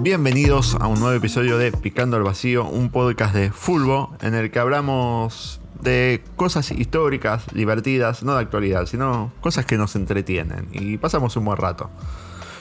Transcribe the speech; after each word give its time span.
Bienvenidos 0.00 0.76
a 0.80 0.86
un 0.86 0.98
nuevo 0.98 1.14
episodio 1.14 1.58
de 1.58 1.72
Picando 1.72 2.16
al 2.16 2.22
Vacío, 2.22 2.64
un 2.64 2.90
podcast 2.90 3.34
de 3.34 3.52
Fulbo 3.52 4.16
en 4.20 4.34
el 4.34 4.50
que 4.50 4.58
hablamos 4.58 5.60
de 5.80 6.24
cosas 6.36 6.70
históricas, 6.70 7.44
divertidas, 7.52 8.22
no 8.22 8.34
de 8.34 8.40
actualidad, 8.40 8.86
sino 8.86 9.32
cosas 9.40 9.66
que 9.66 9.76
nos 9.76 9.96
entretienen 9.96 10.68
y 10.72 10.98
pasamos 10.98 11.36
un 11.36 11.44
buen 11.44 11.58
rato. 11.58 11.90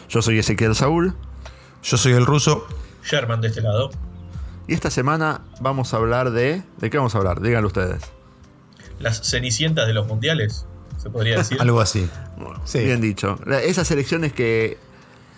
Yo 0.09 0.21
soy 0.21 0.39
Ezequiel 0.39 0.75
Saúl. 0.75 1.15
Yo 1.83 1.97
soy 1.97 2.13
el 2.13 2.25
ruso. 2.25 2.67
Sherman 3.03 3.41
de 3.41 3.47
este 3.47 3.61
lado. 3.61 3.89
Y 4.67 4.73
esta 4.73 4.89
semana 4.89 5.41
vamos 5.61 5.93
a 5.93 5.97
hablar 5.97 6.31
de... 6.31 6.63
¿De 6.77 6.89
qué 6.89 6.97
vamos 6.97 7.15
a 7.15 7.19
hablar? 7.19 7.41
Díganlo 7.41 7.67
ustedes. 7.67 8.03
Las 8.99 9.27
cenicientas 9.27 9.87
de 9.87 9.93
los 9.93 10.07
mundiales, 10.07 10.65
se 11.01 11.09
podría 11.09 11.37
decir. 11.37 11.57
Algo 11.61 11.79
así. 11.79 12.09
Sí. 12.65 12.79
Bien 12.79 13.01
dicho. 13.01 13.39
Esas 13.63 13.89
elecciones 13.91 14.33
que 14.33 14.77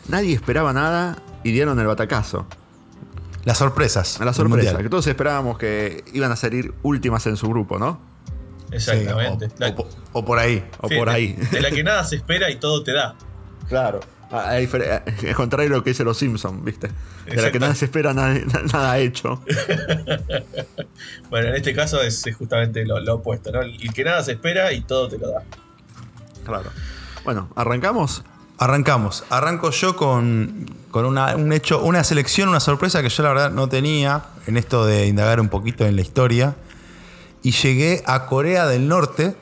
nadie 0.07 0.33
esperaba 0.33 0.73
nada 0.73 1.21
y 1.43 1.51
dieron 1.51 1.79
el 1.79 1.87
batacazo. 1.87 2.45
Las 3.45 3.57
sorpresas. 3.57 4.19
Las 4.19 4.35
sorpresas, 4.35 4.77
que 4.77 4.89
todos 4.89 5.07
esperábamos 5.07 5.57
que 5.57 6.03
iban 6.13 6.31
a 6.31 6.35
salir 6.35 6.73
últimas 6.83 7.25
en 7.27 7.37
su 7.37 7.47
grupo, 7.47 7.79
¿no? 7.79 7.99
Exactamente. 8.71 9.49
o, 10.13 10.23
por 10.23 10.39
ahí. 10.39 10.63
O 10.79 10.89
por 10.89 11.09
ahí. 11.09 11.33
De, 11.51 11.61
la 11.61 11.71
que 11.71 11.83
nada 11.83 12.03
se 12.03 12.17
espera 12.17 12.49
y 12.49 12.57
todo 12.57 12.83
te 12.83 12.93
da. 12.93 13.15
Claro. 13.67 13.99
Es 14.31 15.35
contrario 15.35 15.73
a 15.73 15.77
lo 15.77 15.83
que 15.83 15.89
dice 15.89 16.03
los 16.03 16.17
Simpsons, 16.17 16.63
¿viste? 16.63 16.89
De 17.25 17.41
la 17.41 17.51
que 17.51 17.59
nada 17.59 17.75
se 17.75 17.85
espera, 17.85 18.13
nada, 18.13 18.39
nada 18.73 18.97
hecho. 18.97 19.43
bueno, 21.29 21.49
en 21.49 21.55
este 21.55 21.73
caso 21.73 22.01
es 22.01 22.23
justamente 22.37 22.85
lo, 22.85 22.99
lo, 22.99 23.15
opuesto, 23.15 23.51
¿no? 23.51 23.61
El 23.61 23.93
que 23.93 24.03
nada 24.03 24.23
se 24.23 24.33
espera 24.33 24.71
y 24.71 24.81
todo 24.81 25.09
te 25.09 25.17
lo 25.17 25.31
da. 25.31 25.43
Claro. 26.45 26.71
Bueno, 27.23 27.49
¿arrancamos? 27.55 28.23
Arrancamos. 28.57 29.23
Arranco 29.29 29.71
yo 29.71 29.95
con, 29.95 30.67
un 30.93 31.51
hecho, 31.51 31.81
una 31.81 32.03
selección, 32.03 32.47
una 32.47 32.59
sorpresa 32.59 33.01
que 33.01 33.09
yo 33.09 33.23
la 33.23 33.29
verdad 33.29 33.51
no 33.51 33.67
tenía 33.69 34.25
en 34.45 34.55
esto 34.55 34.85
de 34.85 35.07
indagar 35.07 35.39
un 35.39 35.49
poquito 35.49 35.85
en 35.85 35.95
la 35.95 36.01
historia. 36.03 36.55
Y 37.43 37.51
llegué 37.51 38.03
a 38.05 38.27
Corea 38.27 38.67
del 38.67 38.87
Norte 38.87 39.35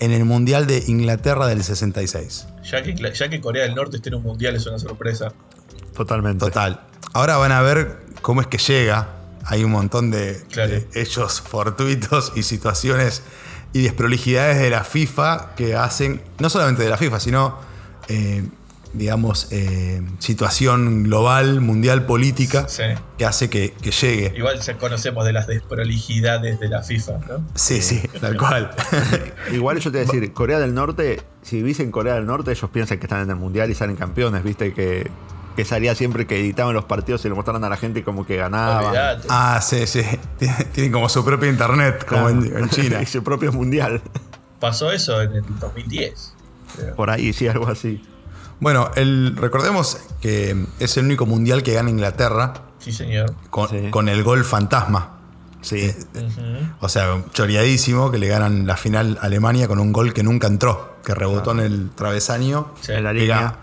en 0.00 0.10
el 0.10 0.24
Mundial 0.24 0.66
de 0.66 0.84
Inglaterra 0.86 1.46
del 1.46 1.62
66. 1.62 2.46
Ya 2.64 2.82
que, 2.82 2.94
ya 2.94 3.28
que 3.28 3.40
Corea 3.40 3.64
del 3.64 3.74
Norte 3.74 3.96
esté 3.96 4.08
en 4.08 4.16
un 4.16 4.22
Mundial 4.22 4.56
es 4.56 4.66
una 4.66 4.78
sorpresa. 4.78 5.32
Totalmente. 5.94 6.44
Total. 6.44 6.80
Ahora 7.12 7.36
van 7.36 7.52
a 7.52 7.60
ver 7.62 7.98
cómo 8.22 8.40
es 8.40 8.46
que 8.46 8.58
llega. 8.58 9.08
Hay 9.46 9.62
un 9.62 9.72
montón 9.72 10.10
de, 10.10 10.40
de 10.44 10.88
hechos 10.94 11.40
fortuitos 11.40 12.32
y 12.34 12.42
situaciones 12.42 13.22
y 13.74 13.82
desprolijidades 13.82 14.58
de 14.58 14.70
la 14.70 14.84
FIFA 14.84 15.54
que 15.56 15.74
hacen, 15.74 16.22
no 16.38 16.48
solamente 16.48 16.82
de 16.82 16.88
la 16.88 16.96
FIFA, 16.96 17.20
sino 17.20 17.58
eh, 18.08 18.48
digamos, 18.94 19.48
eh, 19.50 20.02
situación 20.18 21.04
global, 21.04 21.60
mundial, 21.60 22.06
política, 22.06 22.66
que 23.18 23.24
hace 23.24 23.50
que, 23.50 23.74
llegue. 23.82 24.32
Igual 24.36 24.60
ya 24.60 24.78
conocemos 24.78 25.24
de 25.24 25.32
las 25.32 25.46
desprolijidades 25.46 26.60
de 26.60 26.68
la 26.68 26.82
FIFA, 26.82 27.12
¿no? 27.28 27.44
Sí, 27.54 27.82
sí, 27.82 28.02
tal 28.20 28.36
cual. 28.36 28.70
Igual 29.52 29.78
yo 29.78 29.90
te 29.90 29.98
voy 29.98 30.08
a 30.08 30.12
decir, 30.12 30.32
Corea 30.32 30.58
del 30.58 30.74
Norte, 30.74 31.20
si 31.42 31.56
vivís 31.56 31.80
en 31.80 31.90
Corea 31.90 32.14
del 32.14 32.26
Norte, 32.26 32.52
ellos 32.52 32.70
piensan 32.70 32.98
que 32.98 33.06
están 33.06 33.22
en 33.22 33.30
el 33.30 33.36
mundial 33.36 33.70
y 33.70 33.74
salen 33.74 33.96
campeones, 33.96 34.42
viste 34.42 34.72
que 34.72 35.10
que 35.54 35.64
salía 35.64 35.94
siempre 35.94 36.26
que 36.26 36.40
editaban 36.40 36.74
los 36.74 36.84
partidos 36.84 37.24
y 37.24 37.28
lo 37.28 37.36
mostraran 37.36 37.62
a 37.64 37.68
la 37.68 37.76
gente 37.76 38.02
como 38.02 38.26
que 38.26 38.36
ganaban. 38.36 39.20
Ah, 39.28 39.60
sí, 39.62 39.86
sí. 39.86 40.02
Tienen 40.72 40.92
como 40.92 41.08
su 41.08 41.24
propio 41.24 41.48
internet, 41.48 42.04
como 42.04 42.28
en, 42.28 42.68
China. 42.70 43.00
y 43.02 43.06
su 43.06 43.22
propio 43.22 43.52
mundial. 43.52 44.02
Pasó 44.58 44.90
eso 44.90 45.22
en 45.22 45.34
el 45.34 45.44
2010. 45.60 46.34
Por 46.96 47.10
ahí, 47.10 47.32
sí, 47.32 47.46
algo 47.46 47.68
así. 47.68 48.02
Bueno, 48.60 48.90
el, 48.96 49.36
recordemos 49.36 49.98
que 50.20 50.66
es 50.78 50.96
el 50.96 51.04
único 51.04 51.26
mundial 51.26 51.62
que 51.62 51.74
gana 51.74 51.90
Inglaterra. 51.90 52.54
Sí, 52.78 52.92
señor. 52.92 53.34
Con, 53.50 54.08
el 54.08 54.22
gol 54.22 54.44
fantasma. 54.44 55.18
Sí. 55.60 55.80
Eh, 55.80 55.96
o 56.80 56.88
sea, 56.88 57.22
choreadísimo 57.32 58.10
que 58.10 58.18
le 58.18 58.28
ganan 58.28 58.66
la 58.66 58.76
final 58.76 59.18
a 59.20 59.26
Alemania 59.26 59.66
con 59.66 59.80
un 59.80 59.92
gol 59.92 60.12
que 60.12 60.22
nunca 60.22 60.46
entró, 60.46 60.96
que 61.04 61.14
rebotó 61.14 61.52
en 61.52 61.60
el 61.60 61.90
travesaño. 61.90 62.74
en 62.88 63.04
la 63.04 63.12
línea. 63.12 63.56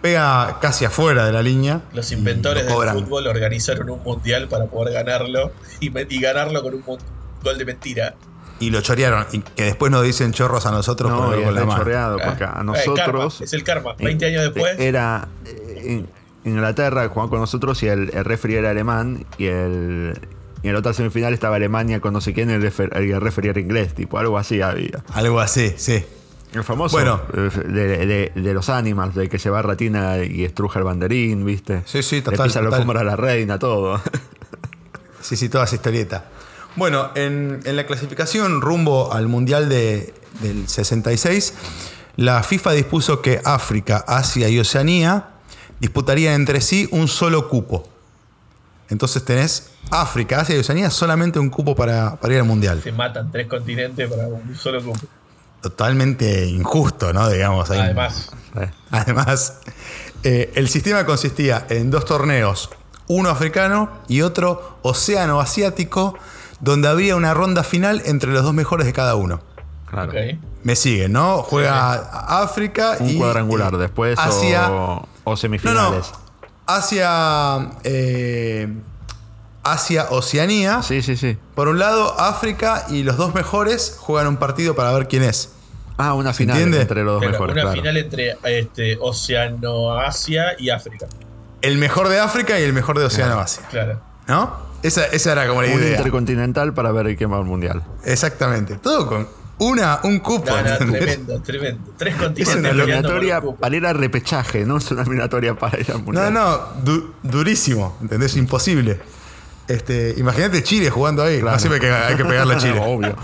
Pega, 0.00 0.58
casi 0.60 0.84
afuera 0.84 1.26
de 1.26 1.32
la 1.32 1.42
línea. 1.42 1.82
Los 1.92 2.12
inventores 2.12 2.66
del 2.66 2.90
fútbol 2.90 3.26
organizaron 3.26 3.90
un 3.90 4.00
mundial 4.04 4.46
para 4.46 4.66
poder 4.66 4.94
ganarlo 4.94 5.50
y, 5.80 5.90
y 5.90 6.20
ganarlo 6.20 6.62
con 6.62 6.74
un 6.74 6.82
gol 6.82 7.58
de 7.58 7.64
mentira 7.64 8.14
y 8.60 8.70
lo 8.70 8.80
chorearon. 8.80 9.26
Y 9.32 9.40
que 9.40 9.64
después 9.64 9.90
nos 9.92 10.02
dicen 10.02 10.32
chorros 10.32 10.66
a 10.66 10.70
nosotros 10.70 11.10
no, 11.10 11.26
por 11.26 11.34
el 11.34 11.66
choreado, 11.68 12.18
porque 12.24 12.44
a 12.44 12.62
nosotros. 12.62 13.40
es 13.40 13.52
el 13.52 13.64
karma. 13.64 13.94
20 13.98 14.26
años 14.26 14.42
después. 14.42 14.78
Era. 14.78 15.28
En 15.44 16.08
Inglaterra 16.44 17.08
jugaban 17.08 17.30
con 17.30 17.40
nosotros 17.40 17.82
y 17.82 17.88
el, 17.88 18.10
el 18.14 18.24
referee 18.24 18.58
era 18.58 18.70
alemán 18.70 19.26
y 19.38 19.46
el. 19.46 20.18
Y 20.62 20.66
en 20.68 20.72
la 20.72 20.80
otra 20.80 20.92
semifinal 20.92 21.32
estaba 21.32 21.54
Alemania 21.54 22.00
con 22.00 22.12
no 22.12 22.20
sé 22.20 22.32
quién 22.32 22.50
y 22.50 22.54
el, 22.54 22.62
referee 22.62 23.50
era 23.50 23.60
inglés, 23.60 23.94
tipo, 23.94 24.18
algo 24.18 24.38
así 24.38 24.60
había. 24.60 25.04
Algo 25.12 25.38
así, 25.38 25.72
sí. 25.76 26.04
El 26.52 26.64
famoso 26.64 26.96
bueno, 26.96 27.20
de, 27.32 28.32
de, 28.34 28.54
los 28.54 28.68
Animals, 28.70 29.14
de 29.14 29.28
que 29.28 29.38
se 29.38 29.50
va 29.50 29.62
Ratina 29.62 30.24
y 30.24 30.44
estruja 30.44 30.80
el 30.80 30.84
banderín, 30.84 31.44
¿viste? 31.44 31.82
Sí, 31.84 32.02
sí, 32.02 32.22
total. 32.22 32.38
Le 32.38 32.44
pisa 32.44 32.62
la 32.62 33.00
a 33.00 33.04
la 33.04 33.16
reina, 33.16 33.58
todo. 33.58 34.00
Sí, 35.20 35.36
sí, 35.36 35.48
toda 35.48 35.64
esa 35.64 35.74
historieta. 35.74 36.24
Bueno, 36.76 37.10
en, 37.14 37.60
la 37.64 37.86
clasificación 37.86 38.60
rumbo 38.60 39.12
al 39.12 39.28
Mundial 39.28 39.68
del 39.68 40.12
66, 40.66 41.54
la 42.16 42.42
FIFA 42.42 42.72
dispuso 42.72 43.22
que 43.22 43.40
África, 43.44 44.04
Asia 44.06 44.48
y 44.48 44.58
Oceanía 44.58 45.28
disputarían 45.80 46.34
entre 46.34 46.60
sí 46.60 46.88
un 46.90 47.08
solo 47.08 47.48
cupo. 47.48 47.88
Entonces 48.90 49.24
tenés 49.24 49.70
África, 49.90 50.40
Asia 50.40 50.56
y 50.56 50.58
Oceanía 50.58 50.90
solamente 50.90 51.38
un 51.38 51.50
cupo 51.50 51.74
para, 51.76 52.18
ir 52.24 52.38
al 52.38 52.44
Mundial. 52.44 52.82
Se 52.82 52.92
matan 52.92 53.30
tres 53.30 53.46
continentes 53.46 54.08
para 54.08 54.26
un 54.26 54.54
solo 54.56 54.82
cupo. 54.82 54.98
Totalmente 55.62 56.46
injusto, 56.46 57.12
¿no? 57.12 57.28
Digamos. 57.28 57.70
Además. 57.70 58.30
Además, 58.90 59.60
eh, 60.22 60.52
el 60.54 60.68
sistema 60.68 61.04
consistía 61.04 61.66
en 61.68 61.90
dos 61.90 62.04
torneos, 62.04 62.70
uno 63.08 63.28
africano 63.30 63.90
y 64.08 64.22
otro 64.22 64.78
océano 64.82 65.40
asiático 65.40 66.18
donde 66.60 66.88
había 66.88 67.16
una 67.16 67.34
ronda 67.34 67.62
final 67.62 68.02
entre 68.04 68.32
los 68.32 68.42
dos 68.42 68.54
mejores 68.54 68.86
de 68.86 68.92
cada 68.92 69.14
uno. 69.14 69.40
Claro. 69.90 70.12
Me 70.62 70.76
sigue, 70.76 71.08
¿no? 71.08 71.42
Juega 71.42 71.94
África 72.42 72.96
Un 73.00 73.16
cuadrangular 73.16 73.78
después 73.78 74.18
Asia, 74.18 74.70
o, 75.24 75.36
semifinales. 75.36 76.12
Asia, 76.66 77.70
eh, 77.84 78.68
Asia, 79.62 80.08
Oceanía. 80.10 80.82
Sí, 80.82 81.00
sí, 81.00 81.16
sí. 81.16 81.38
Por 81.54 81.68
un 81.68 81.78
lado, 81.78 82.18
África 82.20 82.84
y 82.90 83.02
los 83.02 83.16
dos 83.16 83.34
mejores 83.34 83.96
juegan 83.98 84.28
un 84.28 84.36
partido 84.36 84.74
para 84.74 84.92
ver 84.92 85.08
quién 85.08 85.22
es. 85.22 85.52
Ah, 85.96 86.14
una 86.14 86.32
final 86.32 86.74
entre 86.74 87.02
los 87.02 87.20
dos 87.20 87.30
mejores. 87.30 87.56
Una 87.56 87.72
final 87.72 87.96
entre 87.96 88.36
este, 88.44 88.98
Oceano, 89.00 89.92
Asia 89.94 90.54
y 90.58 90.70
África. 90.70 91.06
El 91.62 91.78
mejor 91.78 92.08
de 92.08 92.20
África 92.20 92.60
y 92.60 92.62
el 92.62 92.72
mejor 92.72 92.98
de 92.98 93.06
Oceano, 93.06 93.40
Asia. 93.40 93.64
Claro. 93.70 94.00
¿No? 94.28 94.67
Esa, 94.82 95.32
era 95.32 95.48
como 95.48 95.62
la 95.62 95.68
un 95.68 95.80
idea. 95.80 95.96
intercontinental 95.96 96.72
para 96.74 96.92
ver 96.92 97.16
quién 97.16 97.32
va 97.32 97.38
al 97.38 97.44
mundial. 97.44 97.82
Exactamente. 98.04 98.76
Todo 98.76 99.06
con 99.06 99.28
una, 99.58 100.00
un 100.04 100.20
cupo. 100.20 100.54
tremendo, 100.78 101.40
tremendo. 101.42 101.92
Tres 101.96 102.14
continentes. 102.14 102.48
Es 102.48 102.54
una 102.54 102.70
eliminatoria 102.70 103.40
para 103.40 103.76
ir 103.76 103.86
a 103.86 103.92
repechaje, 103.92 104.64
no 104.64 104.76
es 104.76 104.90
una 104.90 105.02
eliminatoria 105.02 105.54
para 105.54 105.80
ir 105.80 105.90
al 105.90 106.02
mundial. 106.02 106.32
No, 106.32 106.58
no, 106.84 107.08
durísimo. 107.22 107.98
¿Entendés? 108.00 108.36
Imposible. 108.36 109.00
Este, 109.66 110.14
imagínate 110.16 110.62
Chile 110.62 110.90
jugando 110.90 111.22
ahí. 111.22 111.40
Claro. 111.40 111.56
No 111.56 111.60
siempre 111.60 111.80
que 111.80 111.90
hay 111.90 112.16
que 112.16 112.24
pegarle 112.24 112.54
a 112.54 112.58
Chile. 112.58 112.80
Obvio. 112.80 113.16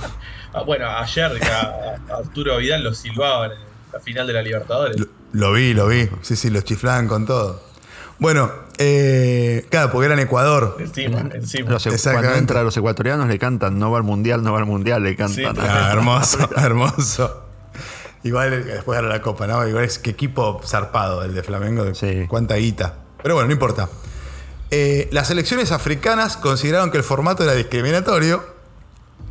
Ah, 0.53 0.63
bueno, 0.63 0.89
ayer 0.89 1.33
a, 1.45 2.17
Arturo 2.19 2.59
Vidal 2.59 2.83
lo 2.85 2.95
silbaban 2.95 3.53
en 3.53 3.59
la 3.93 4.01
final 4.01 4.27
de 4.27 4.33
la 4.33 4.43
Libertadores. 4.43 4.97
lo 5.33 5.53
vi, 5.53 5.73
lo 5.73 5.87
vi. 5.89 6.09
Sí, 6.23 6.37
sí, 6.37 6.51
los 6.51 6.65
chiflaban 6.65 7.07
con 7.09 7.27
todo. 7.27 7.63
Bueno, 8.19 8.51
eh, 8.79 9.67
claro, 9.71 9.91
porque 9.91 10.07
era 10.07 10.15
en 10.15 10.21
Ecuador. 10.21 10.77
Encima, 10.79 11.21
encima. 11.33 11.77
cuando 12.13 12.35
entra 12.35 12.63
los 12.63 12.77
ecuatorianos 12.77 13.29
le 13.29 13.39
cantan, 13.39 13.79
no 13.79 13.91
va 13.91 13.99
al 13.99 14.05
mundial, 14.05 14.43
no 14.43 14.53
va 14.53 14.59
al 14.59 14.67
mundial, 14.67 15.03
le 15.03 15.17
cantan. 15.17 15.57
Ah, 15.59 15.91
hermoso, 15.93 16.49
hermoso. 16.57 17.41
Igual 18.23 18.65
después 18.65 19.01
de 19.03 19.09
la 19.09 19.21
copa, 19.21 19.47
¿no? 19.47 19.67
Igual 19.69 19.85
es 19.85 19.99
que 19.99 20.11
equipo 20.11 20.61
zarpado 20.65 21.23
el 21.25 21.35
de 21.35 21.43
Flamengo, 21.43 21.95
sí. 21.95 22.25
cuánta 22.29 22.55
guita. 22.55 22.95
Pero 23.23 23.35
bueno, 23.35 23.49
no 23.49 23.53
importa. 23.53 23.89
Eh, 24.71 25.09
las 25.13 25.31
elecciones 25.31 25.73
africanas 25.73 26.37
consideraron 26.37 26.91
que 26.91 26.97
el 26.97 27.05
formato 27.05 27.45
era 27.45 27.53
discriminatorio 27.53 28.43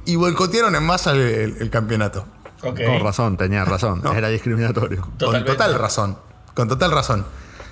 y 0.06 0.16
boicotearon 0.16 0.76
en 0.76 0.84
masa 0.84 1.14
el, 1.14 1.70
campeonato. 1.72 2.26
Con 2.62 2.76
razón, 3.02 3.36
tenía 3.36 3.66
razón, 3.66 4.02
era 4.16 4.30
discriminatorio. 4.30 5.08
Con 5.20 5.44
total 5.44 5.74
razón, 5.76 6.18
con 6.54 6.68
total 6.68 6.92
razón. 6.92 7.26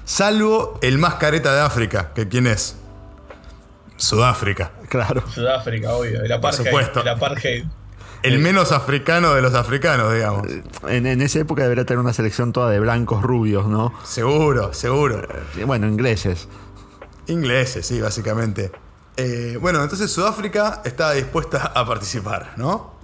Salvo 0.06 0.80
el 0.82 0.98
más 0.98 1.16
careta 1.16 1.54
de 1.54 1.62
África, 1.62 2.12
que 2.14 2.28
quién 2.28 2.48
es. 2.48 2.76
Sudáfrica. 3.98 4.72
Claro. 4.90 5.24
Sudáfrica, 5.34 5.94
obvio. 5.94 6.22
El 6.24 6.32
apartheid. 6.32 6.68
El 7.02 7.08
apartheid. 7.08 7.66
el 8.24 8.40
menos 8.40 8.72
africano 8.72 9.34
de 9.34 9.42
los 9.42 9.54
africanos, 9.54 10.14
digamos. 10.14 10.48
En, 10.88 11.06
en 11.06 11.22
esa 11.22 11.40
época 11.40 11.64
debería 11.64 11.86
tener 11.86 12.00
una 12.00 12.14
selección 12.14 12.52
toda 12.52 12.70
de 12.72 12.80
blancos 12.80 13.22
rubios, 13.22 13.68
¿no? 13.68 13.94
Seguro, 14.04 14.74
seguro. 14.74 15.22
Y 15.58 15.64
Bueno, 15.64 15.88
ingleses. 15.88 16.48
Ingleses, 17.28 17.86
sí, 17.86 18.02
básicamente. 18.02 18.72
Eh, 19.18 19.58
bueno, 19.62 19.82
entonces 19.84 20.10
Sudáfrica 20.12 20.82
estaba 20.84 21.14
dispuesta 21.14 21.72
a 21.76 21.86
participar, 21.86 22.54
¿no? 22.58 22.96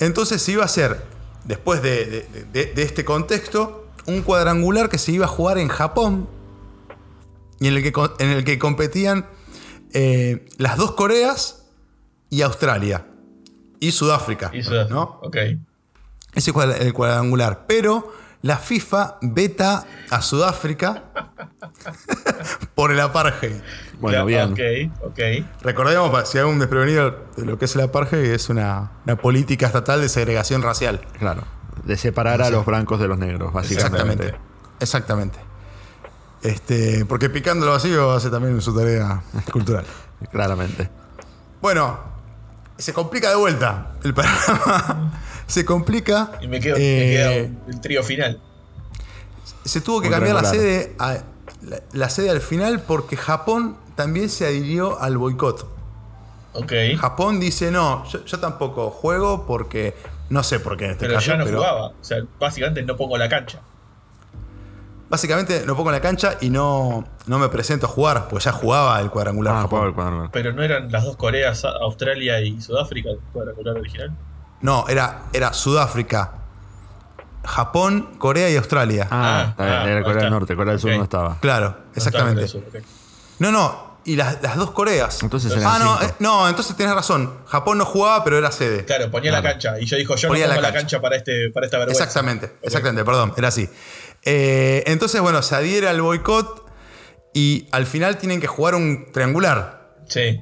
Entonces 0.00 0.42
se 0.42 0.52
iba 0.52 0.62
a 0.62 0.66
hacer, 0.66 1.04
después 1.44 1.80
de, 1.82 2.06
de- 2.06 2.44
de- 2.52 2.72
de 2.74 2.82
este 2.82 3.04
contexto, 3.04 3.87
un 4.08 4.22
cuadrangular 4.22 4.88
que 4.88 4.98
se 4.98 5.12
iba 5.12 5.26
a 5.26 5.28
jugar 5.28 5.58
en 5.58 5.68
Japón 5.68 6.28
y 7.60 7.68
en 7.68 7.74
el 7.76 7.82
que, 7.82 7.92
en 8.18 8.30
el 8.30 8.44
que 8.44 8.58
competían 8.58 9.26
eh, 9.92 10.46
las 10.56 10.76
dos 10.76 10.92
Coreas 10.92 11.66
y 12.30 12.42
Australia 12.42 13.06
y 13.80 13.92
Sudáfrica, 13.92 14.50
Y 14.52 14.62
Sudáfrica. 14.62 14.94
¿no? 14.94 15.20
Ok. 15.22 15.36
Ese 16.34 16.52
fue 16.52 16.64
el 16.84 16.92
cuadrangular. 16.92 17.66
Pero 17.66 18.12
la 18.42 18.56
FIFA 18.56 19.18
veta 19.22 19.86
a 20.10 20.22
Sudáfrica 20.22 21.04
por 22.74 22.92
el 22.92 23.00
apartheid. 23.00 23.56
Bueno, 24.00 24.18
Ya, 24.18 24.24
bien. 24.24 24.52
Ok, 25.00 25.08
ok. 25.10 25.18
Recordemos, 25.62 26.28
si 26.28 26.38
hay 26.38 26.44
un 26.44 26.58
desprevenido 26.58 27.26
de 27.36 27.44
lo 27.44 27.58
que 27.58 27.64
es 27.64 27.74
el 27.74 27.82
apartheid, 27.82 28.24
es 28.30 28.48
una, 28.48 28.92
una 29.04 29.16
política 29.16 29.66
estatal 29.66 30.00
de 30.00 30.08
segregación 30.08 30.62
racial. 30.62 31.00
Claro. 31.18 31.57
De 31.84 31.96
separar 31.96 32.42
a 32.42 32.50
los 32.50 32.64
blancos 32.66 33.00
de 33.00 33.08
los 33.08 33.18
negros, 33.18 33.52
básicamente. 33.52 33.96
Exactamente. 33.98 34.38
Exactamente. 34.80 35.38
Este, 36.42 37.04
porque 37.06 37.28
picando 37.30 37.66
el 37.66 37.72
vacío 37.72 38.12
hace 38.12 38.30
también 38.30 38.60
su 38.60 38.74
tarea 38.76 39.22
cultural. 39.52 39.84
Claramente. 40.30 40.88
Bueno, 41.60 41.98
se 42.76 42.92
complica 42.92 43.30
de 43.30 43.36
vuelta 43.36 43.92
el 44.04 44.14
panorama. 44.14 45.20
Se 45.46 45.64
complica. 45.64 46.32
Y 46.40 46.46
me, 46.48 46.60
quedo, 46.60 46.76
me 46.76 46.82
eh, 46.82 47.12
queda 47.16 47.32
el 47.72 47.80
trío 47.80 48.02
final. 48.02 48.40
se 49.64 49.80
tuvo 49.80 50.00
que 50.00 50.10
cambiar 50.10 50.34
la 50.36 50.44
sede, 50.44 50.94
a- 50.98 51.18
la, 51.62 51.80
la 51.92 52.08
sede 52.10 52.30
al 52.30 52.40
final 52.40 52.82
porque 52.82 53.16
Japón 53.16 53.76
también 53.96 54.28
se 54.28 54.46
adhirió 54.46 55.00
al 55.00 55.16
boicot. 55.18 55.66
Ok. 56.52 56.72
Japón 57.00 57.40
dice, 57.40 57.70
no, 57.70 58.04
yo, 58.08 58.24
yo 58.24 58.38
tampoco 58.40 58.90
juego 58.90 59.44
porque, 59.46 59.94
no 60.30 60.42
sé 60.42 60.60
por 60.60 60.76
qué 60.76 60.84
en 60.86 60.90
este 60.92 61.06
Pero 61.06 61.14
caso, 61.18 61.26
ya 61.30 61.36
no 61.36 61.44
pero 61.44 61.58
jugaba. 61.58 61.86
O 61.88 61.94
sea, 62.00 62.18
básicamente 62.38 62.82
no 62.82 62.96
pongo 62.96 63.16
la 63.18 63.28
cancha. 63.28 63.60
básicamente 65.10 65.64
no 65.66 65.74
pongo 65.76 65.90
la 65.90 66.00
cancha 66.00 66.36
y 66.40 66.50
no, 66.50 67.04
no 67.26 67.38
me 67.38 67.48
presento 67.48 67.86
a 67.86 67.88
jugar, 67.88 68.28
pues 68.28 68.44
ya 68.44 68.52
jugaba 68.52 69.00
el 69.00 69.10
cuadrangular 69.10 69.54
Ah, 69.54 69.56
Japón. 69.62 69.70
jugaba 69.70 69.88
el 69.88 69.94
cuadrangular. 69.94 70.30
Pero 70.32 70.52
no 70.52 70.62
eran 70.62 70.92
las 70.92 71.04
dos 71.04 71.16
Coreas, 71.16 71.64
Australia 71.64 72.40
y 72.40 72.60
Sudáfrica, 72.60 73.10
el 73.10 73.18
cuadrangular 73.32 73.76
original. 73.78 74.16
No, 74.60 74.86
era, 74.88 75.22
era 75.32 75.52
Sudáfrica, 75.54 76.32
Japón, 77.44 78.10
Corea 78.18 78.50
y 78.50 78.56
Australia. 78.56 79.06
Ah, 79.10 79.54
Ah, 79.56 79.82
ah, 79.84 79.88
era 79.88 80.02
Corea 80.02 80.22
del. 80.24 80.30
Norte, 80.32 80.54
Corea 80.56 80.72
del 80.72 80.80
Sur 80.80 80.90
no 80.96 81.04
estaba. 81.04 81.38
Claro, 81.40 81.70
No 81.70 81.84
exactamente. 81.94 82.46
No, 83.38 83.50
no, 83.52 83.87
y 84.10 84.16
las, 84.16 84.42
las 84.42 84.56
dos 84.56 84.70
Coreas. 84.72 85.22
Entonces 85.22 85.52
eran 85.52 85.64
ah, 85.66 85.78
no, 85.78 85.98
cinco. 85.98 86.12
eh, 86.12 86.14
no, 86.20 86.48
entonces 86.48 86.76
tienes 86.76 86.94
razón. 86.94 87.38
Japón 87.46 87.78
no 87.78 87.84
jugaba, 87.84 88.24
pero 88.24 88.38
era 88.38 88.50
sede. 88.50 88.84
Claro, 88.84 89.10
ponía 89.10 89.30
la 89.32 89.40
Claro. 89.40 89.54
cancha. 89.54 89.80
Y 89.80 89.84
yo 89.86 89.96
dijo, 89.96 90.16
yo 90.16 90.28
Ponía 90.28 90.44
no 90.46 90.48
la 90.48 90.54
pongo 90.56 90.62
la 90.68 90.72
cancha. 90.72 90.96
cancha, 90.96 91.00
para, 91.02 91.16
este, 91.16 91.50
para 91.50 91.66
esta 91.66 91.78
vergüenza. 91.78 92.04
Exactamente, 92.04 92.52
exactamente, 92.62 93.04
perdón, 93.04 93.34
era 93.36 93.48
así. 93.48 93.68
Eh, 94.24 94.82
entonces, 94.86 95.20
bueno, 95.20 95.42
se 95.42 95.54
adhiere 95.54 95.88
al 95.88 96.00
boicot 96.00 96.66
y 97.34 97.68
al 97.70 97.86
final 97.86 98.16
tienen 98.18 98.40
que 98.40 98.46
jugar 98.46 98.74
un 98.74 99.12
triangular. 99.12 99.94
Sí. 100.08 100.40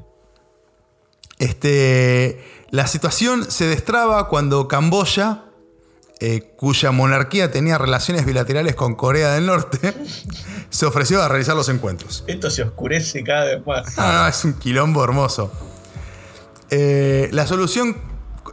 Este, 1.39 2.43
la 2.71 2.87
situación 2.87 3.51
se 3.51 3.67
destraba 3.67 4.29
cuando 4.29 4.69
Camboya, 4.69 5.46
eh, 6.19 6.55
cuya 6.57 6.93
monarquía 6.93 7.51
tenía 7.51 7.77
relaciones 7.77 8.25
bilaterales 8.25 8.75
con 8.75 8.95
Corea 8.95 9.33
del 9.33 9.45
Norte, 9.45 9.95
se 10.71 10.87
ofreció 10.87 11.23
a 11.23 11.29
realizar 11.29 11.55
los 11.55 11.69
encuentros. 11.69 12.25
Esto 12.27 12.51
se 12.51 12.63
oscurece 12.63 13.23
cada 13.23 13.45
vez 13.45 13.67
más. 13.67 13.97
No, 13.99 14.13
no, 14.13 14.27
es 14.27 14.45
un 14.45 14.55
quilombo 14.55 15.05
hermoso. 15.05 15.53
Eh, 16.71 17.29
la 17.33 17.47
solución 17.47 17.97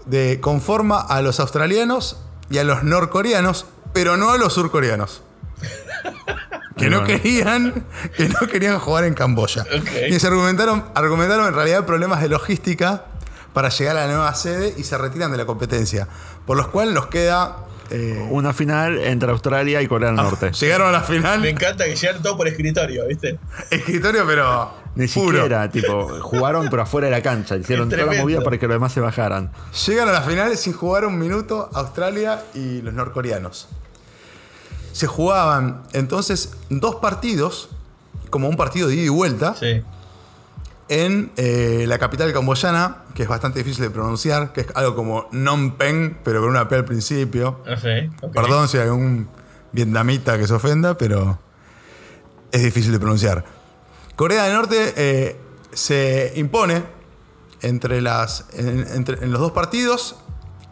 de, 0.06 0.40
conforma 0.42 1.00
a 1.00 1.22
los 1.22 1.40
australianos 1.40 2.18
y 2.50 2.58
a 2.58 2.66
los 2.66 2.84
norcoreanos, 2.84 3.66
pero 3.94 4.18
no 4.18 4.32
a 4.32 4.38
los 4.38 4.54
surcoreanos. 4.54 5.24
Que 6.76 6.90
no 6.90 7.04
querían, 7.04 7.86
que 8.18 8.28
no 8.28 8.48
querían 8.52 8.80
jugar 8.80 9.04
en 9.04 9.14
Camboya. 9.14 9.64
Y 10.10 10.20
se 10.20 10.26
argumentaron, 10.26 10.84
argumentaron 10.96 11.46
en 11.46 11.54
realidad 11.54 11.86
problemas 11.86 12.20
de 12.20 12.30
logística 12.30 13.06
para 13.54 13.70
llegar 13.70 13.98
a 13.98 14.08
la 14.08 14.14
nueva 14.14 14.34
sede 14.36 14.74
y 14.78 14.84
se 14.84 14.98
retiran 14.98 15.32
de 15.32 15.38
la 15.38 15.46
competencia. 15.46 16.08
Por 16.46 16.58
los 16.58 16.68
cuales 16.68 16.94
nos 16.94 17.08
queda. 17.08 17.58
eh, 17.90 18.28
Una 18.32 18.54
final 18.54 18.98
entre 19.00 19.30
Australia 19.32 19.82
y 19.82 19.88
Corea 19.88 20.08
del 20.08 20.16
Norte. 20.18 20.52
llegaron 20.52 20.88
a 20.88 20.92
la 20.92 21.02
final. 21.02 21.40
Me 21.42 21.50
encanta 21.50 21.86
que 21.86 21.96
llegan 21.96 22.22
todo 22.22 22.36
por 22.38 22.48
escritorio, 22.48 23.08
¿viste? 23.08 23.38
Escritorio, 23.70 24.26
pero. 24.26 24.82
Ni 24.96 25.08
puro. 25.08 25.38
siquiera, 25.38 25.68
tipo, 25.72 26.08
jugaron 26.22 26.68
pero 26.70 26.84
afuera 26.84 27.08
de 27.08 27.12
la 27.12 27.22
cancha. 27.24 27.56
Hicieron 27.56 27.90
toda 27.90 28.06
la 28.06 28.22
movida 28.22 28.42
para 28.42 28.60
que 28.60 28.68
los 28.68 28.76
demás 28.76 28.92
se 28.94 29.00
bajaran. 29.00 29.52
Llegan 29.88 30.08
a 30.08 30.12
la 30.12 30.22
final 30.22 30.56
sin 30.56 30.74
jugar 30.74 31.06
un 31.06 31.18
minuto 31.18 31.68
Australia 31.74 32.44
y 32.54 32.82
los 32.84 32.94
norcoreanos. 32.94 33.70
Se 34.92 35.08
jugaban 35.08 35.82
entonces 35.94 36.52
dos 36.70 36.98
partidos, 36.98 37.70
como 38.30 38.48
un 38.48 38.56
partido 38.56 38.88
de 38.88 38.96
ida 38.96 39.04
y 39.06 39.10
vuelta, 39.10 39.56
Sí. 39.56 39.82
En 41.02 41.32
eh, 41.38 41.86
la 41.88 41.98
capital 41.98 42.32
camboyana, 42.34 43.04
que 43.16 43.24
es 43.24 43.30
bastante 43.30 43.60
difícil 43.60 43.84
de 43.84 43.90
pronunciar, 43.90 44.54
que 44.54 44.62
es 44.62 44.68
algo 44.76 44.96
como 44.96 45.30
Phnom 45.30 45.72
Penh, 45.78 46.18
pero 46.24 46.42
con 46.42 46.50
una 46.50 46.68
P 46.68 46.76
al 46.76 46.86
principio. 46.86 47.62
No 47.66 47.78
sé. 47.78 48.10
ok. 48.22 48.34
Perdón 48.34 48.68
si 48.68 48.78
hay 48.78 48.84
algún 48.84 49.28
vietnamita 49.72 50.38
que 50.38 50.48
se 50.48 50.54
ofenda, 50.54 50.98
pero 50.98 51.40
es 52.52 52.64
difícil 52.64 52.92
de 52.92 53.00
pronunciar. 53.00 53.44
Corea 54.16 54.44
del 54.44 54.54
Norte 54.54 54.94
eh, 54.96 55.36
se 55.72 56.34
impone 56.36 56.84
entre 57.62 58.02
las, 58.02 58.46
en, 58.54 58.86
entre- 58.94 59.24
en 59.24 59.32
los 59.32 59.42
dos 59.42 59.52
partidos 59.54 60.18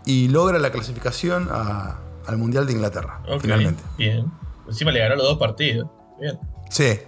y 0.05 0.27
logra 0.27 0.59
la 0.59 0.71
clasificación 0.71 1.49
a- 1.51 1.97
al 2.27 2.37
Mundial 2.37 2.67
de 2.67 2.73
Inglaterra, 2.73 3.21
finalmente. 3.41 3.81
Bien. 3.97 4.31
Encima 4.67 4.91
le 4.91 4.99
ganó 4.99 5.15
los 5.15 5.25
dos 5.25 5.37
partidos. 5.39 5.87
Bien. 6.19 6.37
Sí. 6.69 6.99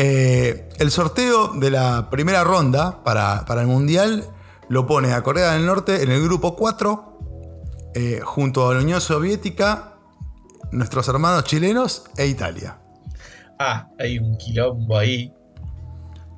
Eh, 0.00 0.68
el 0.78 0.92
sorteo 0.92 1.48
de 1.54 1.72
la 1.72 2.08
primera 2.08 2.44
ronda 2.44 3.02
para, 3.02 3.44
para 3.46 3.62
el 3.62 3.66
Mundial 3.66 4.24
lo 4.68 4.86
pone 4.86 5.12
a 5.12 5.22
Corea 5.22 5.54
del 5.54 5.66
Norte 5.66 6.04
en 6.04 6.12
el 6.12 6.22
grupo 6.22 6.54
4, 6.54 7.18
eh, 7.96 8.20
junto 8.22 8.68
a 8.68 8.74
la 8.74 8.80
Unión 8.80 9.00
Soviética, 9.00 9.94
nuestros 10.70 11.08
hermanos 11.08 11.42
chilenos 11.44 12.04
e 12.16 12.28
Italia. 12.28 12.78
Ah, 13.58 13.88
hay 13.98 14.20
un 14.20 14.36
quilombo 14.38 14.96
ahí. 14.96 15.34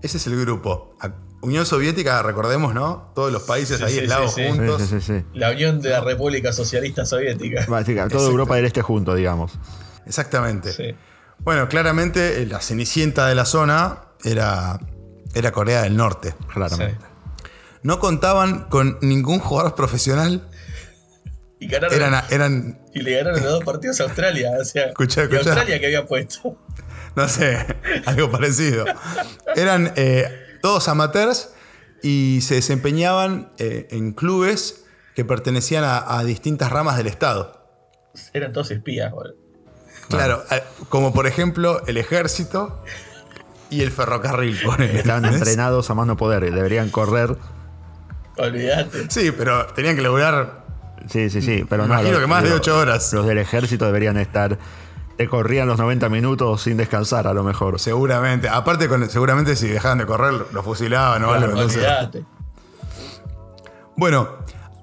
Ese 0.00 0.16
es 0.16 0.26
el 0.26 0.40
grupo. 0.40 0.96
Unión 1.42 1.66
Soviética, 1.66 2.22
recordemos, 2.22 2.72
¿no? 2.72 3.12
Todos 3.14 3.30
los 3.30 3.42
países 3.42 3.76
Sí, 3.76 3.84
ahí 3.84 3.92
sí, 3.92 3.98
aislados 4.00 4.32
sí, 4.32 4.42
sí. 4.42 4.50
Sí, 4.52 4.56
juntos. 4.56 4.80
sí, 4.80 4.86
sí, 4.86 5.00
sí. 5.00 5.24
La 5.34 5.50
Unión 5.50 5.82
de 5.82 5.90
la 5.90 6.00
República 6.00 6.50
Socialista 6.54 7.04
Soviética. 7.04 7.66
Toda 7.66 7.80
Exacto. 7.82 8.20
Europa 8.20 8.56
del 8.56 8.64
Este 8.64 8.80
junto, 8.80 9.14
digamos. 9.14 9.52
Exactamente. 10.06 10.96
Bueno, 11.42 11.68
claramente 11.68 12.42
eh, 12.42 12.46
la 12.46 12.60
cenicienta 12.60 13.26
de 13.26 13.34
la 13.34 13.44
zona 13.44 14.04
era, 14.24 14.78
era 15.34 15.52
Corea 15.52 15.82
del 15.82 15.96
Norte. 15.96 16.34
Claramente. 16.52 17.04
No 17.82 17.98
contaban 17.98 18.64
con 18.68 18.98
ningún 19.00 19.38
jugador 19.38 19.74
profesional. 19.74 20.46
Y 21.58 21.66
ganaron. 21.66 21.96
Eran, 21.96 22.24
eran 22.30 22.80
Y 22.94 23.00
le 23.00 23.16
ganaron 23.16 23.42
los 23.42 23.52
dos 23.52 23.64
partidos 23.64 24.00
a 24.00 24.04
Australia. 24.04 24.50
O 24.60 24.64
sea, 24.64 24.86
Escuchá, 24.88 25.22
¿y 25.22 25.24
escuchá. 25.24 25.50
Australia 25.50 25.80
que 25.80 25.86
había 25.86 26.06
puesto. 26.06 26.58
no 27.16 27.28
sé, 27.28 27.66
algo 28.06 28.30
parecido. 28.30 28.84
Eran 29.56 29.92
eh, 29.96 30.28
todos 30.60 30.88
amateurs 30.88 31.54
y 32.02 32.40
se 32.42 32.56
desempeñaban 32.56 33.52
eh, 33.58 33.88
en 33.90 34.12
clubes 34.12 34.84
que 35.14 35.24
pertenecían 35.24 35.84
a, 35.84 36.18
a 36.18 36.24
distintas 36.24 36.70
ramas 36.70 36.98
del 36.98 37.06
Estado. 37.06 37.66
Eran 38.34 38.52
todos 38.52 38.70
espías, 38.70 39.10
boludo. 39.10 39.39
Claro, 40.10 40.42
eh, 40.50 40.62
como 40.88 41.12
por 41.12 41.26
ejemplo 41.26 41.82
el 41.86 41.96
ejército 41.96 42.82
y 43.70 43.82
el 43.82 43.90
ferrocarril. 43.90 44.58
ponele, 44.64 44.98
Estaban 44.98 45.24
¿entendés? 45.24 45.48
entrenados 45.48 45.88
a 45.90 45.94
mano 45.94 46.16
poder 46.16 46.44
y 46.44 46.50
deberían 46.50 46.90
correr. 46.90 47.36
Olvídate. 48.36 49.10
Sí, 49.10 49.32
pero 49.36 49.66
tenían 49.68 49.96
que 49.96 50.02
lograr. 50.02 50.64
Sí, 51.08 51.30
sí, 51.30 51.40
sí. 51.42 51.64
Pero 51.68 51.86
no, 51.86 51.94
imagino 51.94 52.12
los- 52.12 52.20
que 52.20 52.26
más 52.26 52.42
de 52.42 52.50
los- 52.50 52.58
ocho 52.58 52.76
horas. 52.78 53.12
Los 53.12 53.26
del 53.26 53.38
ejército 53.38 53.86
deberían 53.86 54.16
estar. 54.16 54.58
Te 55.16 55.28
corrían 55.28 55.68
los 55.68 55.78
90 55.78 56.08
minutos 56.08 56.62
sin 56.62 56.76
descansar, 56.78 57.26
a 57.26 57.34
lo 57.34 57.44
mejor. 57.44 57.78
Seguramente. 57.78 58.48
Aparte, 58.48 58.88
con, 58.88 59.08
seguramente 59.10 59.54
si 59.56 59.68
dejaban 59.68 59.98
de 59.98 60.06
correr, 60.06 60.32
los 60.52 60.64
fusilaban 60.64 61.22
o 61.24 61.32
algo. 61.32 61.58
Olvídate. 61.58 62.24
Bueno, 63.96 64.28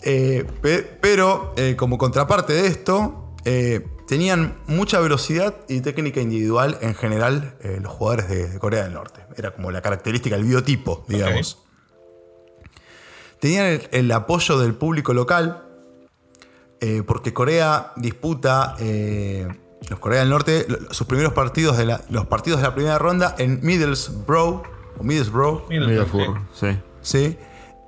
eh, 0.04 0.46
pe- 0.62 0.98
pero 1.02 1.54
eh, 1.58 1.76
como 1.76 1.98
contraparte 1.98 2.54
de 2.54 2.68
esto, 2.68 3.27
eh, 3.50 3.88
tenían 4.10 4.58
mucha 4.68 5.00
velocidad 5.00 5.56
y 5.70 5.80
técnica 5.80 6.20
individual 6.20 6.78
en 6.82 6.96
general 6.96 7.56
eh, 7.62 7.80
los 7.82 7.94
jugadores 7.94 8.28
de, 8.28 8.50
de 8.50 8.60
Corea 8.60 8.84
del 8.84 8.94
Norte. 8.94 9.22
Era 9.38 9.52
como 9.52 9.72
la 9.72 9.82
característica, 9.82 10.36
el 10.36 10.44
biotipo, 10.44 11.06
digamos. 11.08 11.64
Tenían 13.40 13.68
el, 13.68 13.88
el 13.92 14.12
apoyo 14.12 14.60
del 14.60 14.74
público 14.76 15.14
local, 15.14 15.64
eh, 16.82 17.04
porque 17.08 17.34
Corea 17.34 17.94
disputa, 17.96 18.76
eh, 18.80 19.48
los 19.90 20.00
Corea 20.00 20.20
del 20.20 20.30
Norte, 20.30 20.68
sus 20.92 21.08
primeros 21.08 21.32
partidos 21.32 21.78
de 21.78 21.86
la, 21.86 22.02
los 22.10 22.28
partidos 22.28 22.60
de 22.60 22.68
la 22.68 22.76
primera 22.76 23.00
ronda 23.00 23.34
en 23.38 23.62
Middlesbrough, 23.64 24.64
o 25.00 25.04
Middlesbrough, 25.04 25.70
Middlesbrough, 25.70 26.38
sí. 26.54 26.78
¿sí? 27.02 27.38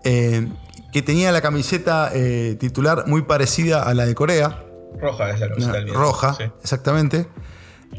Eh, 0.05 0.47
que 0.93 1.01
tenía 1.01 1.33
la 1.33 1.41
camiseta 1.41 2.11
eh, 2.13 2.55
titular 2.57 3.07
muy 3.07 3.23
parecida 3.23 3.83
a 3.83 3.93
la 3.93 4.05
de 4.05 4.15
Corea, 4.15 4.63
Roja 4.97 5.29
es 5.31 5.39
la 5.39 5.47
del 5.47 5.57
Middlesbrough, 5.57 5.93
roja, 5.95 6.33
sí. 6.35 6.43
exactamente. 6.61 7.27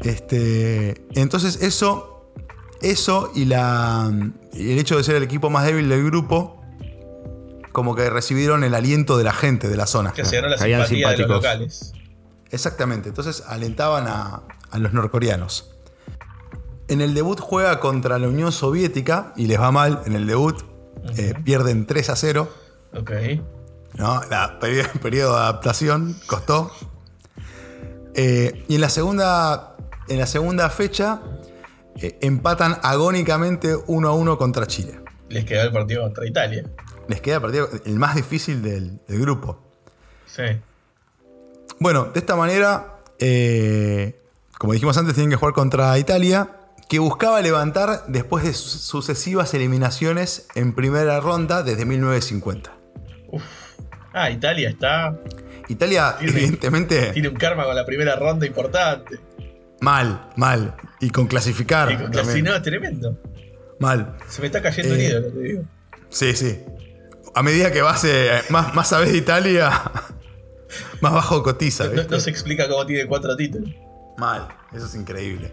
Este, 0.03 1.05
entonces 1.15 1.61
eso, 1.61 2.31
eso 2.81 3.31
y, 3.35 3.45
la, 3.45 4.11
y 4.53 4.71
el 4.71 4.79
hecho 4.79 4.97
de 4.97 5.03
ser 5.03 5.15
el 5.15 5.23
equipo 5.23 5.49
más 5.49 5.65
débil 5.65 5.89
del 5.89 6.03
grupo, 6.05 6.61
como 7.71 7.95
que 7.95 8.09
recibieron 8.09 8.63
el 8.63 8.73
aliento 8.75 9.17
de 9.17 9.23
la 9.23 9.33
gente 9.33 9.67
de 9.69 9.77
la 9.77 9.87
zona. 9.87 10.13
Que 10.13 10.25
se 10.25 10.35
ganó 10.37 10.49
la 10.49 10.57
Caían 10.57 10.81
simpatía 10.85 11.09
de 11.11 11.17
los 11.17 11.29
locales. 11.29 11.93
Exactamente, 12.51 13.09
entonces 13.09 13.43
alentaban 13.47 14.07
a, 14.07 14.43
a 14.71 14.77
los 14.79 14.93
norcoreanos. 14.93 15.73
En 16.87 16.99
el 16.99 17.13
debut 17.13 17.39
juega 17.39 17.79
contra 17.79 18.19
la 18.19 18.27
Unión 18.27 18.51
Soviética 18.51 19.33
y 19.37 19.47
les 19.47 19.59
va 19.59 19.71
mal 19.71 20.01
en 20.05 20.13
el 20.13 20.27
debut. 20.27 20.61
eh, 21.17 21.33
pierden 21.43 21.85
3 21.87 22.09
a 22.09 22.15
0. 22.15 22.49
Ok. 22.93 23.11
¿No? 23.97 24.21
La 24.29 24.59
peri- 24.59 24.87
periodo 25.01 25.33
de 25.35 25.39
adaptación 25.41 26.15
costó. 26.27 26.71
Eh, 28.13 28.65
y 28.67 28.75
en 28.75 28.81
la 28.81 28.89
segunda, 28.89 29.75
en 30.09 30.19
la 30.19 30.25
segunda 30.27 30.69
fecha 30.69 31.21
eh, 31.95 32.17
empatan 32.21 32.77
agónicamente 32.83 33.75
1 33.87 34.07
a 34.09 34.13
1 34.13 34.37
contra 34.37 34.67
Chile. 34.67 34.99
Les 35.29 35.45
quedó 35.45 35.63
el 35.63 35.71
partido 35.71 36.01
contra 36.03 36.25
Italia. 36.27 36.65
Les 37.07 37.21
queda 37.21 37.35
el 37.37 37.41
partido 37.41 37.69
el 37.85 37.95
más 37.97 38.15
difícil 38.15 38.61
del, 38.61 38.99
del 39.07 39.21
grupo. 39.21 39.59
Sí. 40.25 40.43
Bueno, 41.79 42.05
de 42.05 42.19
esta 42.19 42.35
manera, 42.35 42.97
eh, 43.19 44.19
como 44.57 44.73
dijimos 44.73 44.97
antes, 44.97 45.15
tienen 45.15 45.29
que 45.31 45.35
jugar 45.37 45.53
contra 45.53 45.97
Italia, 45.97 46.57
que 46.89 46.99
buscaba 46.99 47.41
levantar 47.41 48.03
después 48.07 48.43
de 48.43 48.53
su- 48.53 48.77
sucesivas 48.77 49.53
eliminaciones 49.53 50.47
en 50.55 50.73
primera 50.75 51.19
ronda 51.21 51.63
desde 51.63 51.85
1950. 51.85 52.71
Ah, 54.13 54.29
Italia 54.29 54.69
está. 54.69 55.15
Italia, 55.67 56.15
Tiene- 56.19 56.33
evidentemente, 56.37 57.11
Tiene 57.13 57.29
un 57.29 57.35
karma 57.35 57.63
con 57.65 57.75
la 57.75 57.85
primera 57.85 58.15
ronda 58.15 58.45
importante. 58.45 59.19
mal, 59.79 60.29
mal. 60.35 60.75
Y 60.99 61.09
con 61.09 61.27
clasificar. 61.27 61.91
Y 61.91 61.95
con 61.95 62.03
también. 62.11 62.25
casi 62.27 62.41
no, 62.41 62.55
es 62.55 62.61
tremendo. 62.61 63.17
Mal. 63.79 64.15
Se 64.27 64.41
me 64.41 64.47
está 64.47 64.61
cayendo 64.61 64.93
Eh, 64.95 65.05
el 65.05 65.11
ídolo, 65.11 65.27
te 65.33 65.39
digo. 65.39 65.63
Sí, 66.09 66.35
sí. 66.35 66.59
A 67.33 67.41
medida 67.41 67.71
que 67.71 67.81
vas, 67.81 68.03
eh, 68.03 68.41
más, 68.49 68.75
más 68.75 68.89
sabes 68.89 69.11
de 69.11 69.17
Italia, 69.17 69.71
más 71.01 71.13
bajo 71.13 71.41
cotiza. 71.41 71.85
No 72.09 72.19
se 72.19 72.29
explica 72.29 72.67
cómo 72.67 72.85
tiene 72.85 73.07
cuatro 73.07 73.35
títulos. 73.35 73.69
Mal, 74.17 74.47
eso 74.73 74.85
es 74.85 74.93
increíble. 74.95 75.51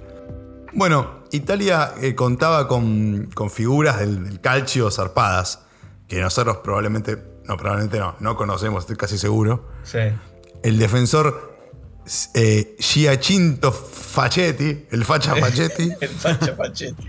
Bueno, 0.75 1.23
Italia 1.31 1.95
eh, 2.03 2.15
contaba 2.15 2.69
con, 2.69 3.31
con 3.33 3.51
figuras 3.51 4.01
del, 4.01 4.25
del 4.25 4.41
calcio 4.41 4.91
zarpadas, 4.91 5.65
que 6.07 6.21
nosotros 6.21 6.59
probablemente, 6.59 7.17
no, 7.49 7.57
probablemente 7.57 7.99
no, 7.99 8.15
no 8.21 8.37
conocemos, 8.37 8.83
estoy 8.85 8.97
casi 8.97 9.19
seguro. 9.19 9.69
Sí. 9.83 9.99
El 10.63 10.79
defensor 10.79 11.57
eh, 12.35 12.77
Giacinto 12.79 13.73
Facchetti, 13.73 14.87
el 14.91 15.05
facha 15.05 15.35
Facchetti, 15.37 15.91
El 16.01 16.09
Facha 16.09 16.57
Pachetti. 16.57 17.09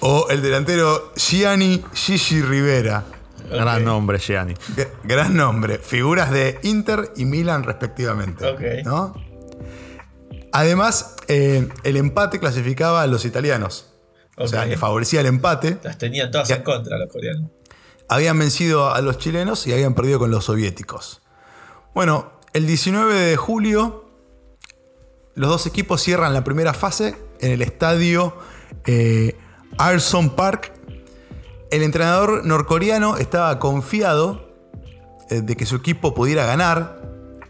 o 0.00 0.26
el 0.30 0.42
delantero 0.42 1.12
Gianni 1.16 1.84
Gigi 1.94 2.42
Rivera. 2.42 3.04
Gran 3.50 3.84
nombre, 3.84 4.18
Gianni. 4.18 4.54
G- 4.54 4.88
Gran 5.04 5.36
nombre, 5.36 5.78
figuras 5.78 6.30
de 6.32 6.58
Inter 6.64 7.12
y 7.16 7.24
Milan 7.26 7.62
respectivamente. 7.62 8.44
Ok. 8.44 8.60
¿no? 8.84 9.14
Además, 10.52 11.14
eh, 11.28 11.68
el 11.84 11.96
empate 11.96 12.38
clasificaba 12.40 13.02
a 13.02 13.06
los 13.06 13.24
italianos. 13.24 13.92
O 14.38 14.46
sea, 14.48 14.66
le 14.66 14.76
favorecía 14.76 15.20
el 15.20 15.26
empate. 15.26 15.78
Las 15.82 15.96
tenían 15.98 16.30
todas 16.30 16.50
en 16.50 16.62
contra 16.62 16.98
los 16.98 17.10
coreanos. 17.10 17.50
Habían 18.08 18.38
vencido 18.38 18.94
a 18.94 19.00
los 19.00 19.18
chilenos 19.18 19.66
y 19.66 19.72
habían 19.72 19.94
perdido 19.94 20.18
con 20.18 20.30
los 20.30 20.44
soviéticos. 20.44 21.22
Bueno, 21.94 22.32
el 22.52 22.66
19 22.66 23.14
de 23.14 23.36
julio, 23.36 24.04
los 25.34 25.50
dos 25.50 25.66
equipos 25.66 26.02
cierran 26.02 26.32
la 26.32 26.44
primera 26.44 26.72
fase 26.72 27.16
en 27.40 27.52
el 27.52 27.62
estadio 27.62 28.36
eh, 28.84 29.36
Arson 29.78 30.30
Park. 30.30 30.72
El 31.70 31.82
entrenador 31.82 32.44
norcoreano 32.44 33.16
estaba 33.16 33.58
confiado 33.58 34.54
eh, 35.30 35.40
de 35.40 35.56
que 35.56 35.66
su 35.66 35.76
equipo 35.76 36.14
pudiera 36.14 36.46
ganar 36.46 37.02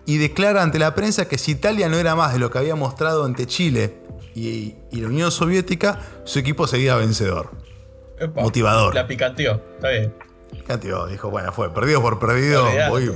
y 0.07 0.19
declara 0.19 0.63
ante 0.63 0.79
la 0.79 0.95
prensa 0.95 1.29
que 1.29 1.37
si 1.39 1.53
Italia 1.53 1.89
no 1.89 1.99
era 1.99 2.15
más 2.15 2.33
de 2.33 2.39
lo 2.39 2.51
que 2.51 2.59
había 2.59 2.77
mostrado 2.77 3.25
ante 3.25 3.47
Chile 3.47 3.99
y, 4.35 4.77
y 4.91 5.01
la 5.01 5.09
Unión 5.09 5.31
Soviética, 5.31 6.01
su 6.25 6.39
equipo 6.39 6.67
sería 6.67 6.95
vencedor. 6.97 7.51
Epa, 8.19 8.43
Motivador. 8.43 8.95
La 8.95 9.07
picanteó. 9.07 9.61
Está 9.75 9.91
bien. 9.91 10.15
Ya, 10.69 10.79
tío, 10.81 11.07
dijo, 11.07 11.31
bueno, 11.31 11.53
fue 11.53 11.73
perdido 11.73 12.01
por 12.03 12.19
perdido, 12.19 12.67
voy, 12.91 13.11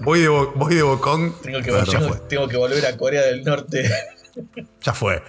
voy, 0.00 0.20
de, 0.20 0.28
voy 0.28 0.74
de 0.74 0.82
bocón. 0.82 1.34
Tengo 1.42 1.60
que, 1.60 1.72
tengo- 1.72 2.16
tengo 2.28 2.58
volver 2.58 2.84
a 2.86 2.96
Corea 2.96 3.22
del 3.22 3.44
Norte. 3.44 3.88
Ya 4.82 4.92
fue. 4.92 5.22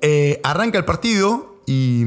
Eh, 0.00 0.40
arranca 0.42 0.78
el 0.78 0.86
partido 0.86 1.56
y 1.66 2.04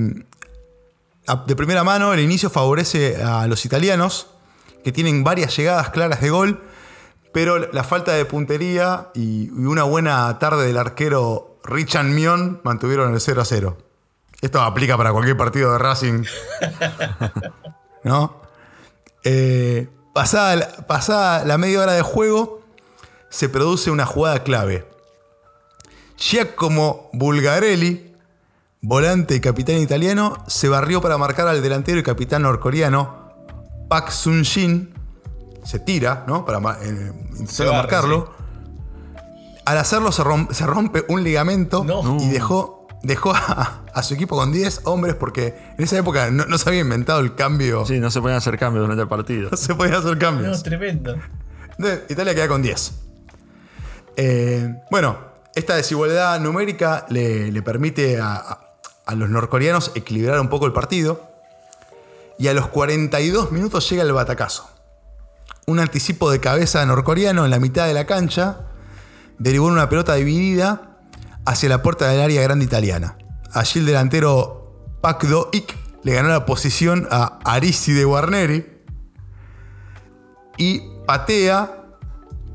de 1.45 1.55
primera 1.55 1.83
mano 1.83 2.11
el 2.13 2.19
inicio 2.21 2.49
favorece 2.49 3.21
a 3.23 3.45
los 3.45 3.65
italianos, 3.65 4.27
que 4.83 4.91
tienen 4.91 5.23
varias 5.23 5.55
llegadas 5.55 5.91
claras 5.91 6.19
de 6.21 6.31
gol, 6.31 6.63
pero 7.33 7.59
la 7.71 7.83
falta 7.83 8.13
de 8.13 8.25
puntería 8.25 9.09
y, 9.13 9.43
y 9.45 9.65
una 9.65 9.83
buena 9.83 10.39
tarde 10.39 10.65
del 10.65 10.77
arquero 10.77 11.59
Richard 11.63 12.05
Mion 12.05 12.59
mantuvieron 12.63 13.13
el 13.13 13.21
0 13.21 13.41
a 13.41 13.45
0. 13.45 13.77
Esto 14.41 14.59
aplica 14.61 14.97
para 14.97 15.11
cualquier 15.13 15.37
partido 15.37 15.71
de 15.73 15.77
Racing. 15.77 16.23
¿No? 18.03 18.40
Eh, 19.23 19.87
pasada, 20.13 20.55
la- 20.55 20.67
pasada 20.87 21.45
la 21.45 21.57
media 21.57 21.81
hora 21.81 21.93
de 21.93 22.01
juego, 22.01 22.61
se 23.29 23.49
produce 23.49 23.91
una 23.91 24.05
jugada 24.05 24.43
clave. 24.43 24.87
Giacomo 26.17 27.09
Bulgarelli, 27.13 28.15
volante 28.81 29.35
y 29.35 29.39
capitán 29.39 29.77
italiano, 29.77 30.37
se 30.47 30.69
barrió 30.69 31.01
para 31.01 31.17
marcar 31.17 31.47
al 31.47 31.61
delantero 31.61 31.99
y 31.99 32.03
capitán 32.03 32.43
norcoreano 32.43 33.31
Pak 33.89 34.11
Sun-shin. 34.11 34.93
Se 35.63 35.79
tira, 35.79 36.23
¿no? 36.27 36.45
Para 36.45 36.57
eh, 36.81 37.11
intentando 37.39 37.71
barre, 37.71 37.77
marcarlo. 37.77 38.33
Al 39.65 39.77
hacerlo 39.77 40.11
se, 40.11 40.23
rom- 40.23 40.51
se 40.51 40.65
rompe 40.65 41.05
un 41.07 41.23
ligamento 41.23 41.83
No. 41.83 42.17
y 42.19 42.29
dejó, 42.29 42.80
dejó 43.03 43.33
a, 43.33 43.83
a 43.93 44.03
su 44.03 44.13
equipo 44.13 44.35
con 44.35 44.51
10 44.51 44.81
hombres 44.85 45.15
porque 45.15 45.55
en 45.77 45.83
esa 45.83 45.97
época 45.97 46.29
no, 46.31 46.45
no 46.45 46.57
se 46.57 46.69
había 46.69 46.81
inventado 46.81 47.19
el 47.19 47.35
cambio. 47.35 47.85
Sí, 47.85 47.99
no 47.99 48.11
se 48.11 48.21
pueden 48.21 48.37
hacer 48.37 48.57
cambios 48.57 48.83
durante 48.83 49.01
el 49.03 49.07
partido. 49.09 49.49
No 49.51 49.57
se 49.57 49.73
podían 49.75 49.95
hacer 49.95 50.17
cambios. 50.17 50.57
No, 50.57 50.63
tremendo. 50.63 51.15
Entonces, 51.77 52.01
Italia 52.09 52.35
queda 52.35 52.47
con 52.47 52.61
10. 52.61 52.93
Eh, 54.17 54.75
bueno, 54.91 55.17
esta 55.55 55.75
desigualdad 55.75 56.39
numérica 56.39 57.05
le, 57.09 57.51
le 57.51 57.61
permite 57.61 58.19
a, 58.19 58.35
a- 58.35 58.67
a 59.05 59.15
los 59.15 59.29
norcoreanos 59.29 59.91
equilibrar 59.95 60.39
un 60.39 60.47
poco 60.49 60.65
el 60.67 60.73
partido. 60.73 61.27
Y 62.37 62.47
a 62.47 62.53
los 62.53 62.67
42 62.67 63.51
minutos 63.51 63.89
llega 63.89 64.03
el 64.03 64.13
batacazo. 64.13 64.69
Un 65.67 65.79
anticipo 65.79 66.31
de 66.31 66.39
cabeza 66.39 66.85
norcoreano 66.85 67.43
en 67.45 67.51
la 67.51 67.59
mitad 67.59 67.87
de 67.87 67.93
la 67.93 68.05
cancha 68.05 68.61
derivó 69.37 69.67
en 69.67 69.73
una 69.73 69.89
pelota 69.89 70.13
dividida 70.15 70.90
hacia 71.45 71.69
la 71.69 71.81
puerta 71.81 72.09
del 72.09 72.21
área 72.21 72.41
grande 72.41 72.65
italiana. 72.65 73.17
Allí 73.53 73.79
el 73.79 73.85
delantero 73.85 74.97
Pak 75.01 75.23
Do-ik 75.25 75.75
le 76.03 76.13
ganó 76.13 76.29
la 76.29 76.45
posición 76.45 77.07
a 77.11 77.39
Aristide 77.45 78.03
Guarneri 78.03 78.65
y 80.57 80.81
patea 81.05 81.77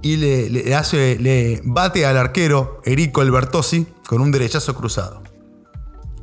y 0.03 0.17
le, 0.17 0.51
le 0.51 0.75
hace, 0.75 1.19
le 1.19 1.61
bate 1.65 2.07
al 2.07 2.17
arquero 2.17 2.81
Erico 2.85 3.21
Albertosi 3.21 3.87
con 4.07 4.21
un 4.21 4.31
derechazo 4.31 4.75
cruzado. 4.75 5.23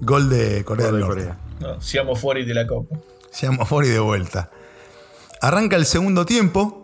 Gol 0.02 0.30
de 0.30 0.64
Corea 0.64 0.88
Gol 0.90 1.00
del 1.00 1.02
de 1.02 1.08
Norte. 1.08 1.22
Corea. 1.22 1.40
No, 1.60 1.82
seamos 1.82 2.20
fuera 2.20 2.46
de 2.46 2.54
la 2.54 2.68
copa. 2.68 2.98
Seamos 3.32 3.68
fuera 3.68 3.88
y 3.88 3.92
de 3.92 4.00
vuelta. 4.00 4.50
Arranca 5.42 5.76
el 5.76 5.86
segundo 5.86 6.26
tiempo 6.26 6.83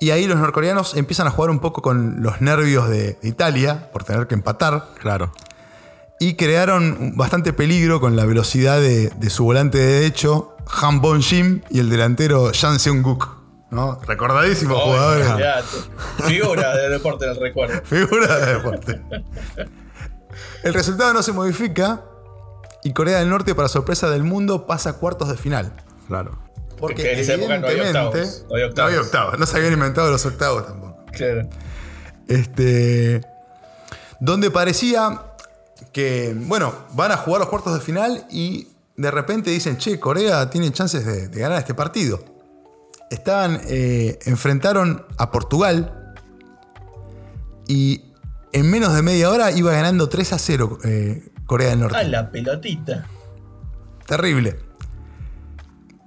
y 0.00 0.10
ahí 0.10 0.26
los 0.26 0.38
norcoreanos 0.38 0.96
empiezan 0.96 1.26
a 1.26 1.30
jugar 1.30 1.50
un 1.50 1.58
poco 1.58 1.82
con 1.82 2.22
los 2.22 2.40
nervios 2.40 2.88
de, 2.88 3.18
Italia 3.22 3.90
por 3.92 4.04
tener 4.04 4.26
que 4.26 4.34
empatar 4.34 4.88
Claro. 5.00 5.32
y 6.20 6.34
crearon 6.34 7.16
bastante 7.16 7.52
peligro 7.52 8.00
con 8.00 8.16
la 8.16 8.24
velocidad 8.24 8.80
de, 8.80 9.08
de 9.10 9.30
su 9.30 9.44
volante 9.44 9.78
de 9.78 10.00
derecho, 10.00 10.56
Han 10.82 11.00
Bon 11.00 11.22
Jim, 11.22 11.62
y 11.70 11.80
el 11.80 11.90
delantero 11.90 12.50
Jan 12.54 12.78
Seung-guk. 12.78 13.38
¿no? 13.70 14.00
Jugadores. 14.80 15.28
olvidate. 15.28 15.66
Figura 16.26 16.76
de 16.76 16.88
deporte 16.88 17.26
del 17.26 17.36
recuerdo. 17.36 17.80
Figura 17.84 18.38
de 18.38 18.54
deporte. 18.54 19.00
El 20.62 20.74
resultado 20.74 21.12
no 21.12 21.22
se 21.22 21.32
modifica 21.32 22.02
y 22.82 22.92
Corea 22.92 23.18
del 23.18 23.28
Norte, 23.28 23.54
para 23.54 23.68
sorpresa 23.68 24.08
del 24.08 24.22
mundo, 24.24 24.66
pasa 24.66 24.90
a 24.90 24.92
cuartos 24.94 25.28
de 25.28 25.36
final. 25.36 25.72
Claro. 26.06 26.38
Porque 26.78 27.02
Que 27.02 27.12
en 27.14 27.18
esa 27.20 27.34
época 27.34 27.58
no 27.58 27.66
había 27.66 27.78
evidentemente 27.88 28.20
octavos, 28.20 28.44
no 28.48 28.54
había 28.54 28.66
no 28.68 28.82
había 28.82 29.00
octavos. 29.00 29.06
octavos. 29.06 29.38
No 29.38 29.46
se 29.46 29.56
habían 29.56 29.72
inventado 29.72 30.10
los 30.10 30.26
octavos 30.26 30.66
tampoco. 30.66 31.04
Claro. 31.12 31.48
Este, 32.28 33.20
donde 34.20 34.50
parecía 34.50 35.22
que, 35.92 36.34
bueno, 36.36 36.74
van 36.92 37.12
a 37.12 37.16
jugar 37.16 37.40
los 37.40 37.48
cuartos 37.48 37.74
de 37.74 37.80
final 37.80 38.26
y 38.30 38.68
de 38.96 39.10
repente 39.10 39.50
dicen, 39.50 39.78
che, 39.78 39.98
Corea 39.98 40.50
tiene 40.50 40.70
chances 40.72 41.04
de, 41.06 41.28
de 41.28 41.40
ganar 41.40 41.58
este 41.58 41.74
partido. 41.74 42.24
Estaban, 43.10 43.60
eh, 43.68 44.18
enfrentaron 44.26 45.06
a 45.16 45.30
Portugal 45.30 46.14
y 47.66 48.02
en 48.52 48.70
menos 48.70 48.94
de 48.94 49.02
media 49.02 49.30
hora 49.30 49.50
iba 49.50 49.72
ganando 49.72 50.08
3 50.08 50.32
a 50.32 50.38
0 50.38 50.78
eh, 50.84 51.28
Corea 51.46 51.70
del 51.70 51.80
Norte. 51.80 51.96
Ah, 51.98 52.02
la 52.02 52.30
pelotita. 52.30 53.06
Terrible. 54.06 54.58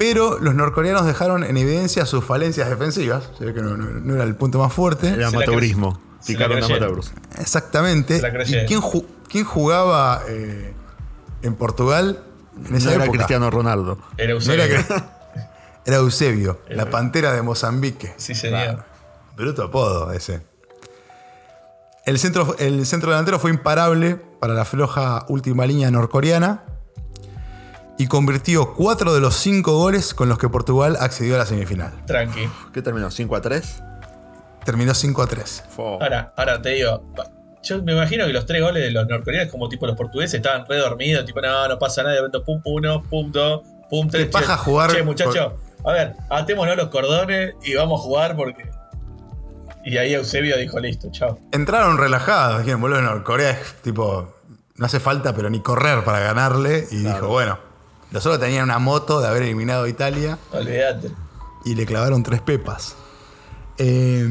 Pero 0.04 0.40
los 0.40 0.56
norcoreanos 0.56 1.06
dejaron 1.06 1.44
en 1.44 1.58
evidencia 1.58 2.06
sus 2.08 2.26
falencias 2.26 2.68
defensivas. 2.70 3.30
Se 3.38 3.46
ve 3.46 3.54
que 3.54 3.62
no, 3.62 3.78
no- 3.78 3.86
no 4.00 4.16
era 4.16 4.24
el 4.24 4.36
punto 4.36 4.58
más 4.58 4.74
fuerte. 4.74 5.10
Era 5.10 5.28
amateurismo. 5.28 6.00
Picaron 6.26 6.64
amateurs. 6.64 7.12
Exactamente. 7.40 8.18
¿Y 8.18 8.66
quién, 8.66 8.82
ju- 8.82 9.06
quién 9.30 9.46
jugaba 9.46 10.24
eh, 10.28 10.74
en 11.44 11.54
Portugal 11.56 12.24
en 12.68 12.76
esa 12.76 12.86
No 12.90 12.92
era 12.96 13.04
época? 13.04 13.18
Cristiano 13.20 13.50
Ronaldo. 13.52 14.00
Era 14.18 14.30
No 14.30 14.40
Eusebio. 14.40 14.64
era, 14.64 14.86
era 15.86 15.98
Eusebio, 15.98 16.60
la 16.68 16.82
Era- 16.84 16.92
pantera 16.92 17.32
de 17.34 17.42
Mozambique. 17.44 18.14
Sí, 18.18 18.34
señor. 18.34 18.84
Bruto 19.36 19.64
apodo 19.64 20.12
ese. 20.14 20.42
El 22.06 22.18
centro, 22.18 22.56
el 22.58 22.86
centro 22.88 23.12
delantero 23.12 23.38
fue 23.40 23.52
imparable 23.52 24.16
para 24.40 24.54
la 24.56 24.66
floja 24.66 25.26
última 25.30 25.68
línea 25.68 25.92
norcoreana 25.92 26.64
y 28.02 28.08
convirtió 28.08 28.74
cuatro 28.74 29.14
de 29.14 29.20
los 29.20 29.36
cinco 29.36 29.78
goles 29.78 30.16
con 30.16 30.28
los 30.28 30.40
que 30.40 30.50
Portugal 30.50 30.98
accedió 31.00 31.36
a 31.36 31.38
la 31.38 31.46
semifinal. 31.46 31.94
Tranqui. 32.08 32.50
¿Qué 32.74 32.82
terminó? 32.82 33.10
¿5 33.12 33.38
a 33.38 33.42
3? 33.42 33.84
Terminó 34.66 34.96
5 34.96 35.22
a 35.22 35.28
3. 35.28 35.64
Ahora, 35.78 36.34
ahora 36.36 36.60
te 36.64 36.70
digo, 36.70 37.04
yo 37.62 37.84
me 37.84 37.92
imagino 37.92 38.26
que 38.26 38.34
los 38.34 38.48
tres 38.48 38.60
goles 38.60 38.82
de 38.82 38.90
los 38.90 39.08
norcoreanos, 39.08 39.52
como 39.52 39.70
tipo 39.70 39.86
los 39.86 39.96
portugueses, 39.96 40.34
estaban 40.34 40.66
re 40.68 40.78
dormidos, 40.78 41.26
tipo, 41.26 41.42
no, 41.42 41.68
no 41.68 41.78
pasa 41.78 42.02
nada, 42.02 42.18
pum 42.44 42.60
uno, 42.66 43.04
pum 43.04 43.32
dos, 43.32 43.62
pum 43.88 44.10
tres. 44.10 44.26
Qué 44.26 44.32
paja 44.32 44.58
che, 44.58 44.64
jugar 44.64 44.92
Che, 44.92 45.04
muchacho, 45.04 45.60
a 45.86 45.92
ver, 45.92 46.16
atémonos 46.32 46.76
los 46.76 46.88
cordones 46.88 47.54
y 47.64 47.76
vamos 47.76 48.00
a 48.00 48.04
jugar 48.04 48.36
porque. 48.36 48.68
Y 49.86 49.98
ahí 49.98 50.16
Eusebio 50.16 50.58
dijo, 50.58 50.80
listo, 50.80 51.10
chao. 51.12 51.38
Entraron 51.52 52.00
relajados, 52.00 52.62
dijeron, 52.62 52.82
boludo, 52.82 53.04
Norcorea 53.04 53.52
es 53.52 53.76
tipo, 53.84 54.34
no 54.78 54.86
hace 54.88 55.00
falta 55.00 55.36
pero 55.36 55.52
ni 55.52 55.60
correr 55.60 56.04
para 56.04 56.20
ganarle. 56.20 56.88
Y 56.90 57.04
dijo, 57.04 57.28
bueno, 57.28 57.71
los 58.12 58.22
solo 58.24 58.38
tenían 58.40 58.64
una 58.66 58.80
moto 58.80 59.20
de 59.22 59.28
haber 59.28 59.44
eliminado 59.44 59.84
a 59.86 59.90
Italia 59.90 60.38
Olvídate. 60.52 61.12
y 61.66 61.76
le 61.76 61.86
clavaron 61.86 62.24
tres 62.24 62.42
pepas. 62.42 62.96
Eh, 63.78 64.28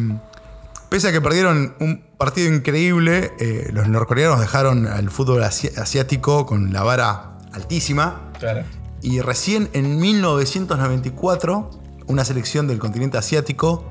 pese 0.90 1.08
a 1.08 1.12
que 1.12 1.20
perdieron 1.20 1.74
un 1.80 2.04
partido 2.18 2.52
increíble, 2.54 3.32
eh, 3.38 3.70
los 3.72 3.88
norcoreanos 3.88 4.38
dejaron 4.40 4.86
al 4.86 5.10
fútbol 5.10 5.42
asi- 5.42 5.68
asiático 5.76 6.46
con 6.46 6.72
la 6.72 6.82
vara 6.82 7.38
altísima. 7.52 8.30
Claro. 8.38 8.62
Y 9.02 9.20
recién 9.20 9.70
en 9.72 9.98
1994, 9.98 11.70
una 12.06 12.24
selección 12.24 12.66
del 12.68 12.78
continente 12.78 13.16
asiático 13.18 13.84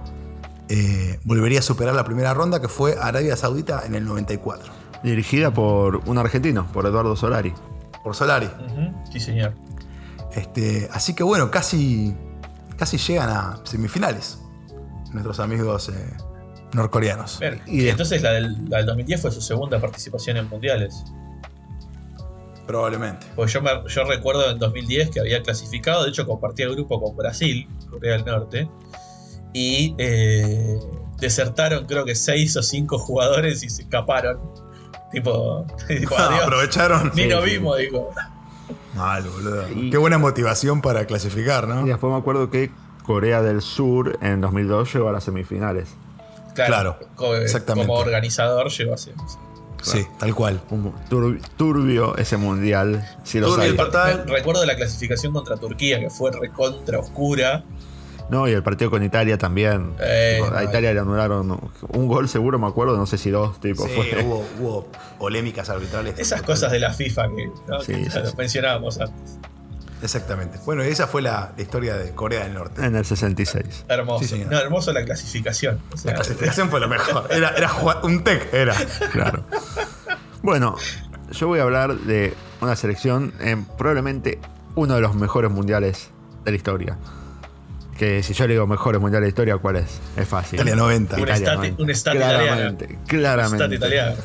eh, 0.71 1.19
volvería 1.23 1.59
a 1.59 1.61
superar 1.63 1.95
la 1.95 2.03
primera 2.03 2.33
ronda, 2.35 2.61
que 2.61 2.67
fue 2.67 2.95
Arabia 3.01 3.35
Saudita 3.35 3.81
en 3.87 3.95
el 3.95 4.05
94. 4.05 4.71
Dirigida 5.03 5.51
por 5.51 5.97
un 6.07 6.17
argentino, 6.19 6.67
por 6.71 6.85
Eduardo 6.85 7.15
Solari. 7.15 7.53
Por 8.03 8.15
Solari. 8.15 8.49
Sí, 9.11 9.19
señor. 9.19 9.53
Este, 10.35 10.87
así 10.91 11.13
que 11.15 11.23
bueno, 11.23 11.49
casi, 11.51 12.15
casi 12.77 12.97
llegan 12.97 13.29
a 13.29 13.59
semifinales 13.63 14.39
nuestros 15.11 15.39
amigos 15.39 15.89
eh, 15.89 16.17
norcoreanos. 16.73 17.39
Y 17.65 17.79
de- 17.83 17.89
entonces 17.89 18.21
la 18.21 18.31
del, 18.31 18.69
la 18.69 18.77
del 18.77 18.85
2010 18.85 19.21
fue 19.21 19.31
su 19.31 19.41
segunda 19.41 19.79
participación 19.79 20.37
en 20.37 20.47
mundiales. 20.49 21.03
Probablemente. 22.67 23.25
Porque 23.35 23.51
yo, 23.53 23.61
me- 23.63 23.81
yo 23.87 24.03
recuerdo 24.03 24.51
en 24.51 24.59
2010 24.59 25.09
que 25.09 25.19
había 25.19 25.41
clasificado, 25.41 26.03
de 26.03 26.09
hecho 26.11 26.27
compartía 26.27 26.67
grupo 26.69 27.01
con 27.01 27.15
Brasil, 27.15 27.67
Corea 27.89 28.13
del 28.17 28.25
Norte, 28.25 28.69
y 29.53 29.95
eh, 29.97 30.79
desertaron 31.17 31.85
creo 31.87 32.05
que 32.05 32.13
seis 32.13 32.55
o 32.55 32.61
cinco 32.61 32.99
jugadores 32.99 33.63
y 33.63 33.69
se 33.69 33.81
escaparon. 33.81 34.39
Tipo. 35.11 35.65
Aprovecharon. 36.43 37.11
Ni 37.15 37.23
Sí, 37.23 37.29
sí. 37.43 37.49
vimos, 37.49 37.77
digo. 37.79 38.11
Mal, 38.95 39.23
boludo. 39.23 39.69
Y- 39.69 39.89
Qué 39.89 39.97
buena 39.97 40.17
motivación 40.17 40.81
para 40.81 41.05
clasificar, 41.05 41.67
¿no? 41.67 41.85
Y 41.85 41.89
después 41.89 42.11
me 42.11 42.17
acuerdo 42.19 42.49
que 42.49 42.71
Corea 43.03 43.41
del 43.41 43.61
Sur 43.61 44.17
en 44.21 44.41
2002 44.41 44.93
llegó 44.93 45.09
a 45.09 45.11
las 45.11 45.23
semifinales. 45.23 45.89
Claro, 46.55 46.97
co- 47.15 47.35
eh, 47.35 47.43
exactamente. 47.43 47.87
Como 47.87 47.99
organizador 47.99 48.69
llegó 48.69 48.93
así. 48.95 49.11
Sí, 49.81 50.05
tal 50.19 50.35
cual. 50.35 50.59
Tur- 51.09 51.39
turbio 51.55 52.17
ese 52.17 52.35
mundial. 52.35 53.07
Si 53.23 53.39
lo 53.39 53.47
Turbio 53.55 53.77
Total. 53.77 54.27
Recuerdo 54.27 54.65
la 54.65 54.75
clasificación 54.75 55.31
contra 55.31 55.55
Turquía, 55.55 55.99
que 56.01 56.09
fue 56.09 56.31
recontra 56.31 56.99
oscura. 56.99 57.63
No, 58.29 58.47
y 58.47 58.51
el 58.51 58.61
partido 58.63 58.91
con 58.91 59.03
Italia 59.03 59.37
también. 59.37 59.93
Eh, 59.99 60.39
a 60.45 60.61
no, 60.61 60.69
Italia 60.69 60.93
le 60.93 60.99
anularon 60.99 61.59
un 61.89 62.07
gol 62.07 62.29
seguro, 62.29 62.59
me 62.59 62.67
acuerdo, 62.67 62.95
no 62.97 63.05
sé 63.05 63.17
si 63.17 63.31
dos, 63.31 63.59
tipo, 63.59 63.85
Sí, 63.87 63.91
fue. 63.95 64.23
hubo, 64.23 64.45
hubo 64.59 64.87
polémicas 65.17 65.69
arbitrales. 65.69 66.17
Esas 66.19 66.41
cosas 66.43 66.71
de 66.71 66.79
la 66.79 66.93
FIFA 66.93 67.29
que, 67.35 67.51
¿no? 67.67 67.79
Sí, 67.81 67.93
que 67.93 68.09
sí, 68.11 68.19
lo 68.19 68.25
sí. 68.27 68.35
mencionábamos 68.37 68.99
antes. 68.99 69.37
Exactamente. 70.01 70.59
Bueno, 70.65 70.85
y 70.85 70.87
esa 70.87 71.07
fue 71.07 71.21
la, 71.21 71.51
la 71.57 71.61
historia 71.61 71.97
de 71.97 72.11
Corea 72.11 72.43
del 72.43 72.53
Norte. 72.53 72.85
En 72.85 72.95
el 72.95 73.03
66. 73.03 73.85
Hermoso. 73.89 74.23
Sí, 74.23 74.29
señor. 74.29 74.51
no, 74.51 74.57
hermoso 74.59 74.93
la 74.93 75.03
clasificación. 75.03 75.81
O 75.93 75.97
sea, 75.97 76.11
La 76.11 76.15
clasificación 76.15 76.69
fue 76.69 76.79
lo 76.79 76.87
mejor. 76.87 77.27
Era, 77.31 77.53
un 78.03 78.23
tech, 78.23 78.47
era. 78.53 78.75
Claro. 79.11 79.43
Bueno, 80.41 80.75
yo 81.31 81.47
voy 81.47 81.59
a 81.59 81.63
hablar 81.63 81.95
de 81.97 82.33
una 82.61 82.75
selección 82.77 83.33
en 83.41 83.65
probablemente 83.65 84.39
uno 84.75 84.95
de 84.95 85.01
los 85.01 85.15
mejores 85.15 85.51
mundiales 85.51 86.11
de 86.45 86.51
la 86.51 86.57
historia. 86.57 86.97
Que 87.99 88.23
si 88.23 88.33
yo 88.33 88.47
le 88.47 88.53
digo 88.53 88.65
mejores 88.65 89.01
mundiales 89.01 89.23
de 89.23 89.27
la 89.27 89.29
historia, 89.29 89.57
¿cuál 89.57 89.75
es? 89.75 89.99
Es 90.15 90.27
fácil. 90.27 90.55
Italia 90.55 90.75
90. 90.77 91.15
Un 91.17 91.21
Italia 91.23 91.47
estat- 91.51 91.55
90. 91.57 91.83
un 91.83 91.89
estat 91.89 92.15
claramente, 92.15 92.85
italiano. 92.85 93.05
claramente. 93.07 93.63
Estat 93.65 93.73
italiano. 93.77 94.15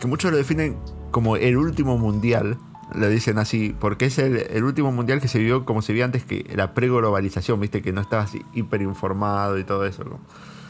Que 0.00 0.06
muchos 0.06 0.30
lo 0.30 0.38
definen 0.38 0.78
como 1.10 1.36
el 1.36 1.56
último 1.58 1.98
mundial. 1.98 2.56
Lo 2.94 3.08
dicen 3.08 3.38
así, 3.38 3.76
porque 3.78 4.06
es 4.06 4.18
el, 4.18 4.36
el 4.38 4.64
último 4.64 4.90
mundial 4.90 5.20
que 5.20 5.28
se 5.28 5.38
vivió 5.38 5.64
como 5.64 5.82
se 5.82 5.92
vio 5.92 6.04
antes 6.06 6.24
que 6.24 6.44
la 6.56 6.72
preglobalización, 6.74 7.60
viste, 7.60 7.82
que 7.82 7.92
no 7.92 8.00
estaba 8.00 8.22
así 8.22 8.42
hiperinformado 8.54 9.58
y 9.58 9.64
todo 9.64 9.84
eso. 9.86 10.02
¿no? 10.02 10.18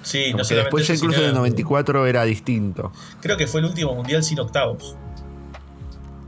Sí, 0.03 0.33
Como 0.33 0.43
no 0.43 0.49
que 0.49 0.55
después 0.57 0.87
ya 0.89 0.95
incluso 0.95 1.19
en 1.21 1.25
el 1.27 1.31
sino- 1.31 1.39
94 1.41 2.07
era 2.07 2.25
distinto. 2.25 2.93
Creo 3.23 3.37
que 3.37 3.47
fue 3.47 3.61
el 3.61 3.67
último 3.67 3.95
mundial 3.95 4.23
sin 4.25 4.39
octavos. 4.41 4.97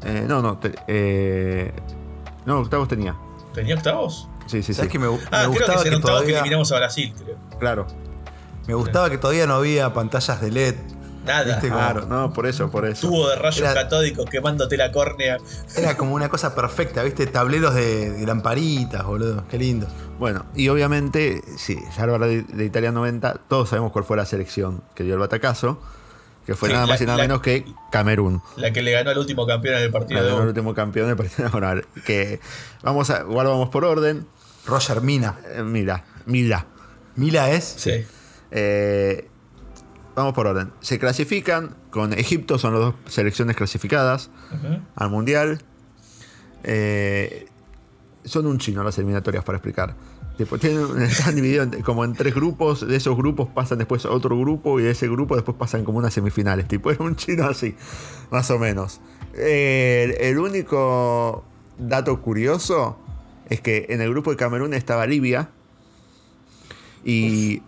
Eh, 0.05 0.25
no, 0.29 0.41
no, 0.43 0.59
te- 0.59 0.75
eh, 0.87 1.73
no, 2.47 2.61
octavos 2.61 2.89
tenía. 2.89 3.17
¿Tenía 3.53 3.75
octavos? 3.75 4.29
Sí, 4.47 4.63
sí, 4.63 4.75
¿Sabes 4.75 4.91
sí. 4.91 4.93
que 4.93 4.99
me, 4.99 5.09
me 5.09 5.15
Ah, 5.31 5.45
creo 5.47 5.51
que 5.53 5.59
gustaba 5.59 5.81
es 5.81 5.87
en 5.87 5.95
que, 5.95 6.01
todavía, 6.01 6.35
eliminamos 6.39 6.73
a 6.73 6.77
Brasil, 6.77 7.15
creo. 7.17 7.37
Claro, 7.59 7.87
me 8.67 8.75
gustaba 8.75 9.11
que 9.11 9.19
todavía 9.19 9.47
no 9.47 9.55
había 9.55 9.93
pantallas 9.95 10.41
de 10.41 10.51
LED. 10.51 10.75
Nada. 11.25 11.61
Claro, 11.61 12.05
no, 12.07 12.33
por 12.33 12.47
eso, 12.49 12.69
por 12.69 12.85
eso. 12.85 13.07
Tubo 13.07 13.29
de 13.29 13.37
rayos 13.37 13.61
Era- 13.61 13.75
catódicos 13.75 14.27
quemándote 14.29 14.77
la 14.77 14.91
córnea. 14.91 15.37
Era 15.77 15.97
como 15.97 16.15
una 16.17 16.29
cosa 16.29 16.53
perfecta, 16.53 17.05
¿viste? 17.05 17.27
Tableros 17.29 17.75
de, 17.77 18.11
de 18.11 18.27
lamparitas, 18.27 19.05
boludo. 19.05 19.45
Qué 19.49 19.57
lindo. 19.57 19.87
Bueno, 20.19 20.47
y 20.57 20.69
obviamente, 20.69 21.41
sí, 21.57 21.79
ya 21.97 22.07
de, 22.07 22.43
de 22.43 22.65
Italia 22.65 22.91
90, 22.91 23.35
todos 23.49 23.69
sabemos 23.69 23.93
cuál 23.93 24.05
fue 24.05 24.17
la 24.17 24.27
selección 24.27 24.83
que 24.97 25.05
dio 25.05 25.15
el 25.15 25.21
batacazo, 25.21 25.81
que 26.47 26.55
fue 26.55 26.69
Sí, 26.69 26.75
nada 26.75 26.87
la- 26.87 26.93
más 26.93 27.01
y 27.01 27.05
nada 27.07 27.19
la- 27.19 27.25
menos 27.25 27.41
que 27.41 27.65
Camerún. 27.91 28.43
La 28.57 28.73
que 28.73 28.83
le 28.83 28.91
ganó 28.93 29.11
al 29.11 29.19
último 29.19 29.47
campeón 29.47 29.77
en 29.77 29.83
el 29.85 29.91
partido 29.93 30.21
el 30.21 30.27
de 30.27 30.33
U. 30.33 30.43
último 30.49 30.75
campeón 30.75 31.07
del 31.09 31.17
partido 31.17 31.45
nacional. 31.45 31.87
Que 32.05 32.41
vamos 32.83 33.11
a, 33.11 33.21
igual 33.21 33.47
vamos 33.47 33.69
por 33.69 33.85
orden. 33.85 34.27
Roger 34.67 35.01
Mina. 35.03 35.37
Eh, 35.55 35.63
mira, 35.63 36.05
mira. 36.27 36.67
Mila 37.17 37.51
es. 37.51 37.65
Sí. 37.65 38.05
Eh, 38.51 39.29
vamos 40.15 40.35
por 40.35 40.47
orden. 40.47 40.73
Se 40.81 40.99
clasifican 40.99 41.77
con 41.91 42.13
Egipto, 42.13 42.59
son 42.59 42.73
las 42.75 42.81
dos 42.83 42.95
selecciones 43.07 43.57
clasificadas 43.57 44.31
al 44.95 45.11
Mundial. 45.11 45.61
Eh, 46.65 47.47
son 48.25 48.47
un 48.47 48.59
chino 48.59 48.83
las 48.85 48.97
eliminatorias 48.99 49.45
para 49.45 49.59
explicar. 49.59 49.95
Tipo, 50.45 50.59
tienen- 50.59 51.01
están 51.03 51.35
divididos 51.37 51.69
en- 51.73 51.83
como 51.83 52.05
en 52.05 52.15
tres 52.15 52.35
grupos. 52.35 52.87
De 52.87 52.97
esos 52.97 53.17
grupos 53.17 53.49
pasan 53.49 53.79
después 53.79 54.05
a 54.07 54.11
otro 54.11 54.39
grupo 54.39 54.81
y 54.81 54.83
de 54.83 54.91
ese 54.91 55.09
grupo 55.09 55.35
después 55.37 55.57
pasan 55.57 55.85
como 55.85 55.99
unas 55.99 56.13
semifinales. 56.13 56.67
Tipo, 56.69 56.91
es 56.93 56.99
un 57.01 57.17
chino 57.17 57.45
así, 57.45 57.75
más 58.31 58.51
o 58.51 58.59
menos. 58.59 59.01
Eh, 59.35 60.17
el, 60.21 60.27
el 60.27 60.39
único 60.39 61.45
dato 61.79 62.21
curioso 62.21 62.99
es 63.49 63.61
que 63.61 63.87
en 63.91 64.01
el 64.01 64.11
grupo 64.11 64.31
de 64.31 64.37
Camerún 64.37 64.75
estaba 64.75 65.07
Libia. 65.07 65.51
Y 67.05 67.63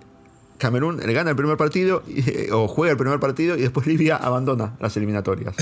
Camerún 0.58 0.98
le 0.98 1.12
gana 1.12 1.30
el 1.30 1.37
primer 1.37 1.56
partido 1.56 2.02
y- 2.06 2.50
o 2.52 2.68
juega 2.68 2.92
el 2.92 2.98
primer 2.98 3.20
partido 3.20 3.56
y 3.56 3.62
después 3.62 3.87
Libia 3.87 4.16
abandona 4.16 4.74
las 4.80 4.96
eliminatorias. 4.96 5.54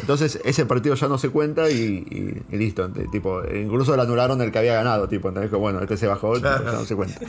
Entonces 0.00 0.40
ese 0.44 0.66
partido 0.66 0.94
ya 0.94 1.08
no 1.08 1.18
se 1.18 1.28
cuenta 1.30 1.70
y, 1.70 1.74
y- 1.74 2.42
y 2.54 2.56
listo. 2.56 2.88
Tipo, 3.10 3.42
incluso 3.54 3.94
le 3.96 4.02
anularon 4.02 4.40
el 4.42 4.50
que 4.52 4.58
había 4.58 4.74
ganado. 4.74 5.08
Tipo, 5.08 5.28
entonces, 5.28 5.50
bueno, 5.52 5.80
este 5.80 5.96
se 5.96 6.06
bajó, 6.06 6.34
tipo, 6.34 6.48
Claro. 6.48 6.64
ya 6.64 6.72
no 6.72 6.84
se 6.84 6.96
cuenta. 6.96 7.20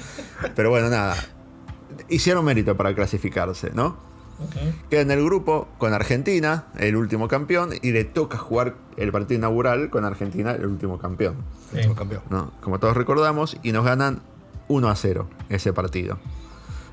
Pero 0.55 0.69
bueno, 0.69 0.89
nada. 0.89 1.15
Hicieron 2.09 2.45
mérito 2.45 2.75
para 2.77 2.93
clasificarse, 2.95 3.71
¿no? 3.73 3.97
Queda 4.89 5.01
en 5.01 5.11
el 5.11 5.21
grupo 5.23 5.67
con 5.77 5.93
Argentina, 5.93 6.67
el 6.77 6.95
último 6.95 7.27
campeón, 7.27 7.71
y 7.81 7.91
le 7.91 8.05
toca 8.05 8.37
jugar 8.37 8.75
el 8.95 9.11
partido 9.11 9.37
inaugural 9.37 9.89
con 9.89 10.05
Argentina, 10.05 10.51
el 10.53 10.65
último 10.65 10.97
campeón. 10.97 11.35
Sí. 11.71 11.77
Último 11.77 11.95
campeón. 11.95 12.21
¿no? 12.29 12.51
Como 12.61 12.79
todos 12.79 12.95
recordamos, 12.95 13.57
y 13.63 13.73
nos 13.73 13.83
ganan 13.83 14.21
1 14.69 14.87
a 14.89 14.95
0 14.95 15.27
ese 15.49 15.73
partido. 15.73 16.19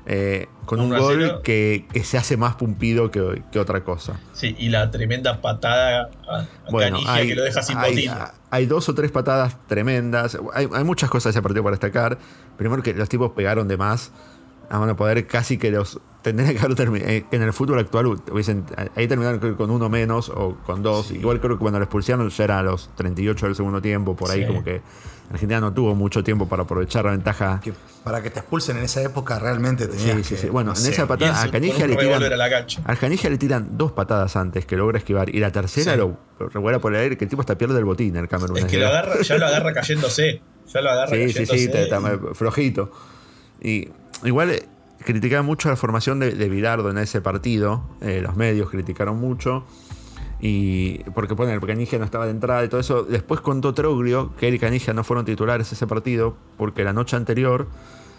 Eh, 0.09 0.47
con 0.65 0.79
un 0.79 0.87
1 0.87 0.95
a 0.95 0.99
gol 0.99 1.15
0. 1.19 1.41
que, 1.43 1.85
que 1.91 2.01
se 2.05 2.17
hace 2.17 2.37
más 2.37 2.55
pumpido 2.55 3.11
que, 3.11 3.43
que 3.51 3.59
otra 3.59 3.83
cosa. 3.83 4.17
Sí, 4.31 4.55
y 4.57 4.69
la 4.69 4.89
tremenda 4.89 5.41
patada 5.41 6.09
a, 6.29 6.45
Bueno, 6.71 6.99
hay, 7.05 7.27
que 7.27 7.35
lo 7.35 7.43
deja 7.43 7.61
sin 7.61 7.77
hay- 7.77 7.91
botín. 7.91 8.11
hay 8.49 8.65
dos 8.67 8.87
o 8.87 8.93
tres 8.95 9.11
patadas 9.11 9.57
tremendas. 9.67 10.37
Hay, 10.53 10.69
hay 10.73 10.83
muchas 10.85 11.09
cosas 11.09 11.33
de 11.33 11.39
ese 11.39 11.41
partido 11.43 11.61
para 11.63 11.73
destacar. 11.75 12.17
Primero 12.57 12.81
que 12.83 12.93
los 12.93 13.09
tipos 13.09 13.31
pegaron 13.31 13.67
de 13.67 13.75
más. 13.75 14.11
A 14.69 14.79
mano 14.79 14.95
poder 14.95 15.27
casi 15.27 15.57
que 15.57 15.71
los 15.71 15.99
tendrían 16.21 16.53
que 16.53 16.59
haber 16.59 16.75
terminado. 16.75 17.11
En 17.31 17.41
el 17.41 17.51
fútbol 17.53 17.79
actual 17.79 18.05
hubiesen, 18.07 18.65
ahí 18.95 19.07
terminaron 19.07 19.55
con 19.55 19.71
uno 19.71 19.89
menos 19.89 20.29
o 20.29 20.57
con 20.65 20.83
dos. 20.83 21.11
Igual 21.11 21.39
creo 21.41 21.55
que 21.57 21.59
cuando 21.59 21.79
lo 21.79 21.83
expulsaron 21.85 22.29
ya 22.29 22.43
era 22.45 22.59
a 22.59 22.63
los 22.63 22.89
38 22.95 23.45
del 23.45 23.55
segundo 23.55 23.81
tiempo. 23.81 24.15
Por 24.15 24.31
ahí 24.31 24.41
Sí. 24.41 24.47
como 24.47 24.63
que 24.63 24.81
Argentina 25.29 25.59
no 25.59 25.73
tuvo 25.73 25.93
mucho 25.93 26.23
tiempo 26.23 26.47
para 26.47 26.63
aprovechar 26.63 27.05
la 27.05 27.11
ventaja. 27.11 27.59
Que 27.61 27.73
para 28.03 28.21
que 28.23 28.29
te 28.29 28.39
expulsen 28.39 28.77
en 28.77 28.83
esa 28.83 29.01
época 29.01 29.37
realmente 29.39 29.87
tenías 29.87 30.15
Sí, 30.17 30.23
sí, 30.23 30.37
sí. 30.37 30.49
Bueno, 30.49 30.71
no 30.71 30.77
en 30.77 30.83
sé, 30.83 30.91
esa 30.91 31.05
patada 31.07 31.41
a 31.43 31.51
Canigia 31.51 31.85
le 31.87 31.97
tiran. 31.97 32.23
a 32.85 32.95
Canigia 32.95 33.29
le 33.29 33.37
dos 33.71 33.91
patadas 33.91 34.35
antes 34.37 34.65
que 34.65 34.77
logra 34.77 34.97
esquivar. 34.97 35.33
Y 35.35 35.39
la 35.39 35.51
tercera 35.51 35.97
lo, 35.97 36.17
lo 36.39 36.47
revuela 36.49 36.79
por 36.79 36.95
el 36.95 37.01
aire 37.01 37.17
que 37.17 37.25
el 37.25 37.29
tipo 37.29 37.41
hasta 37.41 37.57
pierde 37.57 37.77
el 37.77 37.85
botín 37.85 38.15
el 38.15 38.29
Camerún. 38.29 38.57
Es 38.59 38.65
que 38.65 38.77
lo 38.77 38.87
agarra, 38.87 39.21
ya 39.21 39.37
lo 39.37 39.45
agarra 39.45 39.73
cayéndose. 39.73 40.41
Ya 40.73 40.81
lo 40.81 40.89
agarra 40.89 41.15
Sí, 41.15 41.29
sí, 41.33 41.45
sí, 41.45 41.67
flojito. 42.33 42.91
Y 43.61 43.89
igual 44.23 44.51
eh, 44.51 44.65
criticaban 45.03 45.45
mucho 45.45 45.69
la 45.69 45.75
formación 45.75 46.19
de, 46.19 46.31
de 46.31 46.49
Bilardo 46.49 46.89
en 46.89 46.97
ese 46.97 47.19
partido. 47.21 47.83
eh, 48.01 48.21
los 48.21 48.35
medios 48.37 48.69
criticaron 48.69 49.17
mucho. 49.19 49.65
Y 50.39 50.99
porque 51.15 51.33
bueno, 51.33 51.51
el 51.53 51.59
Canigia 51.61 51.97
no 51.97 52.05
estaba 52.05 52.25
de 52.25 52.31
entrada 52.31 52.63
y 52.63 52.69
todo 52.69 52.79
eso. 52.79 53.03
Después 53.03 53.41
contó 53.41 53.73
Troglio 53.73 54.33
que 54.39 54.47
él 54.47 54.53
y 54.55 54.59
Canigia 54.59 54.93
no 54.93 55.03
fueron 55.03 55.25
titulares 55.25 55.71
ese 55.71 55.87
partido 55.87 56.35
porque 56.57 56.83
la 56.83 56.93
noche 56.93 57.15
anterior 57.15 57.67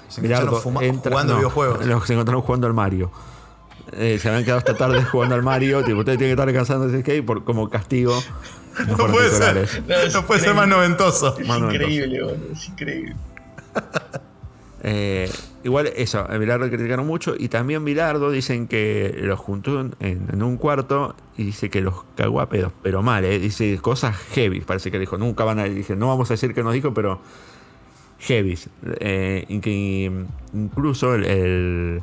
Se 0.08 0.20
encontraron 0.20 0.60
jugando 1.00 1.36
videojuegos. 1.36 1.86
los- 1.86 2.06
se 2.06 2.12
encontraron 2.14 2.42
jugando 2.42 2.66
al 2.66 2.74
Mario. 2.74 3.10
Eh, 3.92 4.18
se 4.20 4.28
habían 4.28 4.44
quedado 4.44 4.58
esta 4.58 4.74
tarde 4.76 5.02
jugando 5.04 5.34
al 5.36 5.42
Mario. 5.42 5.82
Tipo, 5.84 6.00
ustedes 6.00 6.18
tienen 6.18 6.36
que 6.36 6.40
estar 6.40 6.46
descansando 6.46 6.88
de 6.88 7.00
skate 7.00 7.24
por, 7.24 7.44
como 7.44 7.70
castigo. 7.70 8.20
No, 8.86 8.96
puede 8.96 9.28
titulares. 9.30 9.70
ser, 9.70 10.12
No, 10.14 10.26
puede 10.26 10.40
ser 10.40 10.54
más 10.54 10.68
noventoso. 10.68 11.36
Es 11.38 11.48
increíble, 11.48 12.20
es 12.52 12.68
increíble. 12.68 13.16
Eh, 14.82 15.30
igual 15.64 15.90
eso, 15.96 16.20
a 16.20 16.38
Bilardo 16.38 16.68
criticaron 16.68 17.06
mucho 17.06 17.34
y 17.36 17.48
también 17.48 17.84
Bilardo 17.84 18.30
dicen 18.30 18.68
que 18.68 19.18
los 19.22 19.38
juntó 19.38 19.80
en, 20.00 20.42
un 20.42 20.56
cuarto 20.56 21.16
y 21.36 21.44
dice 21.44 21.68
que 21.68 21.80
los 21.80 22.04
cagó 22.16 22.40
a 22.40 22.48
pedos, 22.48 22.72
pero 22.82 23.02
mal, 23.02 23.24
eh, 23.24 23.38
dice 23.38 23.76
cosas 23.82 24.16
heavy, 24.34 24.60
parece 24.60 24.90
que 24.90 24.98
dijo, 24.98 25.18
nunca 25.18 25.44
van 25.44 25.58
a, 25.58 25.64
dije, 25.64 25.96
no 25.96 26.06
vamos 26.08 26.30
a 26.30 26.34
decir 26.34 26.54
que 26.54 26.62
nos 26.62 26.74
dijo, 26.74 26.94
pero 26.94 27.20
heavy. 28.20 28.58
Eh, 29.00 29.46
incluso 30.52 31.14
el, 31.14 32.02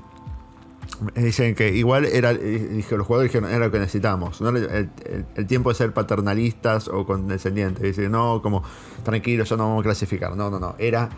Dicen 1.15 1.55
que 1.55 1.73
igual 1.75 2.05
era, 2.05 2.33
dije, 2.33 2.95
los 2.95 3.05
jugadores 3.05 3.31
dijeron, 3.31 3.49
era 3.49 3.65
lo 3.65 3.71
que 3.71 3.79
necesitamos. 3.79 4.39
el- 4.39 4.89
el 5.35 5.47
tiempo 5.47 5.69
de 5.69 5.75
ser 5.75 5.93
paternalistas 5.93 6.87
o 6.87 7.05
condescendientes. 7.05 7.83
Dice, 7.83 8.07
no, 8.07 8.41
como 8.41 8.63
tranquilo, 9.03 9.43
ya 9.43 9.57
no 9.57 9.63
vamos 9.67 9.81
a 9.81 9.83
clasificar. 9.83 10.35
No, 10.37 10.49
no, 10.49 10.59
no. 10.59 10.75
Era 10.77 11.09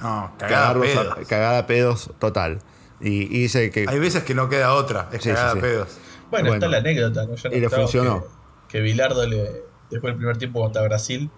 No, 0.00 0.32
cagada 0.38 0.74
cagarlos 0.74 0.86
pedos. 0.86 1.18
a- 1.18 1.24
cagada 1.28 1.66
pedos 1.66 2.10
total. 2.18 2.58
Y, 3.00 3.22
y 3.34 3.42
dice 3.42 3.70
que 3.70 3.86
Hay 3.88 3.98
veces 3.98 4.24
que 4.24 4.34
no 4.34 4.48
queda 4.48 4.74
otra, 4.74 5.08
es 5.12 5.22
Sí, 5.22 5.30
cagada 5.30 5.52
sí, 5.52 5.56
sí. 5.56 5.60
pedos. 5.62 5.88
Bueno, 6.30 6.48
Bueno, 6.48 6.54
está 6.54 6.68
la 6.68 6.78
anécdota, 6.78 7.26
¿no? 7.26 7.34
Y 7.56 7.60
le 7.60 7.68
funcionó. 7.70 8.22
Que, 8.68 8.78
que 8.78 8.80
Bilardo, 8.80 9.26
le, 9.26 9.62
después 9.90 10.12
del 10.12 10.16
primer 10.16 10.36
tiempo 10.38 10.60
contra 10.60 10.82
Brasil, 10.82 11.30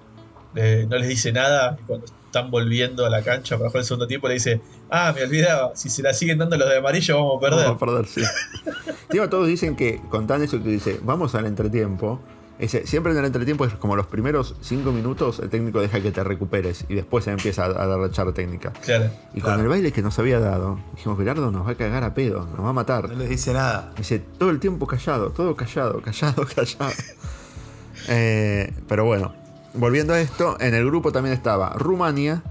le- 0.54 0.86
no 0.86 0.96
les 0.98 1.08
dice 1.08 1.32
nada. 1.32 1.76
Y 1.80 1.84
cuando 1.84 2.06
están 2.06 2.50
volviendo 2.50 3.06
a 3.06 3.10
la 3.10 3.22
cancha 3.22 3.56
para 3.56 3.70
jugar 3.70 3.80
el 3.82 3.86
segundo 3.86 4.06
tiempo, 4.06 4.28
le 4.28 4.34
dice: 4.34 4.60
Ah, 4.90 5.12
me 5.14 5.22
olvidaba, 5.22 5.74
si 5.76 5.88
se 5.88 6.02
la 6.02 6.12
siguen 6.12 6.38
dando 6.38 6.56
los 6.56 6.68
de 6.68 6.78
amarillo, 6.78 7.16
vamos 7.16 7.36
a 7.38 7.40
perder. 7.40 7.64
vamos 7.66 7.82
a 7.82 7.86
perder, 7.86 8.06
sí. 8.06 8.22
Encima 9.08 9.30
todos 9.30 9.46
dicen 9.46 9.76
que, 9.76 10.00
contan 10.10 10.42
eso 10.42 10.62
que 10.62 10.68
dice, 10.68 11.00
vamos 11.02 11.34
al 11.34 11.46
entretiempo. 11.46 12.20
Ese, 12.58 12.86
siempre 12.86 13.12
en 13.12 13.18
el 13.18 13.24
entretiempo 13.24 13.64
es 13.64 13.72
como 13.74 13.96
los 13.96 14.06
primeros 14.06 14.54
cinco 14.60 14.92
minutos, 14.92 15.40
el 15.40 15.48
técnico 15.50 15.80
deja 15.80 16.00
que 16.00 16.12
te 16.12 16.22
recuperes 16.22 16.84
y 16.88 16.94
después 16.94 17.24
se 17.24 17.32
empieza 17.32 17.64
a, 17.64 17.82
a 17.82 17.86
derrachar 17.86 18.32
técnica. 18.32 18.72
Claro. 18.84 19.06
Y 19.34 19.40
Claro. 19.40 19.56
con 19.56 19.64
el 19.64 19.68
baile 19.68 19.90
que 19.90 20.02
nos 20.02 20.18
había 20.18 20.38
dado, 20.38 20.78
dijimos, 20.94 21.18
Gerardo 21.18 21.50
nos 21.50 21.66
va 21.66 21.72
a 21.72 21.74
cagar 21.74 22.04
a 22.04 22.14
pedo, 22.14 22.46
nos 22.54 22.64
va 22.64 22.68
a 22.68 22.72
matar. 22.72 23.08
No 23.08 23.16
les 23.16 23.28
dice 23.30 23.52
nada. 23.52 23.92
Dice, 23.96 24.20
todo 24.20 24.50
el 24.50 24.60
tiempo 24.60 24.86
callado, 24.86 25.30
todo 25.30 25.56
callado, 25.56 26.00
callado, 26.02 26.46
callado. 26.54 26.92
Eh, 28.08 28.72
pero 28.88 29.04
bueno, 29.04 29.32
volviendo 29.74 30.12
a 30.12 30.20
esto, 30.20 30.56
en 30.60 30.74
el 30.74 30.84
grupo 30.86 31.10
también 31.12 31.34
estaba 31.34 31.70
Rumania 31.70 32.42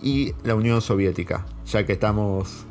y 0.00 0.34
la 0.44 0.54
Unión 0.54 0.80
Soviética, 0.80 1.44
ya 1.66 1.84
que 1.86 1.92
estamos 1.92 2.64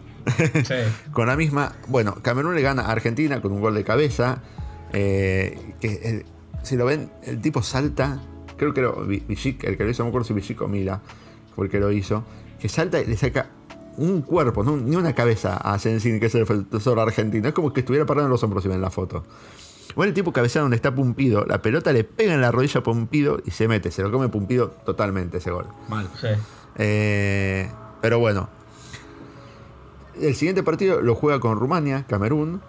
Sí. 0.66 0.74
con 1.14 1.28
la 1.28 1.38
misma. 1.38 1.74
Bueno, 1.88 2.16
Camerún 2.22 2.54
le 2.56 2.62
gana 2.62 2.82
a 2.84 2.92
Argentina 2.92 3.42
con 3.42 3.54
un 3.54 3.62
gol 3.62 3.76
de 3.76 3.84
cabeza. 3.86 4.40
Eh, 4.94 5.76
que 5.80 5.88
eh, 6.04 6.26
si 6.64 6.76
lo 6.76 6.86
ven, 6.86 7.12
el 7.24 7.42
tipo 7.42 7.62
salta. 7.62 8.22
Creo 8.58 8.74
que 8.74 8.80
era 8.82 8.92
Vi- 8.92 9.24
Vichic, 9.28 9.64
el 9.66 9.78
que 9.78 9.84
lo 9.84 9.90
hizo, 9.92 10.02
no 10.04 10.06
me 10.06 10.10
acuerdo 10.10 10.28
si 10.28 10.34
Vichic 10.34 10.62
o 10.62 10.68
Mila 10.68 11.02
fue 11.56 11.66
el 11.66 11.72
que 11.72 11.80
lo 11.80 11.92
hizo. 11.92 12.24
Que 12.60 12.68
salta 12.70 13.00
y 13.00 13.06
le 13.06 13.16
saca 13.18 13.50
un 13.98 14.22
cuerpo, 14.22 14.64
no, 14.64 14.76
ni 14.78 14.96
una 14.96 15.14
cabeza 15.14 15.58
a 15.58 15.78
Sensini, 15.80 16.20
que 16.20 16.26
es 16.28 16.36
el 16.36 16.46
defensor 16.46 17.00
argentino. 17.00 17.48
Es 17.48 17.54
como 17.54 17.72
que 17.74 17.82
estuviera 17.82 18.06
parado 18.06 18.26
en 18.28 18.32
los 18.32 18.42
hombros 18.44 18.64
si 18.64 18.70
ven 18.70 18.82
la 18.82 18.90
foto. 18.90 19.24
Bueno, 19.96 20.10
el 20.10 20.14
tipo 20.14 20.32
cabecea 20.34 20.62
donde 20.62 20.76
está 20.76 20.94
Pumpido, 20.94 21.46
la 21.46 21.62
pelota 21.62 21.92
le 21.94 22.04
pega 22.04 22.34
en 22.34 22.42
la 22.42 22.52
rodilla 22.52 22.80
a 22.80 22.84
Pumpido 22.84 23.40
y 23.46 23.52
se 23.52 23.68
mete. 23.68 23.90
Se 23.92 24.02
lo 24.04 24.12
come 24.12 24.30
Pumpido 24.30 24.70
totalmente 24.86 25.38
ese 25.38 25.50
gol. 25.52 25.66
Mal. 25.90 26.08
Sí. 26.20 26.28
Eh, 26.78 27.70
pero 28.02 28.20
bueno. 28.20 28.50
El 30.20 30.34
siguiente 30.36 30.64
partido 30.64 31.02
lo 31.02 31.14
juega 31.16 31.40
con 31.40 31.60
Rumania, 31.60 32.06
Camerún. 32.08 32.62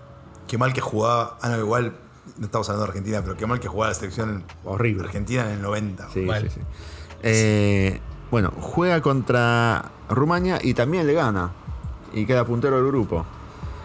Qué 0.47 0.59
mal 0.59 0.73
que 0.75 0.81
jugaba. 0.83 1.39
Ah, 1.43 1.49
no, 1.51 1.59
igual 1.59 1.95
no 2.39 2.47
estamos 2.47 2.69
hablando 2.69 2.85
de 2.87 2.91
Argentina, 2.91 3.21
pero 3.23 3.37
qué 3.37 3.47
mal 3.47 3.61
que 3.61 3.69
jugaba 3.69 3.91
la 3.91 3.95
selección 3.95 4.45
Horrible. 4.65 5.05
argentina 5.05 5.45
en 5.47 5.53
el 5.59 5.63
90. 5.63 6.09
Sí, 6.13 6.27
sí, 6.41 6.49
sí. 6.55 6.61
Eh, 7.23 8.01
bueno, 8.31 8.53
juega 8.61 9.01
contra 9.03 9.91
Rumania 10.09 10.59
y 10.63 10.75
también 10.75 11.07
le 11.07 11.15
gana. 11.15 11.51
Y 12.13 12.27
queda 12.27 12.45
puntero 12.45 12.77
del 12.77 12.87
grupo. 12.87 13.27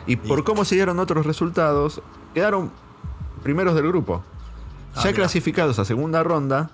Y 0.05 0.15
por 0.17 0.39
Y- 0.39 0.43
cómo 0.43 0.65
se 0.65 0.75
dieron 0.75 0.99
otros 0.99 1.25
resultados, 1.25 2.01
quedaron 2.33 2.71
primeros 3.41 3.75
del 3.75 3.87
grupo. 3.87 4.23
Ah, 4.95 5.01
ya 5.05 5.13
clasificados 5.13 5.79
a 5.79 5.85
segunda 5.85 6.23
ronda. 6.23 6.69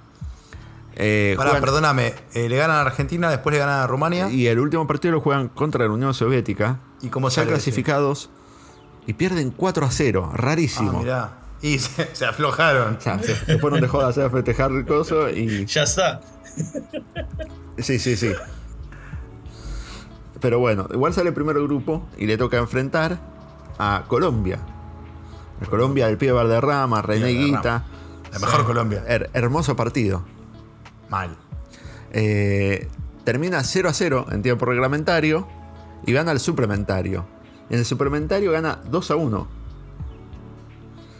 eh, 1.01 1.35
Pará, 1.37 1.51
juegan- 1.51 1.63
perdóname. 1.63 2.13
eh, 2.33 2.49
le 2.49 2.57
ganan 2.57 2.75
a 2.77 2.81
Argentina, 2.81 3.29
después 3.29 3.53
le 3.53 3.59
ganan 3.59 3.79
a 3.79 3.87
Rumania. 3.87 4.29
y 4.29 4.47
el 4.47 4.59
último 4.59 4.85
partido 4.85 5.13
lo 5.13 5.21
juegan 5.21 5.47
contra 5.47 5.85
la 5.85 5.91
Unión 5.93 6.13
Soviética. 6.13 6.79
¿Y 7.01 7.07
cómo 7.07 7.29
ya 7.29 7.43
ese? 7.43 7.51
clasificados. 7.51 8.29
Y 9.07 9.13
pierden 9.13 9.51
4 9.51 9.85
a 9.85 9.91
0. 9.91 10.29
Rarísimo. 10.33 10.97
Ah, 10.97 11.01
mirá. 11.01 11.31
Y 11.61 11.77
se, 11.79 12.15
se 12.15 12.25
aflojaron. 12.25 12.99
Sea, 13.01 13.19
se, 13.19 13.35
se 13.35 13.57
fueron 13.59 13.81
de 13.81 13.87
joda 13.87 14.07
a 14.07 14.09
hacer 14.09 14.29
festejar 14.31 14.71
el 14.71 14.85
coso 14.85 15.29
y. 15.29 15.65
Ya 15.65 15.83
está. 15.83 16.21
Sí, 17.77 17.99
sí, 17.99 18.15
sí. 18.17 18.33
Pero 20.39 20.59
bueno, 20.59 20.87
igual 20.91 21.13
sale 21.13 21.29
el 21.29 21.33
primer 21.35 21.55
grupo 21.61 22.07
y 22.17 22.25
le 22.25 22.37
toca 22.37 22.57
enfrentar 22.57 23.19
a 23.77 24.03
Colombia. 24.07 24.59
Colombia 25.69 26.07
del 26.07 26.17
pie 26.17 26.31
Valderrama, 26.31 27.01
René 27.01 27.25
Valderrama. 27.33 27.57
Guita. 27.57 27.85
La 28.31 28.39
mejor 28.39 28.65
Colombia. 28.65 29.03
Her- 29.07 29.29
hermoso 29.33 29.75
partido. 29.75 30.23
Mal. 31.09 31.35
Eh, 32.13 32.87
termina 33.25 33.63
0 33.63 33.89
a 33.89 33.93
0 33.93 34.27
en 34.31 34.41
tiempo 34.41 34.65
reglamentario 34.65 35.47
y 36.05 36.13
gana 36.13 36.31
el 36.31 36.39
suplementario. 36.39 37.25
En 37.69 37.79
el 37.79 37.85
suplementario 37.85 38.51
gana 38.53 38.79
2 38.89 39.11
a 39.11 39.15
1. 39.17 39.47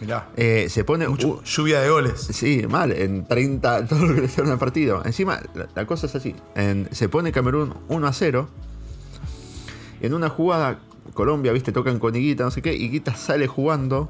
Mirá. 0.02 0.30
Eh, 0.38 0.68
se 0.70 0.84
pone. 0.84 1.08
Mucho- 1.08 1.44
lluvia 1.44 1.82
de 1.82 1.90
goles. 1.90 2.20
Sí, 2.22 2.66
mal, 2.70 2.92
en 2.94 3.26
30, 3.26 3.86
todo 3.88 4.06
lo 4.06 4.16
que 4.16 4.22
le 4.22 4.28
hicieron 4.28 4.52
al 4.52 4.58
partido. 4.60 5.02
Encima, 5.06 5.40
la, 5.54 5.68
la 5.76 5.86
cosa 5.86 6.06
es 6.08 6.16
así: 6.16 6.36
en- 6.56 6.88
se 6.92 7.10
pone 7.10 7.32
Camerún 7.32 7.74
1 7.90 8.08
a 8.08 8.14
0. 8.14 8.48
En 10.02 10.14
una 10.14 10.30
jugada, 10.30 10.80
Colombia, 11.14 11.52
viste, 11.52 11.72
tocan 11.74 12.00
con 12.00 12.16
Higuita, 12.16 12.44
no 12.46 12.52
sé 12.52 12.62
qué, 12.62 12.74
Higuita 12.74 13.16
sale 13.16 13.48
jugando, 13.48 14.10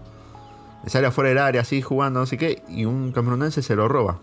sale 0.85 1.07
afuera 1.07 1.29
del 1.29 1.39
área, 1.39 1.61
así 1.61 1.81
jugando, 1.81 2.19
no 2.19 2.25
sé 2.27 2.37
qué, 2.37 2.61
y 2.69 2.85
un 2.85 3.11
camerunense 3.11 3.63
se 3.63 3.75
lo 3.75 3.87
roba. 3.87 4.19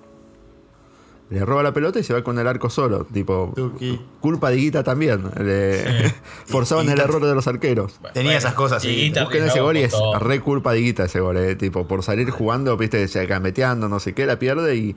Le 1.30 1.44
roba 1.44 1.62
la 1.62 1.72
pelota 1.72 1.98
y 1.98 2.04
se 2.04 2.12
va 2.12 2.22
con 2.22 2.38
el 2.38 2.46
arco 2.46 2.70
solo. 2.70 3.04
Tipo, 3.12 3.52
Tuki. 3.56 4.00
culpa 4.20 4.50
de 4.50 4.56
Guita 4.56 4.84
también. 4.84 5.22
Le- 5.42 6.14
forzaban 6.46 6.86
Y- 6.86 6.90
el 6.90 7.00
error 7.00 7.24
de 7.24 7.34
los 7.34 7.46
arqueros. 7.48 7.98
Tenía 8.14 8.36
esas 8.36 8.54
cosas. 8.54 8.82
Guita 8.82 9.22
Busquen 9.24 9.44
ese 9.44 9.60
gol 9.60 9.76
y 9.76 9.80
es 9.82 9.92
montón. 9.92 10.20
re 10.28 10.40
culpa 10.40 10.72
de 10.72 10.80
Guita 10.80 11.04
ese 11.06 11.20
gol, 11.20 11.36
eh, 11.38 11.56
tipo, 11.56 11.86
por 11.88 12.02
salir 12.02 12.30
jugando, 12.30 12.76
viste, 12.76 13.06
se 13.08 13.26
gambeteando, 13.26 13.88
no 13.88 13.98
sé 14.00 14.12
qué, 14.14 14.26
la 14.26 14.38
pierde 14.38 14.76
y. 14.76 14.96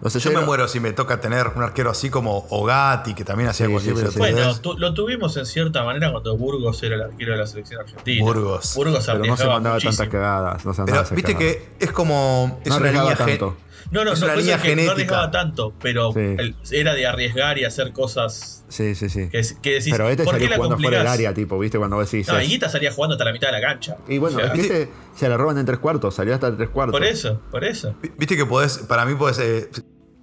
No 0.00 0.10
sé, 0.10 0.18
Yo 0.18 0.32
me 0.32 0.40
muero 0.40 0.68
si 0.68 0.80
me 0.80 0.92
toca 0.92 1.20
tener 1.20 1.48
un 1.56 1.62
arquero 1.62 1.90
así 1.90 2.10
como 2.10 2.46
Ogati, 2.50 3.14
que 3.14 3.24
también 3.24 3.48
hacía 3.48 3.66
Sí, 3.66 3.72
cualquier 3.72 3.96
sí, 3.96 4.06
sí. 4.12 4.18
Bueno, 4.18 4.54
tu- 4.60 4.76
lo 4.76 4.92
tuvimos 4.92 5.36
en 5.38 5.46
cierta 5.46 5.82
manera 5.82 6.10
cuando 6.10 6.36
Burgos 6.36 6.82
era 6.82 6.96
el 6.96 7.02
arquero 7.02 7.32
de 7.32 7.38
la 7.38 7.46
selección 7.46 7.80
argentina. 7.80 8.22
Burgos. 8.22 8.74
Burgos 8.74 9.06
Pero 9.06 9.18
no 9.24 9.36
se 9.36 9.46
mandaba 9.46 9.76
muchísimo. 9.76 9.96
tantas 9.96 10.12
cagadas. 10.12 10.64
No 10.66 10.74
se 10.74 10.82
Pero 10.84 11.00
viste 11.14 11.32
cagadas. 11.34 11.38
que 11.56 11.68
es 11.80 11.92
como. 11.92 12.60
Es 12.64 12.70
No 12.70 12.76
una 12.78 12.90
línea 12.90 13.16
gen- 13.16 13.26
tanto. 13.26 13.56
No, 13.90 14.04
no, 14.04 14.12
es 14.12 14.20
no, 14.20 14.26
una 14.26 14.36
línea 14.36 14.56
que 14.56 14.62
no 14.62 14.82
genética. 14.82 14.92
arriesgaba 14.92 15.30
tanto, 15.30 15.72
pero 15.80 16.12
Sí. 16.12 16.18
el- 16.18 16.56
era 16.72 16.94
de 16.94 17.06
arriesgar 17.06 17.58
y 17.58 17.64
hacer 17.64 17.92
cosas 17.92 18.63
Sí, 18.74 18.96
sí, 18.96 19.08
sí. 19.08 19.28
que, 19.28 19.40
que 19.62 19.70
decís. 19.74 19.88
Pero 19.92 20.08
este 20.08 20.24
¿por 20.24 20.34
qué 20.34 20.40
salió 20.40 20.50
la 20.50 20.56
jugando 20.56 20.78
fuera 20.78 20.98
del 20.98 21.06
área, 21.06 21.32
tipo, 21.32 21.56
viste, 21.60 21.78
cuando 21.78 21.94
vos 21.96 22.10
decís. 22.10 22.26
No, 22.26 22.38
es- 22.38 22.48
Higuita 22.48 22.68
salía 22.68 22.90
jugando 22.92 23.14
hasta 23.14 23.24
la 23.24 23.32
mitad 23.32 23.46
de 23.48 23.52
la 23.52 23.60
cancha. 23.60 23.96
Y 24.08 24.18
bueno, 24.18 24.38
O 24.38 24.40
sea, 24.40 24.52
viste, 24.52 24.88
se 25.14 25.28
la 25.28 25.36
roban 25.36 25.58
en 25.58 25.64
tres 25.66 25.78
cuartos, 25.78 26.14
salió 26.16 26.34
hasta 26.34 26.56
tres 26.56 26.70
cuartos. 26.70 26.98
por 26.98 27.06
eso, 27.06 27.40
por 27.52 27.62
eso. 27.64 27.94
Viste 28.18 28.36
que 28.36 28.44
podés, 28.46 28.78
para 28.78 29.04
mí 29.04 29.14
podés, 29.14 29.38
eh, 29.38 29.70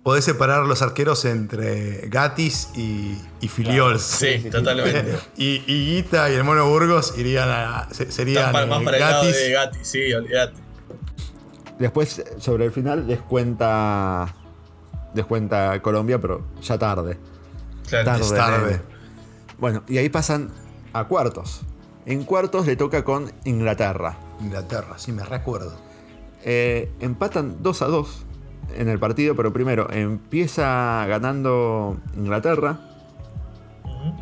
podés 0.04 0.26
separar 0.26 0.66
los 0.66 0.82
arqueros 0.82 1.24
entre 1.24 2.10
Gatis 2.10 2.72
y, 2.76 3.18
y 3.40 3.48
Filiols. 3.48 4.02
Sí, 4.02 4.50
totalmente. 4.52 5.16
y, 5.38 5.64
y 5.66 5.96
Guita 5.96 6.30
y 6.30 6.34
el 6.34 6.44
Mono 6.44 6.68
Burgos 6.68 7.14
irían 7.18 7.48
a, 7.50 7.88
se- 7.92 8.12
serían 8.12 8.52
más 8.52 8.66
eh, 8.66 8.84
para 8.84 8.98
el 8.98 9.02
lado 9.04 9.24
Gatis. 9.24 9.38
de 9.38 9.52
Gatti, 9.52 9.78
sí, 9.84 10.14
olvídate. 10.14 10.60
Después, 11.80 12.22
sobre 12.38 12.66
el 12.66 12.72
final, 12.74 13.08
descuenta. 13.08 14.36
Descuenta 15.14 15.82
Colombia, 15.82 16.20
pero 16.20 16.46
ya 16.62 16.78
tarde. 16.78 17.18
Claro. 17.88 18.06
Tarde. 18.06 18.22
Es 18.24 18.30
tarde. 18.34 18.82
Bueno, 19.60 19.84
y 19.88 19.98
ahí 19.98 20.10
pasan 20.10 20.50
a 20.94 21.06
cuartos. 21.06 21.62
En 22.06 22.24
cuartos 22.24 22.66
le 22.66 22.76
toca 22.76 23.04
con 23.04 23.32
Inglaterra. 23.44 24.18
Inglaterra, 24.42 24.98
sí, 24.98 25.12
me 25.12 25.24
recuerdo. 25.24 25.74
Eh, 26.44 26.92
empatan 27.00 27.58
2 27.62 27.82
a 27.84 27.86
2 27.88 28.26
en 28.78 28.90
el 28.90 28.98
partido, 29.00 29.36
pero 29.36 29.54
primero 29.54 29.88
empieza 29.92 31.06
ganando 31.08 31.98
Inglaterra 32.16 32.80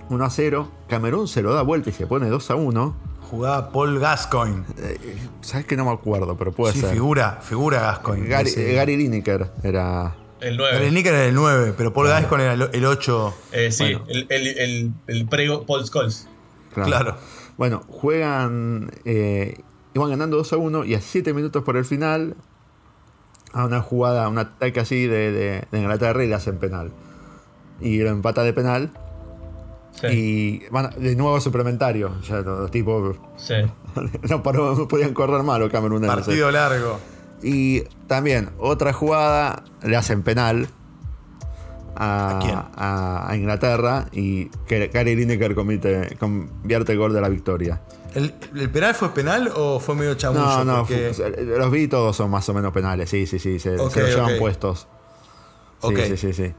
1 0.10 0.26
a 0.26 0.30
0. 0.30 0.72
Camerún 0.90 1.28
se 1.30 1.42
lo 1.42 1.54
da 1.54 1.62
vuelta 1.62 1.90
y 1.90 1.94
se 1.94 2.06
pone 2.08 2.28
2 2.28 2.52
a 2.52 2.56
1. 2.56 2.96
Jugaba 3.30 3.72
Paul 3.72 4.00
Gascoigne. 4.00 4.64
Eh, 4.80 5.18
Sabes 5.42 5.66
que 5.68 5.78
no 5.78 5.86
me 5.86 5.92
acuerdo, 5.92 6.36
pero 6.36 6.52
puede 6.52 6.74
Sí, 6.74 6.82
ser. 6.82 6.92
figura, 6.92 7.40
figura 7.42 7.80
Gascoigne. 7.80 8.28
Gary, 8.28 8.52
Gary 8.74 8.98
Lineker 8.98 9.52
era. 9.64 10.16
El 10.42 10.58
Gary 10.58 10.72
9. 10.78 10.86
Lineker 10.90 11.14
era 11.14 11.26
el 11.26 11.36
9, 11.36 11.74
pero 11.78 11.94
Paul 11.94 12.08
Gascoigne 12.08 12.44
era 12.46 12.54
el- 12.54 12.70
el 12.74 12.86
8. 12.86 13.34
Eh, 13.52 13.72
sí, 13.72 13.84
Bueno. 13.96 14.06
el, 14.08 14.26
el, 14.30 14.48
el, 14.48 14.94
el 15.08 15.28
pre 15.28 15.48
Paul 15.68 15.86
Scholes. 15.86 16.28
Claro. 16.74 17.18
Bueno, 17.58 17.84
juegan. 17.90 18.92
Eh, 19.06 19.56
iban 19.94 20.10
ganando 20.12 20.38
2 20.38 20.54
a 20.54 20.58
1 20.58 20.86
y 20.86 20.96
a 20.96 21.02
7 21.02 21.34
minutos 21.34 21.64
por 21.64 21.76
el 21.78 21.86
final. 21.86 22.36
A 23.52 23.66
una 23.66 23.82
jugada, 23.82 24.28
un 24.30 24.38
ataque 24.38 24.80
así 24.80 25.08
de, 25.08 25.32
de- 25.32 25.64
de 25.72 25.80
Inglaterra 25.80 26.24
y 26.24 26.28
le 26.28 26.36
hacen 26.36 26.58
penal. 26.58 26.92
Y 27.82 27.98
lo 28.00 28.10
empata 28.10 28.44
de 28.44 28.54
penal. 28.54 28.92
Sí, 30.00 30.08
Y 30.08 30.70
van 30.70 30.92
de 30.98 31.16
nuevo 31.16 31.36
a 31.36 31.42
suplementario. 31.42 32.22
Ya 32.22 32.38
los 32.42 32.70
tipos 32.72 33.18
sí. 33.38 33.56
no, 34.30 34.44
paró- 34.44 34.76
no 34.76 34.88
podían 34.88 35.14
correr 35.14 35.44
mal 35.44 35.60
los 35.60 35.72
cameruneses. 35.72 36.16
Partido 36.16 36.52
largo. 36.52 37.00
Y 37.42 37.82
también, 38.08 38.50
otra 38.60 38.92
jugada, 38.94 39.64
le 39.84 39.96
hacen 39.96 40.24
penal 40.24 40.68
a, 41.96 42.38
¿A 42.38 42.40
quién? 42.40 42.56
a- 42.56 43.30
a 43.30 43.36
Inglaterra 43.36 44.06
y 44.12 44.46
que 44.68 44.88
Gary 44.88 45.16
Lineker 45.16 45.56
comite- 45.56 46.18
convierte 46.18 46.94
el 46.94 46.98
gol 46.98 47.14
de 47.14 47.22
la 47.22 47.30
victoria. 47.30 47.82
¿El, 48.16 48.34
el 48.56 48.70
penal 48.70 48.96
fue 48.96 49.14
penal 49.14 49.52
o 49.56 49.80
fue 49.80 49.96
medio 49.96 50.16
chamullo? 50.16 50.42
No, 50.44 50.66
no, 50.66 50.78
Porque- 50.80 51.12
los 51.58 51.72
vi 51.72 51.88
todos 51.88 52.16
son 52.16 52.30
más 52.32 52.48
o 52.50 52.54
menos 52.54 52.72
penales, 52.74 53.10
sí, 53.10 53.26
sí, 53.28 53.38
sí, 53.40 53.60
se, 53.60 53.78
Ok, 53.80 53.92
se 53.92 54.02
los 54.02 54.10
llevan 54.16 54.38
puestos. 54.40 54.88
Sí, 55.82 55.96
sí, 55.96 56.18
sí, 56.18 56.34
sí. 56.34 56.54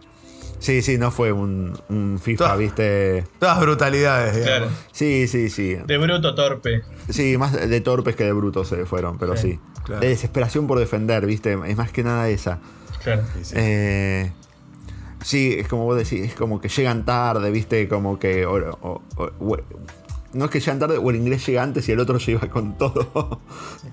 Sí, 0.60 0.82
sí, 0.82 0.98
no 0.98 1.10
fue 1.10 1.32
un, 1.32 1.72
un 1.88 2.18
FIFA, 2.22 2.44
Todas- 2.44 2.58
viste. 2.58 3.24
Todas 3.38 3.60
brutalidades, 3.60 4.36
digamos. 4.36 4.68
Claro. 4.68 4.72
Sí, 4.92 5.26
sí, 5.26 5.48
sí. 5.48 5.74
De 5.86 5.96
bruto 5.96 6.34
torpe. 6.34 6.82
Sí, 7.08 7.38
más 7.38 7.52
de 7.52 7.80
torpes 7.80 8.14
que 8.14 8.24
de 8.24 8.32
brutos 8.34 8.68
se 8.68 8.84
fueron, 8.84 9.16
pero 9.18 9.36
sí. 9.38 9.52
Sí, 9.52 9.60
claro. 9.90 10.00
De 10.00 10.08
desesperación 10.08 10.66
por 10.66 10.78
defender, 10.78 11.26
viste. 11.26 11.58
Es 11.66 11.76
más 11.76 11.92
que 11.92 12.02
nada 12.02 12.28
esa. 12.28 12.58
Claro. 13.02 13.22
Sí, 13.34 13.44
sí. 13.44 13.54
Eh, 13.56 14.32
sí, 15.22 15.56
es 15.58 15.68
como 15.68 15.84
vos 15.84 15.96
decís, 15.96 16.20
es 16.24 16.34
como 16.34 16.60
que 16.60 16.68
llegan 16.68 17.04
tarde, 17.04 17.50
viste, 17.50 17.88
como 17.88 18.18
que. 18.18 18.46
o- 18.46 18.76
o- 18.82 19.02
o- 19.16 19.30
o- 19.40 19.56
no 20.32 20.44
es 20.44 20.50
que 20.50 20.60
llegan 20.60 20.78
tarde, 20.78 20.96
o 20.98 21.10
el 21.10 21.16
inglés 21.16 21.44
llega 21.46 21.62
antes 21.62 21.88
y 21.88 21.92
el 21.92 21.98
otro 22.00 22.18
llega 22.26 22.48
con 22.48 22.78
todo. 22.78 23.40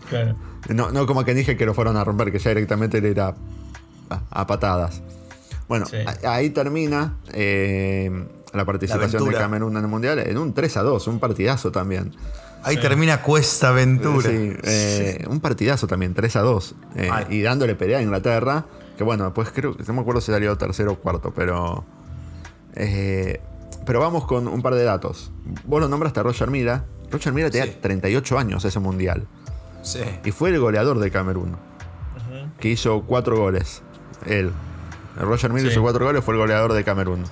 Claro. 0.09 0.35
no, 0.69 0.91
no 0.91 1.05
como 1.07 1.23
que 1.25 1.33
dije 1.33 1.57
que 1.57 1.65
lo 1.65 1.73
fueron 1.73 1.97
a 1.97 2.03
romper, 2.03 2.31
que 2.31 2.39
ya 2.39 2.49
directamente 2.51 3.01
le 3.01 3.09
era 3.11 3.33
a, 4.09 4.21
a 4.29 4.47
patadas. 4.47 5.01
Bueno, 5.67 5.85
Sí. 5.85 5.97
a- 6.23 6.33
ahí 6.33 6.49
termina 6.51 7.17
eh, 7.33 8.09
la 8.53 8.65
participación 8.65 9.25
de. 9.29 9.35
Camerún 9.35 9.75
en 9.77 9.83
el 9.83 9.89
mundial 9.89 10.19
en 10.19 10.37
un 10.37 10.53
3 10.53 10.77
a 10.77 10.81
2, 10.83 11.07
un 11.07 11.19
partidazo 11.19 11.71
también. 11.71 12.13
Ahí 12.63 12.77
termina 12.77 13.21
Cuesta 13.21 13.69
Aventura. 13.69 14.29
Sí, 14.29 14.53
eh, 14.63 15.25
un 15.29 15.39
partidazo 15.39 15.87
también, 15.87 16.13
3 16.13 16.35
a 16.35 16.41
2. 16.41 16.75
eh, 16.95 17.09
y 17.29 17.41
dándole 17.41 17.75
pelea 17.75 17.99
a 17.99 18.01
Inglaterra. 18.01 18.65
Que 18.97 19.03
bueno, 19.03 19.33
pues 19.33 19.51
creo 19.51 19.77
que 19.77 19.83
no 19.83 19.93
me 19.93 20.01
acuerdo 20.01 20.21
si 20.21 20.31
salió 20.31 20.57
tercero 20.57 20.93
o 20.93 20.95
cuarto, 20.99 21.31
pero. 21.33 21.85
eh, 22.75 23.41
pero 23.85 23.99
vamos 24.01 24.25
con 24.25 24.47
un 24.47 24.61
par 24.61 24.73
de 24.75 24.83
datos. 24.83 25.31
Vos 25.65 25.79
lo 25.79 25.87
nombraste 25.87 26.19
a 26.19 26.23
Roger 26.23 26.49
Mila. 26.51 26.85
Roger 27.09 27.31
Mila 27.31 27.49
tenía 27.49 27.67
Sí. 27.71 27.77
38 27.81 28.37
años 28.37 28.65
ese 28.65 28.79
mundial. 28.79 29.27
Sí. 29.81 30.01
Y 30.25 30.31
fue 30.31 30.49
el 30.49 30.59
goleador 30.59 30.99
de 30.99 31.09
Camerún. 31.09 31.55
Que 32.59 32.69
hizo 32.69 33.03
cuatro 33.03 33.37
goles. 33.37 33.81
Él. 34.25 34.51
Roger 35.15 35.53
Mila 35.53 35.67
Sí. 35.67 35.71
hizo 35.73 35.81
cuatro 35.81 36.05
goles, 36.05 36.21
fue 36.23 36.33
el 36.33 36.39
goleador 36.41 36.73
de 36.73 36.83
Camerún. 36.83 37.23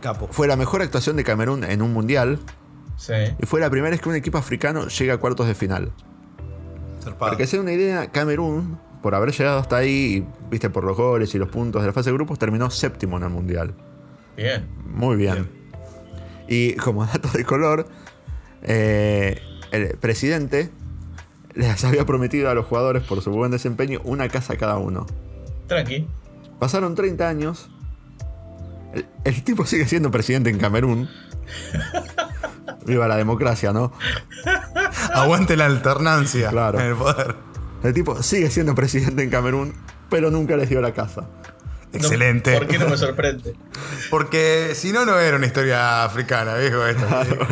Capo. 0.00 0.28
Fue 0.30 0.46
la 0.48 0.56
mejor 0.56 0.80
actuación 0.80 1.16
de 1.16 1.24
Camerún 1.24 1.64
en 1.64 1.82
un 1.82 1.92
mundial. 1.92 2.38
Sí. 3.00 3.14
Y 3.38 3.46
fue 3.46 3.60
la 3.60 3.70
primera 3.70 3.90
vez 3.90 4.00
que 4.02 4.10
un 4.10 4.14
equipo 4.14 4.36
africano 4.36 4.86
llega 4.88 5.14
a 5.14 5.16
cuartos 5.16 5.46
de 5.46 5.54
final. 5.54 5.90
Zarpado. 7.02 7.18
Para 7.18 7.36
que 7.38 7.46
se 7.46 7.56
den 7.56 7.64
una 7.64 7.72
idea, 7.72 8.10
Camerún, 8.12 8.78
por 9.02 9.14
haber 9.14 9.32
llegado 9.32 9.58
hasta 9.58 9.78
ahí, 9.78 10.26
viste, 10.50 10.68
por 10.68 10.84
los 10.84 10.98
goles 10.98 11.34
y 11.34 11.38
los 11.38 11.48
puntos 11.48 11.80
de 11.80 11.86
la 11.86 11.94
fase 11.94 12.10
de 12.10 12.16
grupos, 12.16 12.38
terminó 12.38 12.68
séptimo 12.70 13.16
en 13.16 13.22
el 13.22 13.30
Mundial. 13.30 13.72
Bien. 14.36 14.68
Muy 14.84 15.16
bien. 15.16 15.48
Y 16.46 16.74
como 16.74 17.06
dato 17.06 17.30
de 17.30 17.42
color, 17.42 17.88
eh, 18.62 19.40
el 19.72 19.96
presidente 19.96 20.70
les 21.54 21.82
había 21.84 22.04
prometido 22.04 22.50
a 22.50 22.54
los 22.54 22.66
jugadores, 22.66 23.02
por 23.02 23.22
su 23.22 23.30
buen 23.30 23.50
desempeño, 23.50 24.02
una 24.04 24.28
casa 24.28 24.52
a 24.52 24.56
cada 24.56 24.76
uno. 24.76 25.06
Tranqui. 25.68 26.06
Pasaron 26.58 26.94
30 26.94 27.26
años. 27.26 27.70
El, 28.92 29.06
el 29.24 29.42
tipo 29.42 29.64
sigue 29.64 29.86
siendo 29.86 30.10
presidente 30.10 30.50
en 30.50 30.58
Camerún. 30.58 31.08
Viva 32.86 33.06
la 33.08 33.16
democracia, 33.16 33.72
¿no? 33.72 33.92
Aguante 35.14 35.56
la 35.56 35.66
alternancia 35.66 36.50
Claro. 36.50 36.80
en 36.80 36.86
el 36.86 36.96
poder. 36.96 37.34
El 37.82 37.94
tipo 37.94 38.22
sigue 38.22 38.50
siendo 38.50 38.74
presidente 38.74 39.22
en 39.22 39.30
Camerún, 39.30 39.74
pero 40.08 40.30
nunca 40.30 40.56
les 40.56 40.68
dio 40.68 40.80
la 40.80 40.92
casa. 40.92 41.22
No- 41.22 41.98
Excelente. 41.98 42.56
¿Por 42.56 42.68
qué 42.68 42.78
no 42.78 42.88
me 42.88 42.96
sorprende? 42.96 43.54
Porque 44.10 44.72
si 44.74 44.92
no, 44.92 45.04
no 45.04 45.18
era 45.18 45.36
una 45.36 45.46
historia 45.46 46.04
africana, 46.04 46.54
viejo. 46.56 46.86
Esto. 46.86 47.06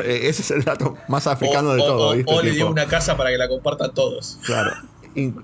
Ese 0.04 0.42
es 0.42 0.50
el 0.52 0.62
dato 0.64 0.96
más 1.08 1.26
africano 1.26 1.70
o, 1.70 1.74
de 1.74 1.82
o- 1.82 1.86
todo, 1.86 2.08
o- 2.10 2.14
¿viste? 2.14 2.32
o 2.32 2.42
le 2.42 2.50
dio 2.52 2.70
una 2.70 2.86
casa 2.86 3.16
para 3.16 3.30
que 3.30 3.38
la 3.38 3.48
compartan 3.48 3.92
todos. 3.94 4.38
Claro. 4.46 4.70
In- 5.14 5.42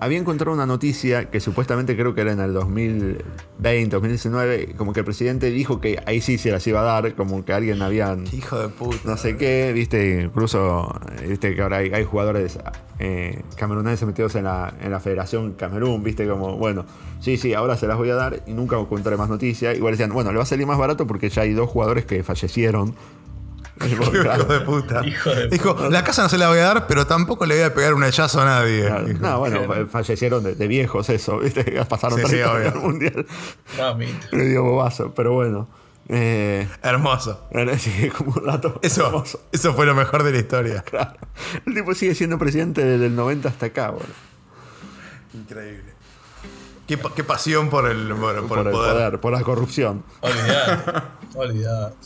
había 0.00 0.18
encontrado 0.18 0.52
una 0.54 0.66
noticia 0.66 1.30
que 1.30 1.40
supuestamente 1.40 1.96
creo 1.96 2.14
que 2.14 2.20
era 2.20 2.32
en 2.32 2.40
el 2.40 2.52
2020, 2.52 3.88
2019, 3.88 4.74
como 4.76 4.92
que 4.92 5.00
el 5.00 5.04
presidente 5.04 5.50
dijo 5.50 5.80
que 5.80 6.02
ahí 6.06 6.20
sí 6.20 6.38
se 6.38 6.50
las 6.50 6.66
iba 6.66 6.80
a 6.80 6.84
dar, 6.84 7.14
como 7.14 7.44
que 7.44 7.52
alguien 7.52 7.82
había 7.82 8.16
hijo 8.32 8.58
de 8.58 8.68
puta. 8.68 8.98
no 9.04 9.16
sé 9.16 9.36
qué, 9.36 9.72
viste, 9.72 10.22
incluso 10.24 10.94
viste 11.26 11.54
que 11.54 11.62
ahora 11.62 11.78
hay, 11.78 11.90
hay 11.92 12.04
jugadores 12.04 12.58
eh, 12.98 13.42
cameruneses 13.56 14.06
metidos 14.06 14.34
en 14.36 14.44
la, 14.44 14.72
en 14.80 14.90
la 14.90 15.00
Federación 15.00 15.52
Camerún, 15.52 16.02
viste, 16.02 16.26
como, 16.26 16.56
bueno, 16.56 16.86
sí, 17.20 17.36
sí, 17.36 17.54
ahora 17.54 17.76
se 17.76 17.86
las 17.86 17.96
voy 17.96 18.10
a 18.10 18.14
dar 18.14 18.42
y 18.46 18.52
nunca 18.52 18.76
contaré 18.86 19.16
más 19.16 19.28
noticias. 19.28 19.76
Igual 19.76 19.92
decían, 19.92 20.10
bueno, 20.12 20.30
le 20.30 20.38
va 20.38 20.44
a 20.44 20.46
salir 20.46 20.66
más 20.66 20.78
barato 20.78 21.06
porque 21.06 21.28
ya 21.28 21.42
hay 21.42 21.52
dos 21.52 21.68
jugadores 21.68 22.04
que 22.06 22.22
fallecieron. 22.22 22.94
Hijo 23.84 24.10
de 24.10 24.60
puta. 24.60 25.06
Hijo 25.06 25.30
de 25.30 25.48
Dijo, 25.48 25.74
la 25.90 26.02
casa 26.02 26.22
no 26.22 26.28
se 26.28 26.38
la 26.38 26.48
voy 26.48 26.58
a 26.58 26.64
dar, 26.64 26.86
pero 26.86 27.06
tampoco 27.06 27.44
le 27.44 27.56
voy 27.56 27.64
a 27.64 27.74
pegar 27.74 27.92
un 27.94 28.02
hachazo 28.04 28.40
a 28.40 28.44
nadie. 28.44 28.88
No, 29.20 29.38
bueno, 29.40 29.64
Claro. 29.66 29.86
fallecieron 29.88 30.42
de, 30.42 30.54
de 30.54 30.66
viejos 30.68 31.08
eso, 31.10 31.38
¿viste? 31.38 31.62
Pasaron 31.88 32.18
Sí, 32.18 32.24
sí, 32.24 32.30
30 32.36 32.50
años 32.50 32.58
obvio. 32.58 32.72
al 32.80 32.80
mundial. 32.86 33.26
Mami. 33.78 34.06
Le 34.32 34.44
dio 34.48 34.62
bobazo, 34.62 35.12
pero 35.14 35.32
bueno. 35.34 35.68
Eh, 36.08 36.68
Hermoso. 36.82 37.48
era 37.50 37.72
así 37.72 38.08
como 38.16 38.32
un 38.36 38.44
dato 38.46 38.78
Eso, 38.80 39.06
hermoso. 39.06 39.40
eso 39.50 39.74
fue 39.74 39.86
lo 39.86 39.94
mejor 39.94 40.22
de 40.22 40.30
la 40.32 40.38
historia. 40.38 40.82
Claro. 40.82 41.14
El 41.66 41.74
tipo 41.74 41.92
sigue 41.94 42.14
siendo 42.14 42.38
presidente 42.38 42.84
desde 42.84 43.06
el 43.06 43.16
90 43.16 43.48
hasta 43.48 43.66
acá, 43.66 43.90
bueno. 43.90 44.06
Increíble. 45.34 45.94
Qué, 46.86 46.96
pa- 46.96 47.12
qué 47.14 47.24
pasión 47.24 47.68
por 47.68 47.90
el, 47.90 48.08
por, 48.14 48.36
por 48.36 48.46
por, 48.46 48.58
el 48.60 48.66
el 48.68 48.72
poder. 48.72 48.92
poder, 48.92 49.20
por 49.20 49.32
la 49.32 49.42
corrupción. 49.42 50.04
Olvidate. 50.20 50.92
olvidate. 51.34 51.96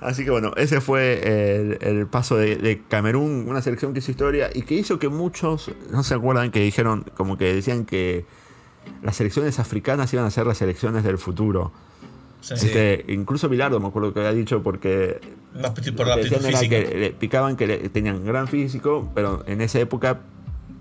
Así 0.00 0.24
que 0.24 0.30
bueno, 0.30 0.52
ese 0.56 0.80
fue 0.80 1.20
el, 1.56 1.78
el 1.82 2.06
paso 2.06 2.36
de, 2.36 2.56
de 2.56 2.82
Camerún, 2.88 3.44
una 3.48 3.60
selección 3.60 3.92
que 3.92 3.98
hizo 3.98 4.10
historia 4.10 4.48
y 4.54 4.62
que 4.62 4.74
hizo 4.74 4.98
que 4.98 5.08
muchos 5.08 5.70
no 5.90 6.02
se 6.02 6.14
acuerdan 6.14 6.50
que 6.50 6.60
dijeron, 6.60 7.04
como 7.16 7.36
que 7.36 7.52
decían 7.54 7.84
que 7.84 8.24
las 9.02 9.16
selecciones 9.16 9.58
africanas 9.58 10.12
iban 10.14 10.24
a 10.24 10.30
ser 10.30 10.46
las 10.46 10.58
selecciones 10.58 11.04
del 11.04 11.18
futuro. 11.18 11.70
Sí. 12.40 12.54
Este, 12.54 13.04
incluso 13.08 13.50
Bilardo 13.50 13.78
me 13.80 13.88
acuerdo 13.88 14.14
que 14.14 14.20
había 14.20 14.32
dicho 14.32 14.62
porque 14.62 15.20
Más 15.60 15.72
por 15.94 16.06
la 16.06 16.16
que 16.16 16.80
le 16.98 17.10
picaban 17.10 17.56
que 17.56 17.66
le- 17.66 17.88
tenían 17.90 18.24
gran 18.24 18.48
físico, 18.48 19.10
pero 19.14 19.44
en 19.46 19.60
esa 19.60 19.78
época 19.80 20.20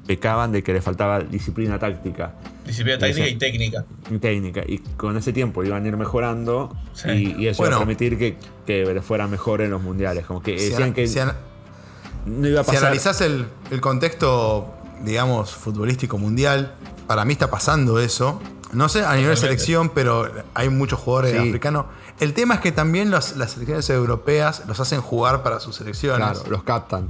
pecaban 0.07 0.53
de 0.53 0.63
que 0.63 0.71
le 0.71 0.81
faltaba 0.81 1.19
disciplina 1.19 1.77
táctica 1.77 2.35
Disciplina 2.69 2.95
y 2.97 2.99
táctica 2.99 3.27
y 3.27 3.35
técnica. 3.35 3.85
y 4.09 4.17
técnica. 4.19 4.61
Y 4.65 4.77
con 4.97 5.17
ese 5.17 5.33
tiempo 5.33 5.63
iban 5.63 5.83
a 5.83 5.87
ir 5.87 5.97
mejorando 5.97 6.75
Sí. 6.93 7.09
y, 7.37 7.43
y 7.43 7.47
eso 7.47 7.57
Bueno. 7.63 7.75
iba 7.77 7.83
a 7.83 7.85
permitir 7.87 8.17
que, 8.17 8.37
que 8.65 8.85
les 8.93 9.03
fuera 9.03 9.27
mejor 9.27 9.61
en 9.61 9.71
los 9.71 9.81
mundiales. 9.81 10.25
Como 10.25 10.41
que 10.41 10.57
Si, 10.57 10.69
decían 10.69 10.93
que 10.93 11.07
si 11.07 11.19
ana- 11.19 11.35
no 12.25 12.47
iba 12.47 12.61
a 12.61 12.63
si 12.63 12.67
pasar. 12.71 12.83
analizás 12.85 13.21
el, 13.21 13.45
el 13.71 13.81
contexto, 13.81 14.73
digamos, 15.03 15.51
futbolístico 15.51 16.17
mundial, 16.17 16.73
para 17.07 17.25
mí 17.25 17.33
está 17.33 17.49
pasando 17.49 17.99
eso. 17.99 18.39
No 18.71 18.87
sé 18.87 18.99
a 18.99 19.15
nivel 19.15 19.33
Totalmente. 19.33 19.41
selección, 19.41 19.89
pero 19.89 20.31
hay 20.53 20.69
muchos 20.69 20.99
jugadores 20.99 21.31
Sí. 21.31 21.37
africanos. 21.49 21.85
El 22.19 22.33
tema 22.33 22.55
es 22.55 22.59
que 22.61 22.71
también 22.71 23.09
los- 23.09 23.35
las 23.37 23.51
selecciones 23.53 23.89
europeas 23.89 24.63
los 24.67 24.79
hacen 24.79 25.01
jugar 25.01 25.41
para 25.41 25.59
sus 25.59 25.75
selecciones. 25.77 26.19
Claro, 26.37 26.49
los 26.51 26.63
captan. 26.63 27.09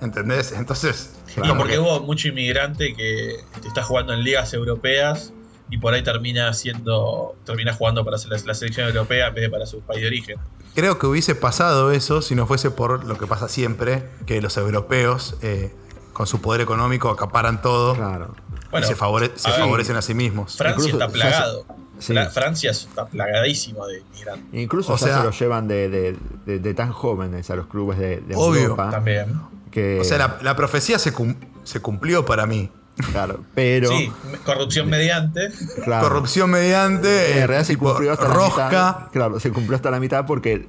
¿Entendés? 0.00 0.52
Entonces, 0.52 1.10
Y 1.36 1.48
porque 1.56 1.74
que- 1.74 1.78
hubo 1.78 2.00
mucho 2.00 2.28
inmigrante 2.28 2.94
que 2.94 3.36
está 3.66 3.82
jugando 3.82 4.12
en 4.14 4.22
ligas 4.24 4.52
europeas 4.54 5.32
y 5.70 5.78
por 5.78 5.92
ahí 5.94 6.02
termina 6.02 6.52
siendo 6.54 7.34
termina 7.44 7.74
jugando 7.74 8.04
para 8.04 8.16
la, 8.16 8.38
la 8.44 8.54
selección 8.54 8.88
europea 8.88 9.28
en 9.28 9.34
vez 9.34 9.42
de 9.42 9.50
para 9.50 9.66
su 9.66 9.80
país 9.80 10.00
de 10.00 10.06
origen. 10.06 10.36
creo 10.74 10.98
que 10.98 11.06
hubiese 11.06 11.34
pasado 11.34 11.92
eso 11.92 12.22
si 12.22 12.34
no 12.34 12.46
fuese 12.46 12.70
por 12.70 13.04
lo 13.04 13.18
que 13.18 13.26
pasa 13.26 13.48
siempre, 13.48 14.04
que 14.26 14.40
los 14.40 14.56
europeos, 14.56 15.36
eh, 15.42 15.74
con 16.14 16.26
su 16.26 16.40
poder 16.40 16.60
económico, 16.62 17.10
acaparan 17.10 17.60
todo 17.62 17.94
Claro. 17.94 18.34
Bueno, 18.70 18.86
y 18.86 18.88
se, 18.88 18.96
favore- 18.96 19.32
se 19.36 19.48
a 19.48 19.52
ver, 19.52 19.60
favorecen 19.60 19.96
a 19.96 20.02
sí 20.02 20.14
mismos. 20.14 20.56
Francia 20.56 20.76
Incluso 20.88 21.04
está 21.04 21.08
plagado. 21.12 21.64
sí. 21.98 22.14
Francia 22.32 22.70
está 22.70 23.06
plagadísimo 23.06 23.86
de 23.86 24.00
inmigrantes. 24.00 24.60
Incluso 24.60 24.92
O 24.94 24.98
sea- 24.98 25.18
se 25.18 25.24
los 25.24 25.38
llevan 25.38 25.68
de, 25.68 25.88
de- 25.88 26.16
de- 26.46 26.58
de 26.58 26.74
tan 26.74 26.92
jóvenes 26.92 27.50
a 27.50 27.56
los 27.56 27.66
clubes 27.66 27.98
de, 27.98 28.20
de 28.20 28.34
Obvio. 28.36 28.62
Europa. 28.62 28.90
También. 28.90 29.40
Que, 29.70 30.00
O 30.00 30.04
sea, 30.04 30.18
la, 30.18 30.38
la 30.42 30.56
profecía 30.56 30.98
se, 30.98 31.12
cum- 31.12 31.36
se 31.64 31.80
cumplió 31.80 32.24
para 32.26 32.46
mí. 32.46 32.70
claro, 33.12 33.44
pero 33.54 33.88
Sí, 33.90 34.10
corrupción 34.44 34.88
mediante. 34.88 35.50
claro, 35.84 36.08
Corrupción 36.08 36.50
mediante, 36.50 37.32
en 37.32 37.38
eh, 37.38 37.46
realidad 37.46 37.66
se 37.66 37.76
cumplió 37.76 38.12
hasta 38.12 38.28
la 38.28 38.34
rosca. 38.34 38.66
mitad. 38.66 38.96
Claro, 39.12 39.40
se 39.40 39.50
cumplió 39.52 39.76
hasta 39.76 39.90
la 39.90 40.00
mitad 40.00 40.26
porque 40.26 40.68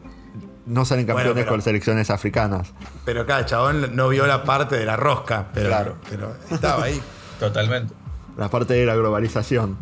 no 0.65 0.85
salen 0.85 1.05
Bueno, 1.05 1.17
campeones 1.17 1.43
pero- 1.45 1.51
con 1.55 1.61
selecciones 1.63 2.09
africanas. 2.11 2.71
Pero 3.05 3.21
acá 3.21 3.39
el 3.39 3.45
chabón 3.45 3.95
no 3.95 4.09
vio 4.09 4.27
la 4.27 4.43
parte 4.43 4.77
de 4.77 4.85
la 4.85 4.95
rosca, 4.95 5.47
pero, 5.53 5.69
Claro. 5.69 5.95
pero 6.09 6.35
estaba 6.51 6.83
ahí. 6.83 7.01
Totalmente. 7.39 7.93
La 8.37 8.49
parte 8.49 8.73
de 8.75 8.85
la 8.85 8.95
globalización. 8.95 9.77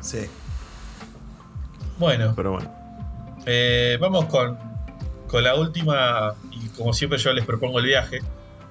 Sí. 0.00 0.26
Bueno, 1.98 2.32
Pero 2.36 2.52
bueno. 2.52 2.70
eh, 3.46 3.96
vamos 4.00 4.26
con, 4.26 4.58
con 5.34 5.42
la 5.42 5.56
última. 5.56 6.36
Y 6.52 6.68
como 6.76 6.92
siempre, 6.92 7.18
yo 7.18 7.32
les 7.32 7.44
propongo 7.44 7.80
el 7.80 7.86
viaje. 7.86 8.22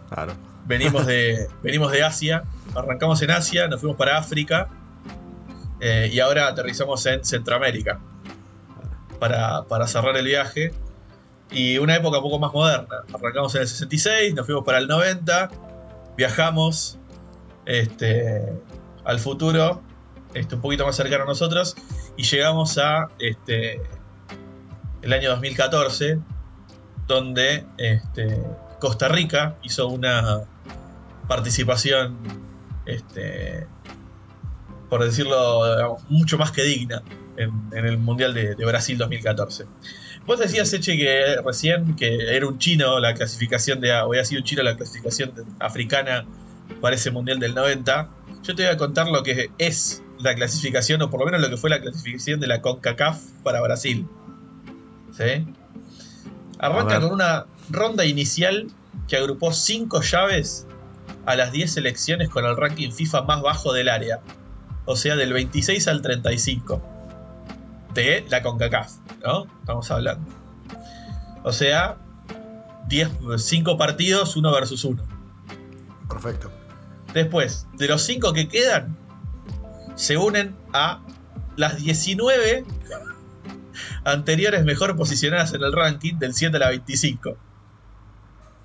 Claro. 0.07 0.33
Venimos 0.65 1.05
de, 1.05 1.49
venimos 1.61 1.91
de 1.91 2.03
Asia, 2.03 2.45
arrancamos 2.73 3.21
en 3.21 3.31
Asia, 3.31 3.67
nos 3.67 3.81
fuimos 3.81 3.97
para 3.97 4.17
África 4.17 4.69
eh, 5.81 6.09
y 6.09 6.21
ahora 6.21 6.47
aterrizamos 6.47 7.05
en 7.05 7.25
Centroamérica 7.25 7.99
para, 9.19 9.63
para 9.63 9.87
cerrar 9.87 10.15
el 10.15 10.23
viaje. 10.23 10.71
Y 11.51 11.79
una 11.79 11.97
época 11.97 12.19
un 12.19 12.23
poco 12.23 12.39
más 12.39 12.53
moderna. 12.53 13.03
Arrancamos 13.13 13.53
en 13.55 13.63
el 13.63 13.67
66, 13.67 14.33
nos 14.33 14.45
fuimos 14.45 14.63
para 14.63 14.77
el 14.77 14.87
90, 14.87 15.49
viajamos 16.15 16.97
este, 17.65 18.41
al 19.03 19.19
futuro, 19.19 19.81
este, 20.33 20.55
un 20.55 20.61
poquito 20.61 20.85
más 20.85 20.95
cercano 20.95 21.23
a 21.25 21.27
nosotros, 21.27 21.75
y 22.15 22.23
llegamos 22.23 22.77
a 22.77 23.09
este, 23.19 23.81
el 25.01 25.11
año 25.11 25.29
2014, 25.31 26.19
donde 27.07 27.65
este, 27.77 28.39
Costa 28.79 29.07
Rica 29.07 29.57
hizo 29.63 29.87
una 29.87 30.41
participación, 31.27 32.17
este, 32.85 33.67
por 34.89 35.03
decirlo, 35.03 35.97
mucho 36.09 36.37
más 36.37 36.51
que 36.51 36.63
digna 36.63 37.01
en, 37.37 37.85
el 37.85 37.97
Mundial 37.97 38.33
de, 38.33 38.55
Brasil 38.55 38.97
2014. 38.97 39.65
Vos 40.25 40.39
decías, 40.39 40.71
Eche, 40.71 40.97
que 40.97 41.37
recién 41.43 41.95
que 41.95 42.35
era 42.35 42.47
un 42.47 42.57
chino 42.57 42.99
la 42.99 43.13
clasificación 43.13 43.81
de, 43.81 43.91
o 43.91 44.07
había 44.07 44.23
sido 44.23 44.41
un 44.41 44.45
chino 44.45 44.63
la 44.63 44.77
clasificación 44.77 45.33
africana 45.59 46.25
para 46.81 46.95
ese 46.95 47.11
Mundial 47.11 47.39
del 47.39 47.55
90. 47.55 48.09
Yo 48.43 48.55
te 48.55 48.63
voy 48.63 48.71
a 48.71 48.77
contar 48.77 49.07
lo 49.07 49.23
que 49.23 49.49
es 49.57 50.01
la 50.19 50.35
clasificación, 50.35 51.01
o 51.01 51.09
por 51.09 51.19
lo 51.19 51.25
menos 51.25 51.41
lo 51.41 51.49
que 51.49 51.57
fue 51.57 51.69
la 51.69 51.81
clasificación 51.81 52.39
de 52.39 52.47
la 52.47 52.61
CONCACAF 52.61 53.19
para 53.43 53.61
Brasil. 53.61 54.07
¿Sí? 55.11 55.45
Arranca 56.63 57.01
con 57.01 57.11
una 57.11 57.45
ronda 57.69 58.05
inicial 58.05 58.71
que 59.09 59.17
agrupó 59.17 59.51
5 59.51 60.01
llaves 60.01 60.65
a 61.25 61.35
las 61.35 61.51
10 61.51 61.73
selecciones 61.73 62.29
con 62.29 62.45
el 62.45 62.55
ranking 62.55 62.89
FIFA 62.89 63.23
más 63.23 63.41
bajo 63.41 63.73
del 63.73 63.89
área. 63.89 64.21
O 64.85 64.95
sea, 64.95 65.17
del 65.17 65.33
26 65.33 65.85
al 65.89 66.01
35. 66.01 66.81
De 67.93 68.25
la 68.29 68.41
CONCACAF, 68.41 68.93
¿no? 69.25 69.45
Estamos 69.59 69.91
hablando. 69.91 70.31
O 71.43 71.51
sea, 71.51 71.97
10, 72.87 73.09
5 73.37 73.77
partidos, 73.77 74.37
1 74.37 74.51
versus 74.53 74.85
1. 74.85 75.03
Perfecto. 76.07 76.49
Después, 77.13 77.67
de 77.73 77.89
los 77.89 78.03
5 78.03 78.31
que 78.31 78.47
quedan, 78.47 78.95
se 79.95 80.15
unen 80.15 80.55
a 80.71 81.01
las 81.57 81.75
19 81.75 82.63
anteriores 84.03 84.63
mejor 84.65 84.95
posicionadas 84.95 85.53
en 85.53 85.63
el 85.63 85.73
ranking 85.73 86.15
del 86.19 86.33
7 86.33 86.55
a 86.57 86.59
la 86.59 86.69
25. 86.69 87.37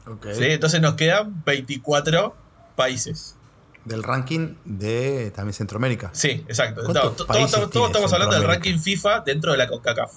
Ok. 0.06 0.26
¿sí? 0.32 0.44
Entonces 0.44 0.80
nos 0.80 0.94
quedan 0.94 1.42
24 1.44 2.34
países. 2.76 3.36
Del 3.84 4.02
ranking 4.02 4.54
de 4.64 5.30
también 5.34 5.54
Centroamérica. 5.54 6.10
Sí, 6.12 6.44
exacto. 6.48 6.82
¿Cuántos 6.84 7.04
No, 7.04 7.10
to- 7.12 7.26
todos, 7.70 7.86
estamos 7.88 8.12
hablando 8.12 8.34
del 8.36 8.44
ranking 8.44 8.78
FIFA 8.78 9.20
dentro 9.20 9.52
de 9.52 9.58
la 9.58 9.66
CONCACAF. 9.68 10.12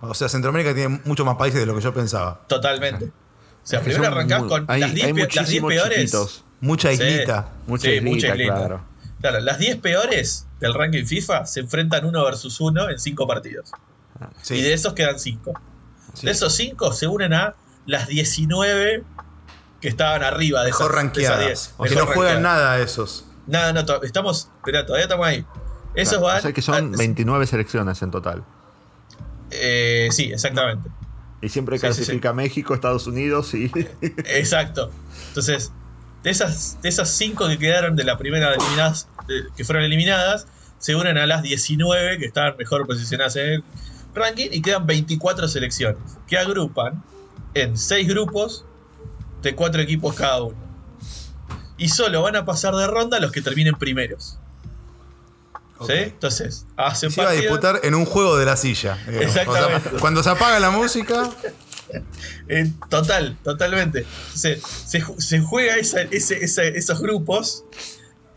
O 0.00 0.14
sea, 0.14 0.28
Centroamérica 0.28 0.74
tiene 0.74 1.00
muchos 1.04 1.24
más 1.24 1.36
países 1.36 1.60
de 1.60 1.66
lo 1.66 1.74
que 1.76 1.80
yo 1.80 1.94
pensaba. 1.94 2.40
Totalmente. 2.48 3.04
O 3.06 3.10
sea, 3.62 3.78
Es 3.78 3.84
primero 3.84 4.06
arrancás 4.08 4.40
muy- 4.40 4.48
con 4.48 4.64
hay, 4.68 4.80
las 4.80 4.94
10 4.94 5.06
hay 5.06 5.12
pe- 5.12 5.20
las 5.20 5.28
10 5.28 5.38
muchísimos 5.40 5.70
peores. 5.72 5.98
chiquitos. 5.98 6.44
Mucha 6.60 6.88
Sí. 6.88 6.94
islita. 6.94 7.48
Mucha 7.68 7.82
Sí, 7.82 7.88
islita, 7.94 8.10
mucha 8.14 8.28
islita. 8.30 8.54
claro. 8.54 8.84
Claro, 9.20 9.40
las 9.40 9.58
10 9.60 9.76
peores 9.76 10.48
del 10.58 10.74
ranking 10.74 11.04
FIFA 11.04 11.46
se 11.46 11.60
enfrentan 11.60 12.04
uno 12.04 12.24
versus 12.24 12.60
uno 12.60 12.90
en 12.90 12.98
5 12.98 13.24
partidos. 13.28 13.70
Sí. 14.42 14.54
Y 14.56 14.62
de 14.62 14.72
esos 14.72 14.94
quedan 14.94 15.18
5. 15.18 15.52
Sí. 16.14 16.26
De 16.26 16.32
esos 16.32 16.54
5 16.54 16.92
se 16.92 17.06
unen 17.06 17.32
a 17.32 17.54
las 17.86 18.06
19 18.08 19.02
que 19.80 19.88
estaban 19.88 20.22
arriba 20.22 20.60
de 20.62 20.66
Mejor 20.70 20.92
esas, 20.94 21.12
de 21.12 21.22
esas 21.22 21.38
10. 21.38 21.48
rankeadas. 21.48 21.74
O 21.76 21.84
que 21.84 21.94
no 21.96 22.06
juegan 22.06 22.42
nada 22.42 22.78
esos. 22.78 23.26
Nada, 23.46 23.72
no, 23.72 23.80
estamos. 24.02 24.48
Espera, 24.58 24.86
todavía 24.86 25.04
estamos 25.04 25.26
ahí. 25.26 25.44
Esos 25.94 26.12
Claro, 26.18 26.26
van. 26.26 26.38
o 26.38 26.42
sea 26.42 26.52
que 26.52 26.62
son 26.62 26.94
a- 26.94 26.96
29 26.96 27.46
selecciones 27.46 28.00
en 28.02 28.10
total. 28.10 28.44
eh, 29.50 30.08
sí, 30.10 30.32
exactamente. 30.32 30.88
Y 31.40 31.48
siempre 31.48 31.76
Sí, 31.76 31.80
sí, 31.80 31.86
clasifica 31.88 32.32
México, 32.32 32.72
Estados 32.74 33.06
Unidos 33.06 33.52
y. 33.54 33.70
Exacto. 34.26 34.90
Entonces, 35.28 35.72
de 36.22 36.30
esas, 36.30 36.80
de 36.82 36.88
esas 36.88 37.10
cinco 37.10 37.48
que 37.48 37.58
quedaron 37.58 37.96
de 37.96 38.04
la 38.04 38.16
primera 38.16 38.54
eliminadas, 38.54 39.08
de- 39.26 39.42
que 39.56 39.64
fueron 39.64 39.82
eliminadas, 39.84 40.46
se 40.78 40.94
unen 40.94 41.18
a 41.18 41.26
las 41.26 41.42
19 41.42 42.18
que 42.18 42.26
estaban 42.26 42.56
mejor 42.56 42.86
posicionadas 42.86 43.36
en 43.36 43.46
el 43.48 43.64
ranking 44.14 44.48
y 44.52 44.60
quedan 44.62 44.86
24 44.86 45.48
selecciones 45.48 45.98
que 46.26 46.36
agrupan 46.38 47.02
en 47.54 47.76
6 47.76 48.08
grupos 48.08 48.64
de 49.42 49.54
4 49.54 49.82
equipos 49.82 50.14
cada 50.14 50.42
uno. 50.42 50.56
Y 51.78 51.88
solo 51.88 52.22
van 52.22 52.36
a 52.36 52.44
pasar 52.44 52.74
de 52.76 52.86
ronda 52.86 53.18
los 53.20 53.32
que 53.32 53.42
terminen 53.42 53.74
primeros. 53.74 54.38
Ok. 55.78 55.88
¿Sí? 55.90 55.96
Entonces, 55.98 56.66
hacen 56.76 57.10
Se 57.10 57.20
iba 57.20 57.30
a 57.30 57.32
disputar 57.32 57.80
en 57.82 57.94
un 57.94 58.04
juego 58.04 58.36
de 58.36 58.44
la 58.46 58.56
silla. 58.56 58.96
digamos. 59.06 59.22
Exactamente. 59.36 59.88
O 59.88 59.90
sea, 59.92 60.00
cuando 60.00 60.22
se 60.22 60.30
apaga 60.30 60.60
la 60.60 60.70
música, 60.70 61.28
Eh, 62.48 62.72
total, 62.88 63.36
totalmente. 63.44 64.06
Se, 64.34 64.58
se 64.60 65.02
ju- 65.02 65.18
se 65.20 65.40
juega 65.40 65.76
esa- 65.76 66.00
ese- 66.02 66.42
ese- 66.42 66.68
esos 66.78 67.00
grupos 67.00 67.64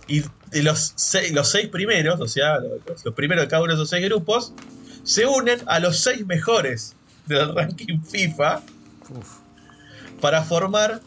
y 0.08 0.24
de 0.52 0.62
los 0.64 0.92
seis, 0.98 1.32
los 1.32 1.50
seis 1.52 1.70
primeros, 1.70 2.20
o 2.20 2.28
sea, 2.28 2.58
los, 2.60 3.06
los 3.06 3.16
primeros 3.16 3.46
de 3.46 3.48
cada 3.50 3.62
uno 3.64 3.72
de 3.72 3.76
esos 3.76 3.90
seis 3.90 4.04
grupos, 4.06 4.52
se 5.06 5.26
unen 5.26 5.62
a 5.68 5.80
los 5.80 6.00
seis 6.00 6.26
mejores 6.26 6.96
del 7.26 7.56
ranking 7.56 8.02
FIFA 8.02 8.62
para 10.22 10.44
formar 10.44 11.00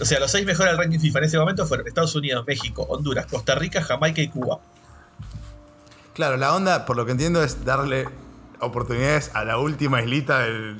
O 0.00 0.04
sea, 0.04 0.18
los 0.20 0.30
seis 0.30 0.44
mejores 0.46 0.72
del 0.72 0.78
ranking 0.78 0.98
FIFA 0.98 1.18
en 1.20 1.24
ese 1.26 1.38
momento 1.38 1.66
fueron 1.66 1.86
Estados 1.86 2.14
Unidos, 2.14 2.44
México, 2.46 2.82
Honduras, 2.88 3.26
Costa 3.26 3.54
Rica, 3.54 3.82
Jamaica 3.82 4.20
y 4.22 4.28
Cuba. 4.28 4.58
Claro, 6.14 6.36
la 6.36 6.54
onda, 6.54 6.86
por 6.86 6.96
lo 6.96 7.04
que 7.06 7.12
entiendo, 7.12 7.42
es 7.42 7.64
darle 7.64 8.06
oportunidades 8.60 9.30
a 9.34 9.44
la 9.44 9.58
última 9.58 10.00
islita 10.02 10.40
del. 10.40 10.76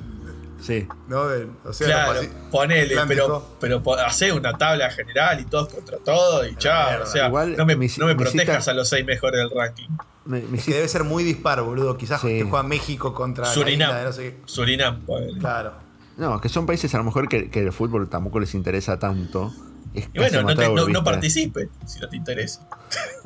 Sí. 0.61 0.87
¿No? 1.07 1.27
Del 1.27 1.49
Claro, 1.79 2.21
Paci- 2.21 2.29
ponele, 2.51 2.95
pero, 3.07 3.23
Atlántico. 3.25 3.57
pero 3.59 3.99
hacé 4.05 4.31
una 4.31 4.55
tabla 4.57 4.91
general 4.91 5.39
y 5.39 5.45
todos 5.45 5.69
contra 5.73 5.97
todos 5.97 6.47
y 6.47 6.55
chao. 6.55 7.01
O 7.03 7.05
sea, 7.07 7.27
Igual, 7.27 7.57
no 7.57 7.65
me, 7.65 7.75
mi- 7.75 7.87
no 7.97 8.05
me 8.05 8.13
mi 8.13 8.23
protejas 8.23 8.63
cita- 8.63 8.71
a 8.71 8.73
los 8.75 8.87
seis 8.87 9.03
mejores 9.05 9.39
del 9.39 9.49
ranking. 9.49 9.89
Me, 10.25 10.37
me 10.39 10.43
Es 10.43 10.49
que 10.49 10.55
hiciste- 10.57 10.73
debe 10.75 10.87
ser 10.87 11.03
muy 11.03 11.23
disparo, 11.23 11.65
boludo. 11.65 11.97
Quizás 11.97 12.21
Sí. 12.21 12.27
que 12.27 12.43
juega 12.43 12.63
México 12.63 13.13
contra 13.13 13.45
la 13.47 13.53
Surinam. 13.53 13.89
isla 13.89 14.03
no 14.03 14.11
sé 14.11 14.21
qué. 14.23 14.41
Surinam. 14.45 15.01
Claro. 15.39 15.73
No, 16.17 16.39
que 16.39 16.49
son 16.49 16.65
países 16.65 16.93
a 16.93 16.97
lo 16.99 17.03
mejor 17.03 17.27
que, 17.27 17.49
que 17.49 17.59
el 17.61 17.71
fútbol 17.71 18.07
tampoco 18.09 18.39
les 18.39 18.53
interesa 18.53 18.99
tanto. 18.99 19.51
Es 19.93 20.07
Y 20.13 20.19
bueno, 20.19 20.41
no, 20.43 20.47
te- 20.47 20.53
amateur, 20.53 20.69
no- 20.69 20.75
no 20.81 20.85
¿viste? 20.87 21.03
participe 21.03 21.69
si 21.85 21.99
no 21.99 22.07
te 22.09 22.15
interesa. 22.17 22.67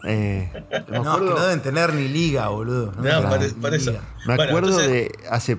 Eh, 0.03 0.49
No, 0.91 1.13
es 1.15 1.19
que 1.21 1.25
no 1.29 1.39
deben 1.41 1.61
tener 1.61 1.93
ni 1.93 2.07
liga, 2.07 2.47
boludo. 2.49 2.87
No, 2.97 3.29
por 3.29 3.71
ni 3.71 3.77
eso. 3.77 3.91
liga. 3.91 4.01
me 4.25 4.35
Bueno, 4.35 4.43
acuerdo 4.43 4.69
entonces- 4.69 4.91
de 4.91 5.11
hace 5.29 5.57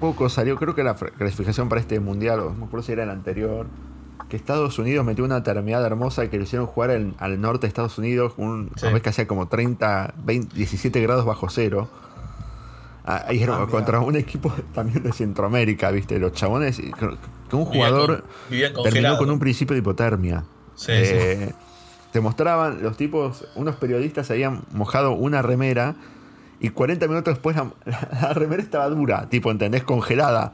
poco 0.00 0.28
salió, 0.28 0.56
creo 0.56 0.74
que 0.74 0.84
la 0.84 0.94
clasificación 0.94 1.68
para 1.68 1.80
este 1.80 1.98
mundial, 2.00 2.40
o 2.40 2.44
no 2.50 2.54
me 2.54 2.64
acuerdo 2.66 2.86
si 2.86 2.92
era 2.92 3.02
el 3.02 3.10
anterior, 3.10 3.66
que 4.28 4.36
Estados 4.36 4.78
Unidos 4.78 5.04
metió 5.06 5.24
una 5.24 5.42
terminada 5.42 5.86
hermosa 5.86 6.28
que 6.28 6.36
lo 6.36 6.42
hicieron 6.44 6.66
jugar 6.66 6.90
en- 6.90 7.14
al 7.18 7.40
norte 7.40 7.62
de 7.62 7.68
Estados 7.68 7.96
Unidos, 7.98 8.34
un, 8.36 8.70
Sí. 8.76 8.84
una 8.84 8.94
vez 8.94 9.02
que 9.02 9.08
hacía 9.08 9.26
como 9.26 9.48
30, 9.48 10.14
20, 10.24 10.54
17 10.54 11.00
grados 11.00 11.24
bajo 11.24 11.48
cero. 11.48 11.88
Ah, 13.04 13.24
Ahí 13.26 13.42
era 13.42 13.62
Ah, 13.62 13.66
contra 13.70 14.00
un 14.00 14.16
equipo 14.16 14.52
también 14.74 15.02
de 15.02 15.12
Centroamérica, 15.12 15.90
¿viste? 15.90 16.18
Los 16.18 16.32
chabones, 16.32 16.76
que 16.76 16.84
un 16.84 17.18
Vivían 17.48 17.64
jugador 17.66 18.06
con- 18.20 18.24
vivían 18.50 18.72
terminó 18.82 19.16
con 19.16 19.30
un 19.30 19.38
principio 19.38 19.72
de 19.74 19.78
hipotermia. 19.80 20.44
Sí, 20.74 20.92
Eh, 20.94 21.52
Te 22.12 22.22
mostraban, 22.22 22.82
los 22.82 22.96
tipos, 22.96 23.44
unos 23.54 23.76
periodistas 23.76 24.30
habían 24.30 24.62
mojado 24.72 25.12
una 25.12 25.42
remera 25.42 25.94
y 26.58 26.70
40 26.70 27.06
minutos 27.06 27.34
después 27.34 27.54
la, 27.54 27.70
la 28.22 28.32
remera 28.32 28.62
estaba 28.62 28.88
dura, 28.88 29.28
tipo, 29.28 29.50
¿entendés? 29.50 29.84
Congelada. 29.84 30.52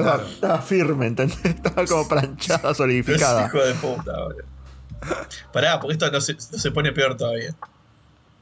Estaba, 0.00 0.16
Claro. 0.18 0.28
estaba 0.30 0.62
firme, 0.62 1.06
¿entendés? 1.06 1.38
Estaba 1.44 1.84
como 1.86 2.06
planchada, 2.08 2.74
solidificada. 2.74 3.46
hijos 3.46 3.64
de 3.66 3.74
puta, 3.74 4.12
boludo. 4.22 4.44
Pará, 5.52 5.78
porque 5.80 5.92
esto 5.94 6.10
no 6.10 6.20
se, 6.20 6.34
no 6.34 6.58
se 6.58 6.70
pone 6.70 6.92
peor 6.92 7.16
todavía. 7.16 7.54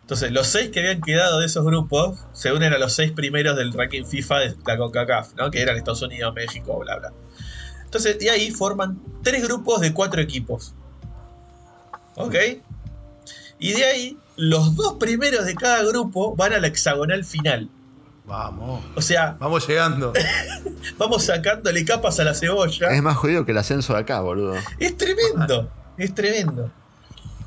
Entonces, 0.03 0.33
los 0.33 0.47
seis 0.47 0.71
que 0.71 0.81
habían 0.81 1.01
quedado 1.01 1.41
de 1.41 1.47
esos 1.47 1.65
grupos 1.65 2.19
se 2.33 2.53
unen 2.53 2.73
a 2.75 2.79
los 2.79 2.93
seis 2.93 3.13
primeros 3.13 3.57
del 3.57 3.73
ranking 3.73 4.05
FIFA 4.05 4.39
de 4.41 4.57
la 4.67 4.77
CONCACAF, 4.77 5.35
¿no? 5.37 5.51
Que 5.51 5.63
eran 5.63 5.77
Estados 5.77 6.03
Unidos, 6.03 6.35
México, 6.35 6.79
bla, 6.79 6.99
bla. 6.99 7.13
Entonces, 7.85 8.19
de 8.19 8.29
ahí 8.31 8.51
forman 8.51 9.01
tres 9.23 9.43
grupos 9.45 9.81
de 9.81 9.93
cuatro 9.95 10.21
equipos. 10.21 10.75
¿Ok? 12.17 12.35
Y 13.59 13.73
de 13.73 13.85
ahí, 13.85 14.19
los 14.37 14.77
dos 14.77 14.95
primeros 14.95 15.45
de 15.47 15.55
cada 15.55 15.83
grupo 15.85 16.35
van 16.37 16.53
a 16.53 16.59
la 16.59 16.67
hexagonal 16.67 17.25
final. 17.25 17.69
Vamos. 18.25 18.83
O 18.97 19.03
sea, 19.03 19.37
Vamos 19.39 19.67
llegando. 19.69 20.13
vamos 20.99 21.25
sacándole 21.25 21.85
capas 21.85 22.19
a 22.21 22.25
la 22.25 22.35
cebolla. 22.35 22.89
Es 22.91 23.03
más 23.03 23.17
jodido 23.17 23.45
que 23.45 23.53
el 23.53 23.59
ascenso 23.59 23.93
de 23.93 24.01
acá, 24.01 24.21
boludo. 24.21 24.55
Es 24.79 24.97
tremendo, 24.97 25.71
es 25.99 26.15
tremendo. 26.15 26.71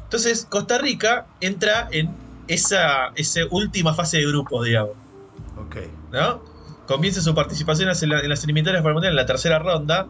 Entonces, 0.04 0.46
Costa 0.50 0.78
Rica 0.78 1.26
entra 1.42 1.88
en 1.92 2.12
esa, 2.48 3.10
esa 3.16 3.42
última 3.50 3.94
fase 3.94 4.18
de 4.18 4.28
grupo, 4.28 4.64
digamos. 4.64 4.94
ok. 5.58 5.76
¿no? 6.12 6.42
Comienza 6.88 7.22
su 7.22 7.34
participación 7.36 7.90
en, 7.90 8.10
la- 8.10 8.20
en 8.22 8.30
las 8.30 8.44
eliminatorias 8.44 8.82
para 8.82 8.92
el 8.92 8.94
Mundial 8.94 9.12
en 9.14 9.18
la 9.18 9.26
tercera 9.26 9.60
ronda, 9.60 10.08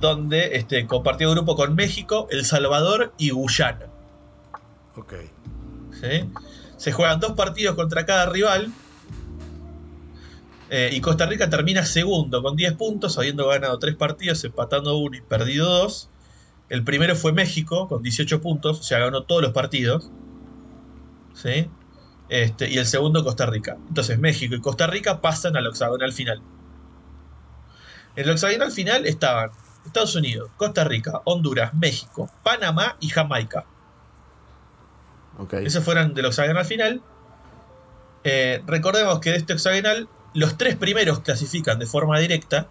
donde 0.00 0.56
este, 0.56 0.86
compartió 0.86 1.30
grupo 1.30 1.56
con 1.56 1.74
México, 1.74 2.26
El 2.30 2.44
Salvador 2.44 3.14
y 3.16 3.30
Guyana. 3.30 3.86
Ok. 4.96 5.14
¿sí? 6.00 6.28
Se 6.76 6.92
juegan 6.92 7.20
dos 7.20 7.32
partidos 7.32 7.76
contra 7.76 8.04
cada 8.04 8.26
rival. 8.26 8.70
Eh, 10.76 10.90
y 10.92 11.00
Costa 11.00 11.26
Rica 11.26 11.48
termina 11.48 11.84
segundo 11.84 12.42
con 12.42 12.56
10 12.56 12.72
puntos, 12.72 13.16
habiendo 13.16 13.46
ganado 13.46 13.78
3 13.78 13.94
partidos, 13.94 14.42
empatando 14.42 14.96
uno 14.96 15.16
y 15.16 15.20
perdido 15.20 15.68
2. 15.68 16.10
El 16.68 16.82
primero 16.82 17.14
fue 17.14 17.32
México 17.32 17.86
con 17.86 18.02
18 18.02 18.40
puntos, 18.40 18.80
o 18.80 18.82
sea, 18.82 18.98
ganó 18.98 19.22
todos 19.22 19.40
los 19.40 19.52
partidos. 19.52 20.10
¿sí? 21.34 21.70
Este, 22.28 22.68
y 22.70 22.78
el 22.78 22.86
segundo 22.86 23.22
Costa 23.22 23.46
Rica. 23.46 23.76
Entonces 23.88 24.18
México 24.18 24.56
y 24.56 24.60
Costa 24.60 24.88
Rica 24.88 25.20
pasan 25.20 25.56
al 25.56 25.66
hexagonal 25.66 26.12
final. 26.12 26.42
En 28.16 28.24
el 28.24 28.30
hexagonal 28.30 28.72
final 28.72 29.06
estaban 29.06 29.50
Estados 29.86 30.16
Unidos, 30.16 30.50
Costa 30.56 30.82
Rica, 30.82 31.20
Honduras, 31.24 31.72
México, 31.74 32.28
Panamá 32.42 32.96
y 32.98 33.10
Jamaica. 33.10 33.64
Esos 35.52 35.84
fueron 35.84 36.14
del 36.14 36.26
hexagonal 36.26 36.64
final. 36.64 37.02
Eh, 38.24 38.62
recordemos 38.66 39.20
que 39.20 39.30
de 39.30 39.36
este 39.36 39.52
hexagonal, 39.52 40.08
los 40.34 40.58
tres 40.58 40.76
primeros 40.76 41.20
clasifican 41.20 41.78
de 41.78 41.86
forma 41.86 42.18
directa. 42.18 42.68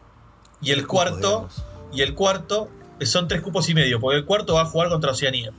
Y 0.61 0.71
el 0.71 0.87
cuarto, 0.87 1.49
digamos. 1.49 1.65
y 1.93 2.01
el 2.01 2.13
cuarto 2.13 2.69
eh, 2.99 3.05
son 3.05 3.27
tres 3.27 3.41
cupos 3.41 3.67
y 3.69 3.73
medio, 3.73 3.99
porque 3.99 4.17
el 4.17 4.25
cuarto 4.25 4.53
va 4.53 4.61
a 4.61 4.65
jugar 4.65 4.89
contra 4.89 5.11
Oceanía. 5.11 5.51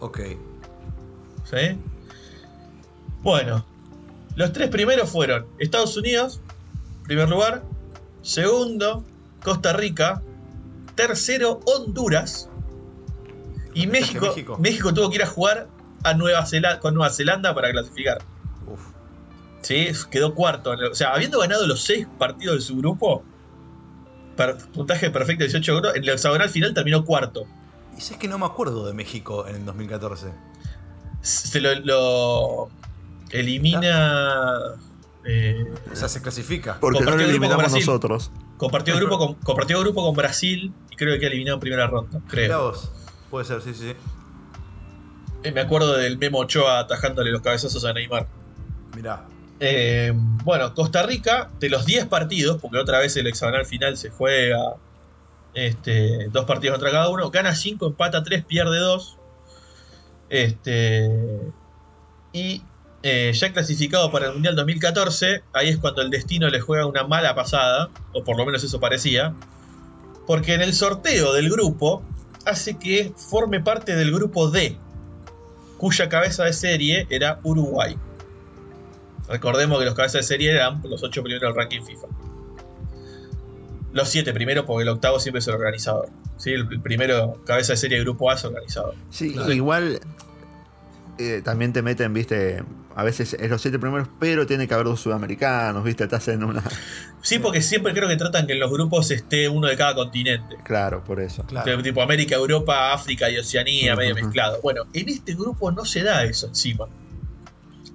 Ok. 0.00 0.20
¿sí? 1.44 1.78
Bueno, 3.22 3.64
los 4.36 4.52
tres 4.52 4.68
primeros 4.68 5.10
fueron 5.10 5.46
Estados 5.58 5.96
Unidos, 5.96 6.40
primer 7.04 7.28
lugar. 7.28 7.62
Segundo, 8.22 9.04
Costa 9.42 9.72
Rica. 9.72 10.22
Tercero, 10.94 11.60
Honduras. 11.64 12.48
Y 13.74 13.86
¿Mensaje 13.86 14.14
México, 14.14 14.26
México? 14.26 14.58
México 14.58 14.94
tuvo 14.94 15.10
que 15.10 15.16
ir 15.16 15.22
a 15.22 15.26
jugar 15.26 15.68
a 16.02 16.14
Nueva 16.14 16.44
Zelanda, 16.46 16.80
con 16.80 16.94
Nueva 16.94 17.10
Zelanda 17.10 17.54
para 17.54 17.70
clasificar. 17.70 18.18
¿Sí? 19.62 19.88
Quedó 20.10 20.34
cuarto. 20.34 20.72
O 20.90 20.94
sea, 20.94 21.12
habiendo 21.14 21.38
ganado 21.40 21.66
los 21.66 21.82
seis 21.82 22.06
partidos 22.18 22.56
de 22.56 22.60
su 22.62 22.76
grupo, 22.76 23.22
per- 24.36 24.56
puntaje 24.72 25.10
perfecto 25.10 25.44
18 25.44 25.72
euros, 25.72 25.94
en 25.96 26.02
el 26.02 26.08
hexagonal 26.10 26.48
final 26.48 26.74
terminó 26.74 27.04
cuarto. 27.04 27.46
Y 27.96 28.00
sé 28.00 28.18
que 28.18 28.28
no 28.28 28.38
me 28.38 28.46
acuerdo 28.46 28.86
de 28.86 28.92
México 28.94 29.46
en 29.48 29.56
el 29.56 29.64
2014. 29.64 30.28
Se 31.20 31.60
lo, 31.60 31.74
lo 31.80 32.68
elimina. 33.30 34.54
eh, 35.24 35.64
O 35.92 35.96
sea, 35.96 36.08
se 36.08 36.22
clasifica. 36.22 36.78
Porque 36.80 37.00
no 37.00 37.16
lo 37.16 37.22
eliminamos 37.22 37.72
nosotros. 37.72 38.30
compartió, 38.56 38.96
grupo 38.96 39.18
con, 39.18 39.34
compartió 39.34 39.80
grupo 39.80 40.04
con 40.04 40.14
Brasil 40.14 40.72
y 40.90 40.96
creo 40.96 41.14
que 41.14 41.20
queda 41.20 41.30
eliminado 41.30 41.56
en 41.56 41.60
primera 41.60 41.86
ronda. 41.88 42.20
Creo. 42.28 42.62
vos. 42.70 42.92
Puede 43.30 43.44
ser, 43.44 43.60
sí, 43.62 43.74
sí. 43.74 43.92
Eh, 45.42 45.52
me 45.52 45.60
acuerdo 45.60 45.92
del 45.96 46.18
Memo 46.18 46.38
Ochoa 46.38 46.78
atajándole 46.80 47.30
los 47.30 47.42
cabezazos 47.42 47.84
a 47.84 47.92
Neymar. 47.92 48.26
Mirá. 48.96 49.26
Eh, 49.60 50.12
bueno, 50.14 50.74
Costa 50.74 51.02
Rica, 51.02 51.50
de 51.58 51.68
los 51.68 51.84
10 51.84 52.06
partidos, 52.06 52.60
porque 52.60 52.78
otra 52.78 52.98
vez 52.98 53.16
el 53.16 53.26
hexagonal 53.26 53.66
final 53.66 53.96
se 53.96 54.10
juega 54.10 54.76
este, 55.54 56.28
dos 56.28 56.44
partidos 56.44 56.76
contra 56.76 56.92
cada 56.92 57.08
uno, 57.08 57.30
gana 57.30 57.54
5, 57.54 57.86
empata 57.86 58.22
3, 58.22 58.44
pierde 58.44 58.78
2. 58.78 59.18
Este, 60.30 61.10
y 62.32 62.62
eh, 63.02 63.32
ya 63.34 63.52
clasificado 63.52 64.10
para 64.12 64.26
el 64.26 64.34
Mundial 64.34 64.54
2014, 64.56 65.42
ahí 65.52 65.68
es 65.68 65.78
cuando 65.78 66.02
el 66.02 66.10
destino 66.10 66.48
le 66.48 66.60
juega 66.60 66.86
una 66.86 67.04
mala 67.04 67.34
pasada, 67.34 67.90
o 68.12 68.22
por 68.22 68.36
lo 68.36 68.44
menos 68.44 68.62
eso 68.62 68.78
parecía, 68.78 69.34
porque 70.26 70.54
en 70.54 70.62
el 70.62 70.74
sorteo 70.74 71.32
del 71.32 71.48
grupo 71.50 72.02
hace 72.44 72.78
que 72.78 73.12
forme 73.16 73.60
parte 73.60 73.96
del 73.96 74.12
grupo 74.12 74.50
D, 74.50 74.76
cuya 75.78 76.08
cabeza 76.08 76.44
de 76.44 76.52
serie 76.52 77.06
era 77.10 77.40
Uruguay. 77.42 77.96
Recordemos 79.28 79.78
que 79.78 79.84
los 79.84 79.94
cabezas 79.94 80.20
de 80.20 80.22
serie 80.22 80.52
eran 80.52 80.80
los 80.84 81.02
8 81.02 81.22
primeros 81.22 81.48
del 81.48 81.54
ranking 81.56 81.82
FIFA. 81.82 82.06
Los 83.92 84.08
7 84.10 84.32
primeros, 84.32 84.64
porque 84.64 84.82
el 84.82 84.88
octavo 84.90 85.18
siempre 85.18 85.40
es 85.40 85.48
el 85.48 85.54
organizador. 85.54 86.08
¿sí? 86.36 86.52
El, 86.52 86.68
el 86.70 86.80
primero, 86.80 87.40
cabeza 87.44 87.72
de 87.72 87.76
serie 87.78 87.98
de 87.98 88.04
grupo 88.04 88.30
A 88.30 88.34
es 88.34 88.44
organizador. 88.44 88.94
Sí, 89.10 89.32
Claro. 89.32 89.52
igual 89.52 90.00
eh, 91.18 91.42
también 91.44 91.72
te 91.72 91.82
meten, 91.82 92.12
viste, 92.14 92.62
a 92.94 93.02
veces 93.02 93.34
es 93.34 93.50
los 93.50 93.60
siete 93.62 93.78
primeros, 93.78 94.08
pero 94.20 94.46
tiene 94.46 94.68
que 94.68 94.74
haber 94.74 94.86
dos 94.86 95.00
sudamericanos, 95.00 95.82
viste, 95.84 96.06
te 96.06 96.16
hacen 96.16 96.44
una... 96.44 96.62
Sí, 97.22 97.38
porque 97.38 97.60
siempre 97.62 97.92
creo 97.92 98.08
que 98.08 98.16
tratan 98.16 98.46
que 98.46 98.52
en 98.52 98.60
los 98.60 98.70
grupos 98.70 99.10
esté 99.10 99.48
uno 99.48 99.66
de 99.66 99.76
cada 99.76 99.94
continente. 99.94 100.56
Claro, 100.64 101.02
por 101.02 101.20
eso. 101.20 101.42
Claro. 101.44 101.82
Tipo 101.82 102.00
América, 102.02 102.36
Europa, 102.36 102.92
África 102.92 103.28
y 103.30 103.38
Oceanía, 103.38 103.96
medio 103.96 104.14
mezclado. 104.14 104.60
Bueno, 104.62 104.82
en 104.92 105.08
este 105.08 105.34
grupo 105.34 105.72
no 105.72 105.84
se 105.84 106.02
da 106.04 106.22
eso 106.24 106.46
encima. 106.46 106.86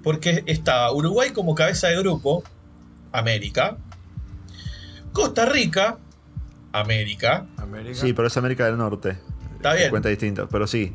Porque 0.04 0.44
estaba 0.46 0.92
Uruguay 0.92 1.30
como 1.30 1.54
cabeza 1.54 1.88
de 1.88 1.96
grupo, 1.98 2.44
América. 3.10 3.78
Costa 5.12 5.46
Rica, 5.46 5.98
América. 6.72 7.46
América. 7.56 8.00
Sí, 8.00 8.12
pero 8.12 8.28
es 8.28 8.36
América 8.36 8.66
del 8.66 8.76
Norte. 8.76 9.18
Está 9.56 9.72
bien. 9.74 9.90
Cuenta 9.90 10.10
distinto, 10.10 10.48
pero 10.48 10.66
sí. 10.66 10.94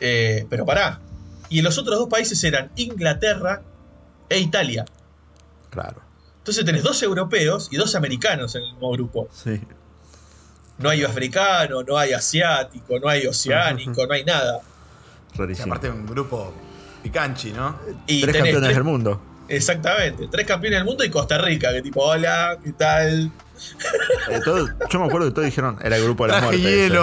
Eh, 0.00 0.46
pero 0.50 0.66
pará. 0.66 1.00
Y 1.48 1.62
los 1.62 1.78
otros 1.78 1.98
dos 1.98 2.08
países 2.08 2.42
eran 2.44 2.70
Inglaterra 2.76 3.62
e 4.28 4.38
Italia. 4.38 4.84
Claro. 5.70 6.02
Entonces 6.38 6.64
tenés 6.64 6.82
dos 6.82 7.02
europeos 7.02 7.68
y 7.70 7.76
dos 7.76 7.94
americanos 7.94 8.54
en 8.56 8.64
el 8.64 8.72
mismo 8.72 8.90
grupo. 8.90 9.28
Sí. 9.32 9.60
No 10.78 10.88
hay 10.88 11.04
africano, 11.04 11.82
no 11.82 11.96
hay 11.96 12.12
asiático, 12.12 12.98
no 12.98 13.08
hay 13.08 13.26
oceánico, 13.26 14.06
no 14.08 14.12
hay 14.12 14.24
nada. 14.24 14.60
Y 15.34 15.38
Rarísimo. 15.38 15.66
aparte 15.72 15.88
un 15.88 16.04
grupo 16.06 16.52
picanchi, 17.02 17.52
¿no? 17.52 17.78
Y 18.06 18.22
Tres 18.22 18.36
campeones 18.36 18.62
tres- 18.62 18.74
del 18.76 18.84
mundo. 18.84 19.20
Exactamente, 19.48 20.28
tres 20.30 20.46
campeones 20.46 20.78
del 20.78 20.84
mundo 20.86 21.04
y 21.04 21.10
Costa 21.10 21.36
Rica, 21.38 21.72
que 21.72 21.82
tipo, 21.82 22.02
hola, 22.02 22.58
¿qué 22.62 22.72
tal? 22.72 23.30
Eh, 24.30 24.40
todo- 24.44 24.68
yo 24.90 24.98
me 25.00 25.06
acuerdo 25.06 25.26
que 25.28 25.34
todos 25.34 25.44
dijeron 25.46 25.78
era 25.82 25.96
el 25.96 26.04
grupo 26.04 26.24
de 26.26 26.32
la 26.32 26.38
Traje 26.40 26.58
muerte. 26.58 26.86
ese. 26.86 26.96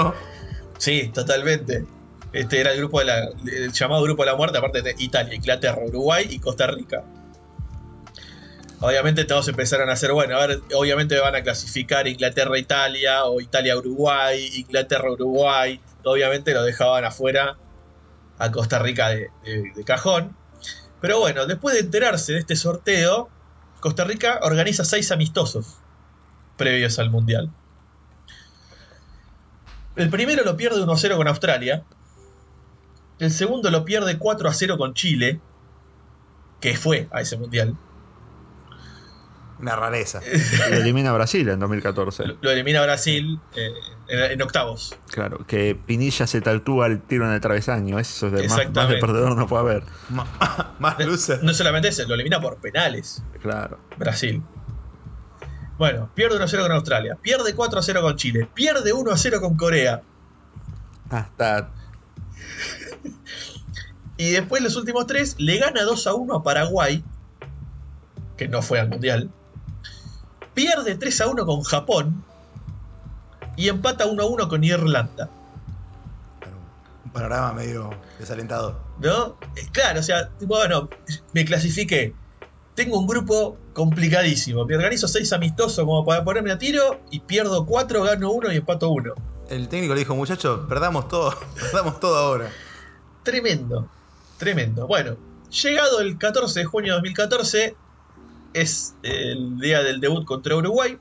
Sí, 0.78 1.12
totalmente. 1.14 1.86
Este 2.34 2.60
era 2.62 2.72
el 2.72 2.78
grupo 2.78 3.00
de 3.00 3.06
la, 3.06 3.28
el 3.52 3.72
llamado 3.72 4.02
grupo 4.04 4.24
de 4.24 4.32
la 4.32 4.36
muerte, 4.38 4.58
aparte 4.58 4.82
de 4.82 4.96
Italia, 5.00 5.34
Inglaterra, 5.36 5.82
Uruguay 5.86 6.28
y 6.30 6.40
Costa 6.40 6.68
Rica. 6.68 7.04
Obviamente 8.82 9.26
todos 9.26 9.48
empezaron 9.50 9.90
a 9.90 9.94
hacer, 9.94 10.14
bueno, 10.14 10.38
a 10.38 10.48
ver, 10.48 10.62
obviamente 10.74 11.20
van 11.20 11.36
a 11.36 11.42
clasificar 11.44 12.08
Inglaterra-Italia 12.08 13.26
o 13.26 13.42
Italia-Uruguay, 13.42 14.50
Inglaterra-Uruguay. 14.56 15.82
Obviamente 16.06 16.54
lo 16.54 16.64
dejaban 16.64 17.04
afuera 17.04 17.58
a 18.40 18.52
Costa 18.52 18.80
Rica 18.80 19.10
de, 19.10 19.30
de- 19.44 19.84
cajón. 19.84 20.36
Pero 21.02 21.20
bueno, 21.20 21.46
después 21.46 21.76
de 21.76 21.82
enterarse 21.82 22.34
de 22.34 22.40
este 22.40 22.56
sorteo, 22.56 23.30
Costa 23.80 24.04
Rica 24.04 24.40
organiza 24.42 24.84
seis 24.84 25.12
amistosos 25.12 25.78
previos 26.58 27.00
al 27.00 27.10
Mundial. 27.10 27.52
El 29.96 30.10
primero 30.10 30.44
lo 30.44 30.58
pierde 30.58 30.82
1-0 30.82 31.16
con 31.18 31.28
Australia. 31.28 31.84
El 33.20 33.32
segundo 33.32 33.70
lo 33.70 33.84
pierde 33.86 34.18
4-0 34.18 34.78
con 34.78 34.94
Chile, 34.94 35.42
que 36.62 36.76
fue 36.76 37.08
a 37.12 37.22
ese 37.22 37.38
mundial. 37.38 37.78
Una 39.62 39.76
rareza. 39.76 40.22
Lo 40.70 40.78
elimina 40.78 41.12
Brasil 41.12 41.48
en 41.50 41.60
2014. 41.60 42.28
Lo, 42.28 42.38
lo 42.42 42.50
elimina 42.52 42.82
Brasil 42.82 43.40
eh, 43.56 43.74
en, 44.08 44.32
en 44.32 44.42
octavos. 44.42 44.98
Claro, 45.12 45.46
que 45.46 45.76
Pinilla 45.76 46.28
se 46.28 46.40
tatúa 46.40 46.88
el 46.88 47.02
tiro 47.02 47.26
en 47.28 47.34
el 47.34 47.42
travesaño. 47.42 48.00
Eso 48.00 48.28
es 48.28 48.34
de 48.34 48.48
más, 48.48 48.74
más 48.74 48.90
de 48.90 48.98
perdedor 48.98 49.36
no 49.36 49.48
puede 49.48 49.62
haber. 49.62 49.84
Más 50.80 50.98
loser. 51.06 51.44
No 51.44 51.54
solamente 51.54 51.90
eso, 51.90 52.08
lo 52.08 52.14
elimina 52.14 52.40
por 52.40 52.58
penales 52.58 53.22
Claro. 53.42 53.80
Brasil. 53.98 54.42
Bueno, 55.78 56.10
pierde 56.14 56.38
1-0 56.38 56.62
con 56.62 56.72
Australia, 56.74 57.18
pierde 57.22 57.56
4-0 57.56 58.02
con 58.02 58.16
Chile, 58.18 58.50
pierde 58.54 58.94
1-0 58.94 59.40
con 59.40 59.56
Corea. 59.58 60.02
Hasta. 61.10 61.72
Y 64.18 64.32
después 64.32 64.62
los 64.62 64.76
últimos 64.76 65.08
tres 65.08 65.36
le 65.40 65.58
gana 65.60 65.84
2-1 65.84 66.38
a 66.38 66.44
Paraguay, 66.44 67.02
que 68.36 68.50
no 68.50 68.62
fue 68.62 68.78
al 68.82 68.90
Mundial. 68.90 69.32
Pierde 70.60 71.00
3-1 71.00 71.46
con 71.46 71.62
Japón. 71.62 72.26
Y 73.56 73.70
empata 73.70 74.06
1-1 74.06 74.50
con 74.50 74.62
Irlanda. 74.62 75.30
Un 77.06 77.12
panorama 77.14 77.54
medio 77.54 77.90
desalentado. 78.20 78.78
¿No? 79.00 79.38
Eh, 79.56 79.70
Claro, 79.72 80.02
o 80.02 80.04
sea, 80.04 80.30
bueno, 80.42 80.90
me 81.32 81.46
clasifiqué. 81.46 82.14
Tengo 82.76 83.00
un 83.00 83.08
grupo 83.08 83.58
complicadísimo. 83.72 84.66
Me 84.66 84.76
organizo 84.76 85.08
seis 85.08 85.32
amistosos 85.32 85.86
como 85.86 86.04
para 86.06 86.26
ponerme 86.26 86.52
a 86.52 86.58
tiro 86.58 87.00
y 87.10 87.22
pierdo 87.22 87.66
4, 87.66 88.04
gano 88.04 88.30
1 88.32 88.52
y 88.52 88.58
empato 88.58 88.90
1. 88.90 89.14
El 89.50 89.70
técnico 89.70 89.94
le 89.94 90.02
dijo, 90.02 90.14
muchachos, 90.14 90.66
perdamos 90.68 91.08
todo, 91.08 91.34
perdamos 91.56 92.02
todo 92.02 92.18
ahora. 92.18 92.52
Tremendo, 93.24 93.88
tremendo. 94.38 94.88
Bueno, 94.88 95.16
llegado 95.64 96.02
el 96.02 96.18
14 96.18 96.60
de 96.60 96.66
junio 96.66 96.92
de 96.96 96.98
2014, 96.98 97.78
es 98.54 98.96
el 99.04 99.60
día 99.60 99.84
del 99.84 100.00
debut 100.00 100.26
contra 100.26 100.56
Uruguay. 100.56 100.98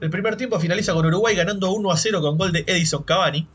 El 0.00 0.10
primer 0.10 0.36
tiempo 0.36 0.58
finaliza 0.58 0.94
con 0.94 1.06
Uruguay 1.06 1.36
ganando 1.36 1.72
1 1.72 1.92
a 1.92 1.96
0 1.96 2.20
con 2.20 2.38
gol 2.38 2.52
de 2.52 2.64
Edison 2.66 3.02
Cavani. 3.02 3.46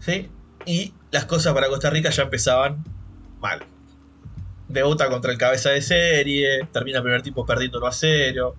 ¿Sí? 0.00 0.30
Y 0.64 0.94
las 1.10 1.26
cosas 1.26 1.52
para 1.54 1.68
Costa 1.68 1.90
Rica 1.90 2.10
ya 2.10 2.22
empezaban 2.22 2.84
mal. 3.40 3.60
Debuta 4.68 5.08
contra 5.08 5.32
el 5.32 5.38
cabeza 5.38 5.70
de 5.70 5.82
serie, 5.82 6.66
termina 6.72 6.98
el 6.98 7.04
primer 7.04 7.22
tiempo 7.22 7.44
perdiendo 7.46 7.78
1 7.78 7.86
a 7.86 7.92
0. 7.92 8.56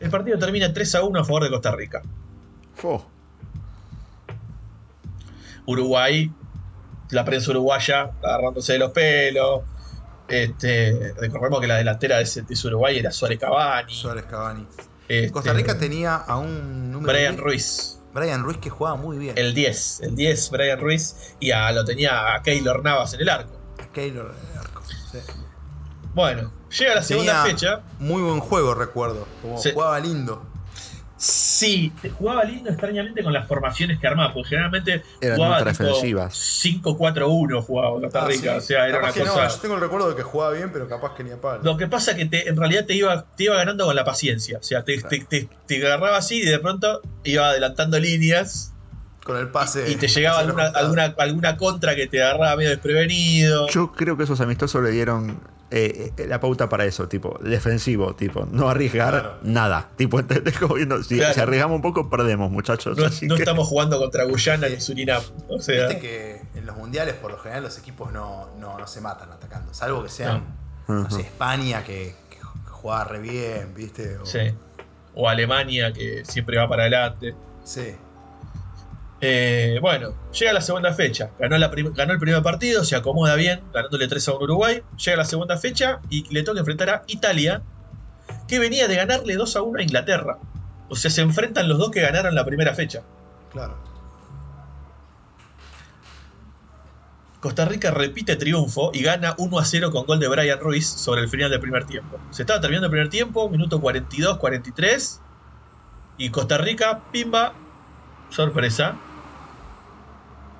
El 0.00 0.10
partido 0.10 0.38
termina 0.38 0.72
3 0.72 0.94
a 0.96 1.04
1 1.04 1.20
a 1.20 1.24
favor 1.24 1.44
de 1.44 1.50
Costa 1.50 1.72
Rica. 1.72 2.02
Fo. 2.74 3.08
Uruguay, 5.66 6.30
la 7.10 7.24
prensa 7.24 7.50
uruguaya 7.50 8.12
agarrándose 8.22 8.74
de 8.74 8.78
los 8.78 8.92
pelos. 8.92 9.62
Este, 10.28 11.14
recordemos 11.18 11.60
que 11.60 11.66
la 11.66 11.76
delantera 11.76 12.16
de 12.16 12.24
ese, 12.24 12.42
de 12.42 12.56
Uruguay 12.66 12.98
era 12.98 13.10
Suárez 13.12 13.38
Cavani. 13.38 13.92
Suárez 13.92 14.24
Cavani. 14.24 14.66
este, 15.08 15.30
Costa 15.30 15.52
Rica 15.52 15.78
tenía 15.78 16.16
a 16.16 16.36
un 16.38 16.90
número 16.90 17.12
Brian 17.12 17.34
10, 17.34 17.44
Ruiz. 17.44 18.00
Brian 18.12 18.42
Ruiz 18.42 18.58
que 18.58 18.70
jugaba 18.70 18.96
muy 18.96 19.18
bien. 19.18 19.36
El 19.36 19.54
10, 19.54 20.00
el 20.02 20.16
10, 20.16 20.50
Brian 20.50 20.80
Ruiz. 20.80 21.34
Y 21.38 21.50
a, 21.50 21.70
lo 21.72 21.84
tenía 21.84 22.34
a 22.34 22.42
Keylor 22.42 22.82
Navas 22.82 23.14
en 23.14 23.20
el 23.20 23.28
arco. 23.28 23.56
A 23.82 23.92
Keylor 23.92 24.34
en 24.34 24.52
el 24.52 24.58
arco. 24.58 24.82
sí. 25.12 25.18
Bueno, 26.14 26.50
llega 26.70 26.94
la 26.94 27.02
segunda 27.02 27.42
Tenía 27.42 27.54
fecha. 27.54 27.82
Muy 27.98 28.22
buen 28.22 28.40
juego, 28.40 28.74
recuerdo. 28.74 29.28
Como 29.42 29.58
jugaba 29.58 30.00
lindo. 30.00 30.42
Sí, 31.18 31.92
jugaba 32.18 32.44
lindo 32.44 32.68
extrañamente 32.68 33.22
con 33.22 33.32
las 33.32 33.48
formaciones 33.48 33.98
que 33.98 34.06
armaba, 34.06 34.34
porque 34.34 34.50
generalmente 34.50 35.02
Eran 35.20 35.36
jugaba 35.38 35.62
defensivas. 35.64 36.34
5-4-1 36.62 37.62
jugaba 37.62 38.00
Costa 38.00 38.22
Ah, 38.22 38.26
Rica. 38.28 38.52
sí. 38.52 38.58
O 38.58 38.60
sea, 38.60 38.86
era 38.88 39.00
Capaz 39.00 39.16
una 39.16 39.30
cosa. 39.30 39.44
no, 39.44 39.48
yo 39.50 39.56
tengo 39.60 39.74
el 39.76 39.80
recuerdo 39.80 40.10
de 40.10 40.16
que 40.16 40.22
jugaba 40.22 40.52
bien, 40.52 40.70
pero 40.72 40.86
capaz 40.88 41.14
que 41.14 41.24
ni 41.24 41.30
a 41.30 41.40
palo. 41.40 41.62
Lo 41.62 41.76
que 41.78 41.86
pasa 41.86 42.10
es 42.10 42.18
que 42.18 42.26
te- 42.26 42.48
en 42.48 42.56
realidad 42.56 42.84
te 42.84 42.94
iba, 42.94 43.24
te 43.34 43.44
iba 43.44 43.56
ganando 43.56 43.86
con 43.86 43.96
la 43.96 44.04
paciencia. 44.04 44.58
O 44.58 44.62
sea, 44.62 44.84
te, 44.84 44.96
Claro. 45.00 45.08
te- 45.08 45.24
te- 45.24 45.48
te 45.66 45.86
agarraba 45.86 46.18
así 46.18 46.42
y 46.42 46.44
de 46.44 46.58
pronto 46.58 47.00
iba 47.24 47.48
adelantando 47.48 47.98
líneas 47.98 48.74
Con 49.24 49.38
el 49.38 49.48
pase. 49.48 49.90
y 49.90 49.96
te 49.96 50.08
llegaba 50.08 50.40
alguna, 50.40 50.66
alguna, 50.66 51.14
alguna 51.16 51.56
contra 51.56 51.94
que 51.96 52.06
te 52.06 52.22
agarraba 52.22 52.56
medio 52.56 52.70
desprevenido. 52.70 53.68
Yo 53.68 53.90
creo 53.92 54.18
que 54.18 54.24
esos 54.24 54.40
amistosos 54.42 54.82
le 54.82 54.90
dieron 54.90 55.40
eh, 55.70 56.12
eh, 56.16 56.26
la 56.26 56.38
pauta 56.40 56.68
para 56.68 56.84
eso, 56.84 57.08
tipo, 57.08 57.38
defensivo, 57.42 58.14
tipo, 58.14 58.46
no 58.50 58.68
arriesgar 58.68 59.10
Claro. 59.20 59.38
nada. 59.42 59.88
Tipo, 59.96 60.20
¿entendés? 60.20 60.58
Como 60.58 60.74
viendo, 60.74 61.02
si, 61.02 61.16
Claro. 61.18 61.34
si 61.34 61.40
arriesgamos 61.40 61.76
un 61.76 61.82
poco, 61.82 62.08
perdemos, 62.08 62.50
muchachos. 62.50 62.96
No, 62.96 63.06
así 63.06 63.26
no 63.26 63.34
que- 63.36 63.42
estamos 63.42 63.66
jugando 63.68 63.98
contra 63.98 64.24
Guyana 64.28 64.68
ni 64.68 64.80
Surinam. 64.80 65.22
O 65.48 65.60
sea, 65.60 65.86
Viste 65.88 66.00
que 66.00 66.40
en 66.54 66.66
los 66.66 66.76
mundiales, 66.76 67.14
por 67.14 67.30
lo 67.32 67.38
general, 67.38 67.64
los 67.64 67.78
equipos 67.78 68.12
no, 68.12 68.48
no, 68.58 68.78
no 68.78 68.86
se 68.86 69.00
matan 69.00 69.30
atacando. 69.32 69.74
Salvo 69.74 70.02
que 70.04 70.08
sean, 70.08 70.44
no, 70.88 71.00
Ajá. 71.02 71.10
sé, 71.10 71.22
España, 71.22 71.82
que, 71.82 72.14
que 72.30 72.38
jugaba 72.70 73.04
re 73.04 73.18
bien, 73.20 73.72
¿viste? 73.74 74.18
O- 74.18 74.26
sí. 74.26 74.38
O 75.14 75.28
Alemania, 75.28 75.92
que 75.92 76.24
siempre 76.26 76.58
va 76.58 76.68
para 76.68 76.82
adelante. 76.82 77.34
Sí. 77.64 77.96
Eh, 79.20 79.78
bueno, 79.80 80.14
llega 80.32 80.52
la 80.52 80.60
segunda 80.60 80.92
fecha. 80.92 81.30
Ganó, 81.38 81.56
la 81.58 81.68
ganó 81.68 82.12
el 82.12 82.18
primer 82.18 82.42
partido, 82.42 82.84
se 82.84 82.96
acomoda 82.96 83.34
bien, 83.34 83.62
ganándole 83.72 84.08
3 84.08 84.28
a 84.28 84.32
1 84.32 84.40
a 84.40 84.44
Uruguay. 84.44 84.82
Llega 85.04 85.16
la 85.16 85.24
segunda 85.24 85.56
fecha 85.56 86.00
y 86.10 86.32
le 86.32 86.42
toca 86.42 86.60
enfrentar 86.60 86.90
a 86.90 87.02
Italia, 87.06 87.62
que 88.48 88.58
venía 88.58 88.88
de 88.88 88.96
ganarle 88.96 89.36
2 89.36 89.56
a 89.56 89.62
1 89.62 89.78
a 89.78 89.82
Inglaterra. 89.82 90.38
O 90.88 90.96
sea, 90.96 91.10
se 91.10 91.22
enfrentan 91.22 91.68
los 91.68 91.78
dos 91.78 91.90
que 91.90 92.00
ganaron 92.00 92.34
la 92.34 92.44
primera 92.44 92.74
fecha. 92.74 93.02
Claro. 93.52 93.76
Costa 97.40 97.64
Rica 97.64 97.90
repite 97.90 98.36
triunfo 98.36 98.90
y 98.92 99.02
gana 99.02 99.34
1 99.38 99.58
a 99.58 99.64
0 99.64 99.90
con 99.92 100.04
gol 100.06 100.18
de 100.18 100.28
Brian 100.28 100.58
Ruiz 100.58 100.86
sobre 100.88 101.22
el 101.22 101.28
final 101.28 101.50
del 101.50 101.60
primer 101.60 101.84
tiempo. 101.84 102.18
Se 102.30 102.42
estaba 102.42 102.60
terminando 102.60 102.86
el 102.86 102.90
primer 102.90 103.08
tiempo, 103.08 103.48
minuto 103.48 103.80
42-43. 103.80 105.20
Y 106.18 106.30
Costa 106.30 106.58
Rica, 106.58 107.02
pimba, 107.12 107.52
sorpresa. 108.30 108.96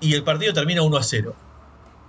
Y 0.01 0.15
el 0.15 0.25
partido 0.25 0.53
termina 0.53 0.83
1 0.83 0.97
a 0.97 1.03
0. 1.03 1.35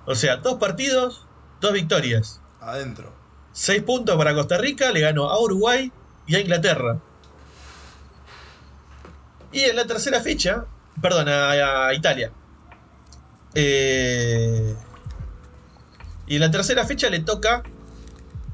O 0.06 0.16
sea, 0.16 0.38
dos 0.38 0.56
partidos, 0.56 1.26
dos 1.62 1.74
victorias. 1.74 2.42
Adentro. 2.62 3.14
6 3.54 3.84
puntos 3.84 4.16
para 4.18 4.34
Costa 4.34 4.58
Rica, 4.58 4.92
le 4.92 5.02
ganó 5.02 5.30
a 5.30 5.40
Uruguay 5.40 5.92
y 6.28 6.36
a 6.36 6.40
Inglaterra. 6.40 7.00
Y 9.52 9.62
en 9.62 9.76
la 9.76 9.86
tercera 9.86 10.22
fecha, 10.22 10.66
perdón, 11.02 11.30
a, 11.30 11.88
a 11.88 11.94
Italia. 11.94 12.32
Eh, 13.56 14.76
y 16.28 16.36
en 16.36 16.42
la 16.42 16.52
tercera 16.52 16.86
fecha 16.86 17.10
le 17.10 17.22
toca 17.22 17.64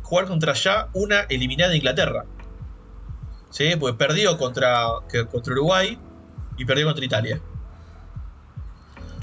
jugar 0.03 0.27
contra 0.27 0.53
ya 0.53 0.89
una 0.93 1.21
eliminada 1.21 1.75
Inglaterra. 1.75 2.25
¿Sí? 3.49 3.75
Pues 3.79 3.95
perdió 3.95 4.37
contra, 4.37 4.85
contra 5.31 5.53
Uruguay 5.53 5.99
y 6.57 6.65
perdió 6.65 6.85
contra 6.85 7.03
Italia. 7.03 7.41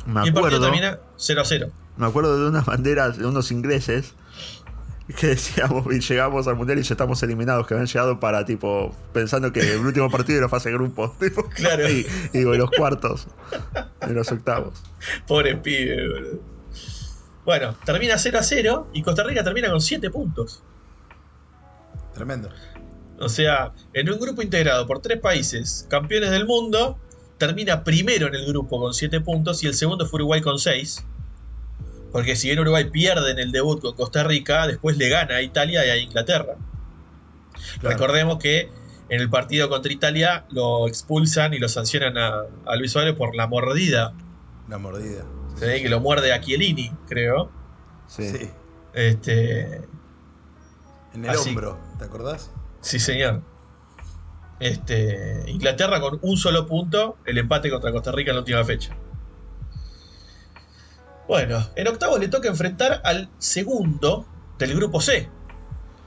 Me 0.07 0.25
y 0.25 0.29
el 0.29 0.35
partido 0.35 0.39
acuerdo, 0.39 0.61
termina 0.63 0.99
0 1.17 1.41
a 1.41 1.45
0. 1.45 1.71
me 1.97 2.07
acuerdo 2.07 2.43
de 2.43 2.49
unas 2.49 2.65
banderas 2.65 3.19
de 3.19 3.27
unos 3.27 3.51
ingleses 3.53 4.15
que 5.19 5.27
decíamos 5.29 5.87
y 5.93 6.01
llegamos 6.01 6.47
al 6.47 6.55
mundial 6.57 6.79
y 6.79 6.83
ya 6.83 6.95
estamos 6.95 7.21
eliminados, 7.25 7.67
que 7.67 7.75
habían 7.75 7.89
llegado 7.89 8.21
para 8.21 8.45
tipo 8.45 8.95
pensando 9.13 9.53
que 9.53 9.61
el 9.75 9.81
último 9.85 10.09
partido 10.09 10.39
era 10.39 10.49
fase 10.49 10.69
de 10.71 10.77
grupos, 10.77 11.19
tipo, 11.19 11.43
Claro. 11.49 11.89
y, 11.91 12.07
y 12.33 12.39
digo, 12.39 12.55
los 12.55 12.71
cuartos, 12.71 13.27
y 14.09 14.13
los 14.13 14.31
octavos. 14.31 14.81
Pobre 15.27 15.57
pibe, 15.57 16.09
boludo. 16.09 16.41
Bueno, 17.45 17.75
termina 17.85 18.17
0 18.19 18.39
a 18.39 18.43
0 18.43 18.89
y 18.93 19.03
Costa 19.03 19.25
Rica 19.25 19.43
termina 19.43 19.69
con 19.71 19.81
7 19.81 20.11
puntos. 20.11 20.63
Tremendo. 22.15 22.51
O 23.19 23.29
sea, 23.29 23.73
en 23.93 24.11
un 24.11 24.19
grupo 24.21 24.43
integrado 24.43 24.87
por 24.87 25.01
tres 25.01 25.19
países 25.21 25.87
campeones 25.91 26.31
del 26.31 26.47
mundo, 26.47 26.99
termina 27.41 27.83
primero 27.83 28.29
en 28.29 28.35
el 28.37 28.47
grupo 28.47 28.79
con 28.79 28.95
7 28.95 29.21
puntos 29.23 29.65
y 29.65 29.67
el 29.67 29.75
segundo 29.75 30.07
fue 30.07 30.19
Uruguay 30.19 30.41
con 30.41 30.59
6. 30.61 31.05
Porque 32.13 32.37
si 32.37 32.49
bien 32.49 32.61
Uruguay 32.61 32.91
pierde 32.91 33.31
en 33.33 33.39
el 33.39 33.51
debut 33.51 33.81
con 33.81 33.95
Costa 33.95 34.23
Rica, 34.23 34.67
después 34.67 34.97
le 34.97 35.09
gana 35.09 35.37
a 35.37 35.43
Italia 35.43 35.85
y 35.87 35.91
a 35.91 35.97
Inglaterra. 35.97 36.57
Claro. 37.81 37.97
Recordemos 37.97 38.39
que 38.39 38.69
en 39.09 39.21
el 39.21 39.31
partido 39.31 39.69
contra 39.69 39.93
Italia 39.93 40.45
lo 40.51 40.87
expulsan 40.87 41.55
y 41.55 41.59
lo 41.59 41.69
sancionan 41.69 42.19
a, 42.19 42.43
a 42.67 42.77
Luis 42.77 42.93
Suárez 42.93 43.15
por 43.17 43.35
la 43.35 43.47
mordida. 43.47 44.13
La 44.69 44.79
mordida. 44.79 45.25
¿sí? 45.57 45.83
Que 45.83 45.89
lo 45.89 46.01
muerde 46.01 46.33
a 46.33 46.41
Chiellini, 46.41 46.93
creo. 47.09 47.51
Sí. 48.07 48.29
Sí. 48.29 48.51
Este, 48.93 49.77
En 51.15 51.25
el 51.25 51.31
Así. 51.31 51.49
hombro, 51.51 51.79
¿te 51.99 52.05
acordás? 52.05 52.51
sí, 52.83 52.99
señor. 52.99 53.43
Este, 54.61 55.43
Inglaterra 55.47 56.01
con 56.01 56.19
un 56.23 56.37
solo 56.37 56.67
punto, 56.67 57.17
el 57.25 57.39
empate 57.39 57.71
contra 57.71 57.91
Costa 57.93 58.13
Rica 58.13 58.31
en 58.31 58.37
la 58.37 58.41
última 58.43 58.63
fecha. 58.65 58.95
Bueno, 61.27 61.65
en 61.77 61.89
octavos 61.89 62.19
le 62.19 62.29
toca 62.29 62.49
enfrentar 62.49 63.01
al 63.05 63.29
segundo 63.39 64.27
del 64.59 64.75
grupo 64.75 65.01
C. 65.01 65.29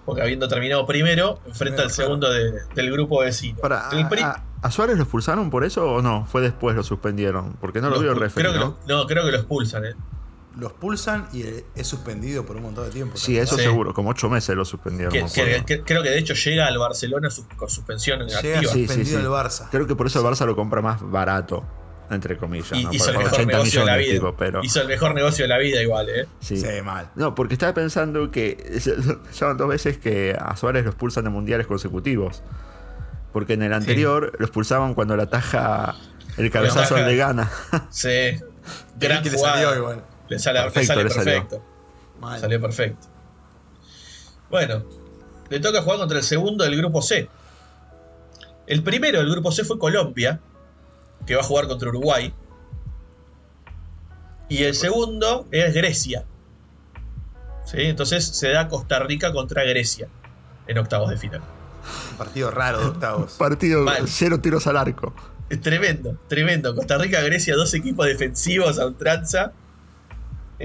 Porque 0.06 0.22
habiendo 0.22 0.48
terminado 0.50 0.86
primero, 0.86 1.40
enfrenta 1.46 1.58
Primero, 1.60 1.84
al 1.84 1.92
segundo 1.92 2.30
de- 2.32 2.62
del 2.76 2.92
grupo 2.92 3.20
vecino. 3.22 3.60
Para, 3.62 3.90
El 3.94 4.08
pri- 4.10 4.22
a, 4.22 4.44
a 4.62 4.70
Suárez 4.72 4.98
lo 4.98 5.04
expulsaron 5.04 5.50
por 5.50 5.64
eso 5.64 5.90
o 5.90 6.02
no? 6.02 6.26
Fue 6.26 6.42
después 6.42 6.76
lo 6.76 6.84
suspendieron. 6.84 7.54
Porque 7.62 7.80
no 7.80 7.90
lo, 7.90 8.00
vio 8.00 8.12
el 8.12 8.18
expu- 8.18 8.22
referee, 8.22 8.50
creo 8.50 8.54
que 8.54 8.60
¿no? 8.60 8.78
lo- 8.86 8.98
no, 9.02 9.08
creo 9.08 9.24
que 9.26 9.32
lo 9.32 9.38
expulsan, 9.38 9.86
¿eh? 9.86 9.94
Lo 10.56 10.68
expulsan 10.68 11.28
y 11.34 11.44
es 11.76 11.88
suspendido 11.88 12.46
por 12.46 12.56
un 12.58 12.62
montón 12.64 12.86
de 12.86 12.92
tiempo. 12.92 13.18
Sí, 13.18 13.34
¿te 13.34 13.42
eso? 13.42 13.56
Sí. 13.58 13.64
seguro. 13.64 13.94
Como 13.94 14.12
ocho 14.12 14.30
meses 14.30 14.56
lo 14.56 14.64
suspendieron. 14.66 15.12
Que- 15.12 15.24
me 15.24 15.32
que- 15.32 15.42
acuerdo. 15.42 15.66
que- 15.66 15.82
creo 15.82 16.04
que 16.04 16.10
de 16.10 16.20
hecho 16.20 16.36
llega 16.36 16.68
al 16.68 16.78
Barcelona 16.78 17.30
con 17.58 17.70
suspensión 17.70 18.20
Llega 18.20 18.38
activa. 18.38 18.60
Sí, 18.62 18.68
sí, 18.68 18.86
suspendido 18.88 19.20
sí. 19.20 19.26
el 19.26 19.32
Barça. 19.32 19.68
Creo 19.72 19.88
que 19.88 19.96
por 19.96 20.06
eso 20.08 20.20
el 20.20 20.26
Barça 20.32 20.46
lo 20.46 20.56
compra 20.56 20.82
más 20.84 21.02
barato, 21.02 21.64
entre 22.12 22.38
comillas. 22.38 22.72
Y- 22.74 22.84
¿no? 22.84 22.94
hizo 22.94 23.06
Por- 23.12 23.16
el 23.16 23.28
mejor 23.30 23.46
negocio 23.48 23.80
de 23.80 23.86
la 23.88 23.98
vida. 23.98 24.14
tipo, 24.14 24.36
pero, 24.38 24.64
Hizo 24.64 24.82
el 24.82 24.88
mejor 24.88 25.16
negocio 25.16 25.44
de 25.46 25.50
la 25.50 25.58
vida 25.58 25.82
igual, 25.82 26.10
¿eh? 26.10 26.28
sí. 26.40 26.58
Sí, 26.58 26.68
mal. 26.84 27.10
No, 27.16 27.34
porque 27.34 27.56
estaba 27.56 27.74
pensando 27.74 28.30
que 28.30 28.80
ya 29.34 29.46
van 29.48 29.58
dos 29.58 29.68
veces 29.70 29.98
que 29.98 30.38
a 30.40 30.56
Suárez 30.56 30.84
lo 30.84 30.92
expulsan 30.92 31.24
de 31.24 31.32
mundiales 31.32 31.66
consecutivos. 31.66 32.44
Porque 33.32 33.54
en 33.54 33.64
el 33.64 33.74
anterior 33.74 34.34
lo 34.38 34.46
expulsaban 34.46 34.94
cuando 34.94 35.18
la 35.18 35.26
taja 35.32 35.96
el 36.38 36.52
cabezazo 36.52 36.96
le 36.98 37.16
gana. 37.16 37.50
Sí. 37.90 38.10
Gran 38.10 38.44
Gran 39.00 39.24
que 39.24 39.32
le 39.32 39.38
jugada. 39.38 39.56
salió 39.56 39.76
igual. 39.76 40.04
Le 40.30 40.40
sale, 40.40 40.60
le 40.60 40.66
Perfecto, 40.66 40.88
sale 40.94 41.04
le 41.04 41.10
salió. 41.10 41.34
perfecto. 41.34 41.64
Salió 42.40 42.62
perfecto. 42.62 43.08
Bueno, 44.50 44.84
le 45.50 45.60
toca 45.60 45.82
jugar 45.82 46.00
contra 46.00 46.18
el 46.20 46.24
segundo 46.24 46.64
del 46.64 46.78
grupo 46.78 47.02
C. 47.02 47.30
El 48.68 48.84
primero 48.84 49.20
del 49.20 49.30
grupo 49.30 49.52
C 49.52 49.64
fue 49.64 49.78
Colombia, 49.78 50.40
que 51.26 51.36
va 51.36 51.42
a 51.42 51.44
jugar 51.44 51.68
contra 51.68 51.90
Uruguay. 51.90 52.34
Y 54.50 54.64
el 54.64 54.76
segundo 54.76 55.48
es 55.52 55.74
Grecia. 55.74 56.24
¿Sí? 57.66 57.78
Entonces 57.82 58.26
se 58.26 58.50
da 58.50 58.68
Costa 58.68 59.00
Rica 59.00 59.32
contra 59.34 59.64
Grecia 59.64 60.08
en 60.68 60.78
octavos 60.78 61.10
de 61.10 61.18
final. 61.18 61.42
Un 62.12 62.18
partido 62.18 62.52
raro 62.52 62.80
de 62.80 62.86
octavos. 62.88 63.34
Partido 63.38 63.82
Mal. 63.84 64.08
cero 64.08 64.40
tiros 64.40 64.68
al 64.68 64.78
arco. 64.78 65.14
Es 65.50 65.60
tremendo, 65.62 66.18
tremendo. 66.28 66.74
Costa 66.76 66.98
Rica, 66.98 67.22
Grecia, 67.22 67.56
dos 67.56 67.74
equipos 67.74 68.06
defensivos 68.06 68.80
a 68.80 68.86
ultranza 68.86 69.52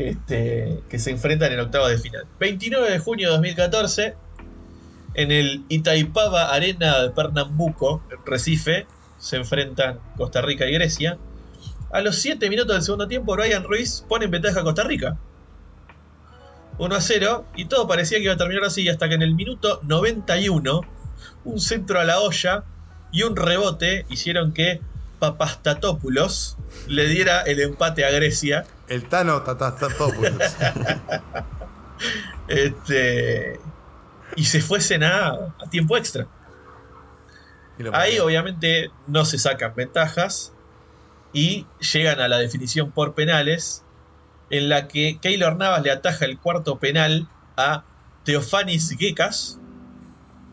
este, 0.07 0.83
que 0.89 0.99
se 0.99 1.11
enfrentan 1.11 1.53
en 1.53 1.61
octavos 1.61 1.91
de 1.91 1.99
final. 1.99 2.25
29 2.39 2.91
de 2.91 2.99
junio 2.99 3.29
de 3.29 3.33
2014, 3.33 4.15
en 5.15 5.33
el 5.33 5.65
Itaipava 5.69 6.53
Arena 6.53 7.03
de 7.03 7.11
Pernambuco, 7.11 8.03
en 8.11 8.25
Recife, 8.25 8.87
se 9.19 9.37
enfrentan 9.37 9.99
Costa 10.17 10.41
Rica 10.41 10.67
y 10.67 10.73
Grecia. 10.73 11.19
A 11.91 12.01
los 12.01 12.17
7 12.17 12.49
minutos 12.49 12.75
del 12.75 12.83
segundo 12.83 13.09
tiempo, 13.09 13.35
Brian 13.35 13.65
Ruiz 13.65 14.05
pone 14.09 14.27
en 14.27 14.31
ventaja 14.31 14.61
a 14.61 14.63
Costa 14.65 14.85
Rica. 14.85 15.19
1 16.79 16.95
a 16.95 17.01
0, 17.01 17.47
y 17.57 17.65
todo 17.65 17.89
parecía 17.89 18.19
que 18.19 18.25
iba 18.25 18.35
a 18.35 18.37
terminar 18.37 18.65
así, 18.65 18.89
hasta 18.89 19.09
que 19.09 19.17
en 19.17 19.23
el 19.23 19.35
minuto 19.35 19.81
91, 19.83 20.83
un 21.45 21.61
centro 21.61 21.99
a 21.99 22.05
la 22.05 22.21
olla 22.21 22.63
y 23.11 23.23
un 23.25 23.35
rebote 23.35 24.07
hicieron 24.11 24.53
que 24.53 24.81
Papastatopoulos 25.19 26.57
le 26.87 27.07
diera 27.09 27.43
el 27.43 27.61
empate 27.61 28.05
a 28.05 28.11
Grecia. 28.11 28.65
El 28.89 29.05
Tano 29.05 29.43
Tatatopoulos. 29.43 30.35
Este, 32.47 33.61
y 34.37 34.45
se 34.45 34.63
fuesen 34.63 35.03
a, 35.03 35.29
a 35.29 35.71
tiempo 35.71 35.97
extra. 35.97 36.27
Ahí 37.93 38.19
obviamente 38.19 38.91
no 39.07 39.25
se 39.25 39.39
sacan 39.39 39.75
ventajas 39.75 40.53
y 41.33 41.67
llegan 41.93 42.21
a 42.21 42.29
la 42.29 42.39
definición 42.39 42.91
por 42.91 43.15
penales 43.15 43.85
en 44.51 44.69
la 44.69 44.89
que 44.89 45.19
Keylor 45.21 45.57
Navas 45.57 45.83
le 45.83 45.91
ataja 45.91 46.25
el 46.25 46.39
cuarto 46.39 46.79
penal 46.79 47.29
a 47.57 47.85
Teofanis 48.25 48.97
Gekas 48.99 49.59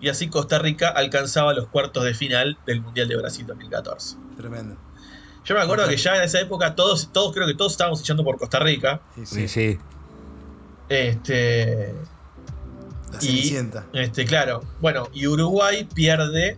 y 0.01 0.09
así 0.09 0.28
Costa 0.30 0.59
Rica 0.59 0.89
alcanzaba 0.89 1.53
los 1.53 1.68
cuartos 1.68 2.03
de 2.03 2.13
final 2.13 2.57
del 2.66 2.82
Mundial 2.82 3.07
de 3.07 3.16
Brasil 3.16 3.45
2014. 3.47 4.18
Tremendo. 4.38 4.75
Yo 5.45 5.53
me 5.55 5.61
acuerdo 5.61 5.88
que 5.88 5.97
ya 5.97 6.17
en 6.17 6.23
esa 6.23 6.39
época 6.41 6.75
todos, 6.75 7.09
todos 7.13 7.33
creo 7.33 7.45
que 7.47 7.53
todos 7.53 7.73
estábamos 7.73 8.01
echando 8.01 8.23
por 8.23 8.38
Costa 8.38 8.59
Rica. 8.59 9.01
Sí, 9.15 9.25
sí, 9.25 9.47
sí. 9.47 9.77
Este, 10.89 11.93
la 13.11 13.19
y- 13.23 13.55
este, 13.93 14.25
claro. 14.25 14.63
Bueno, 14.81 15.07
y 15.13 15.27
Uruguay 15.27 15.88
pierde 15.93 16.57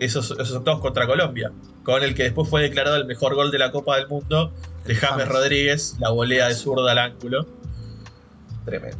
esos, 0.00 0.30
esos 0.32 0.52
octavos 0.52 0.80
contra 0.80 1.06
Colombia, 1.06 1.52
con 1.84 2.02
el 2.02 2.14
que 2.14 2.24
después 2.24 2.48
fue 2.48 2.62
declarado 2.62 2.96
el 2.96 3.04
mejor 3.06 3.34
gol 3.34 3.50
de 3.50 3.58
la 3.58 3.70
Copa 3.70 3.96
del 3.96 4.08
Mundo 4.08 4.52
de 4.84 4.94
James 4.94 5.10
James. 5.24 5.28
Rodríguez, 5.28 5.96
la 6.00 6.10
volea 6.10 6.48
de 6.48 6.54
zurda 6.54 6.90
al 6.92 6.98
ángulo. 6.98 7.46
Tremendo. 8.64 8.96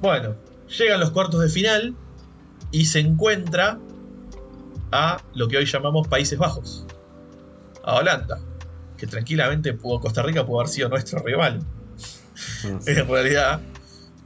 Bueno, 0.00 0.34
llegan 0.78 1.00
los 1.00 1.10
cuartos 1.10 1.40
de 1.40 1.48
final 1.48 1.94
y 2.70 2.86
se 2.86 3.00
encuentra 3.00 3.78
a 4.92 5.18
lo 5.34 5.48
que 5.48 5.56
hoy 5.56 5.66
llamamos 5.66 6.06
Países 6.08 6.38
Bajos, 6.38 6.86
a 7.84 7.96
Holanda, 7.96 8.38
que 8.96 9.06
tranquilamente 9.06 9.72
pudo, 9.74 10.00
Costa 10.00 10.22
Rica 10.22 10.44
pudo 10.46 10.60
haber 10.60 10.68
sido 10.70 10.88
nuestro 10.88 11.20
rival, 11.20 11.60
en 12.86 13.08
realidad. 13.08 13.60